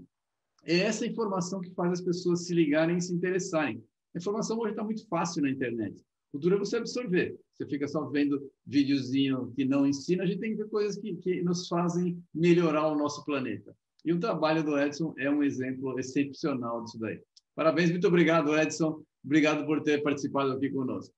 É 0.63 0.77
essa 0.79 1.05
informação 1.05 1.61
que 1.61 1.73
faz 1.73 1.93
as 1.93 2.01
pessoas 2.01 2.45
se 2.45 2.53
ligarem 2.53 2.97
e 2.97 3.01
se 3.01 3.13
interessarem. 3.13 3.83
A 4.13 4.19
informação 4.19 4.59
hoje 4.59 4.71
está 4.71 4.83
muito 4.83 5.07
fácil 5.07 5.41
na 5.41 5.49
internet. 5.49 6.03
O 6.31 6.37
duro 6.37 6.55
é 6.55 6.59
você 6.59 6.77
absorver. 6.77 7.35
Você 7.55 7.65
fica 7.65 7.87
só 7.87 8.05
vendo 8.07 8.51
videozinho 8.65 9.51
que 9.55 9.65
não 9.65 9.85
ensina, 9.85 10.23
a 10.23 10.25
gente 10.25 10.39
tem 10.39 10.51
que 10.51 10.63
ver 10.63 10.69
coisas 10.69 10.95
que, 10.95 11.15
que 11.15 11.41
nos 11.41 11.67
fazem 11.67 12.21
melhorar 12.33 12.87
o 12.87 12.95
nosso 12.95 13.25
planeta. 13.25 13.75
E 14.05 14.13
o 14.13 14.19
trabalho 14.19 14.63
do 14.63 14.79
Edson 14.79 15.13
é 15.17 15.29
um 15.29 15.43
exemplo 15.43 15.99
excepcional 15.99 16.83
disso 16.83 16.99
daí. 16.99 17.19
Parabéns, 17.55 17.89
muito 17.89 18.07
obrigado, 18.07 18.57
Edson. 18.57 19.03
Obrigado 19.23 19.65
por 19.65 19.81
ter 19.83 20.01
participado 20.01 20.53
aqui 20.53 20.69
conosco. 20.69 21.13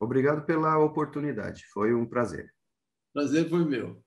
Obrigado 0.00 0.44
pela 0.44 0.78
oportunidade. 0.78 1.64
Foi 1.72 1.94
um 1.94 2.06
prazer. 2.06 2.52
Prazer 3.12 3.48
foi 3.48 3.64
meu. 3.64 4.02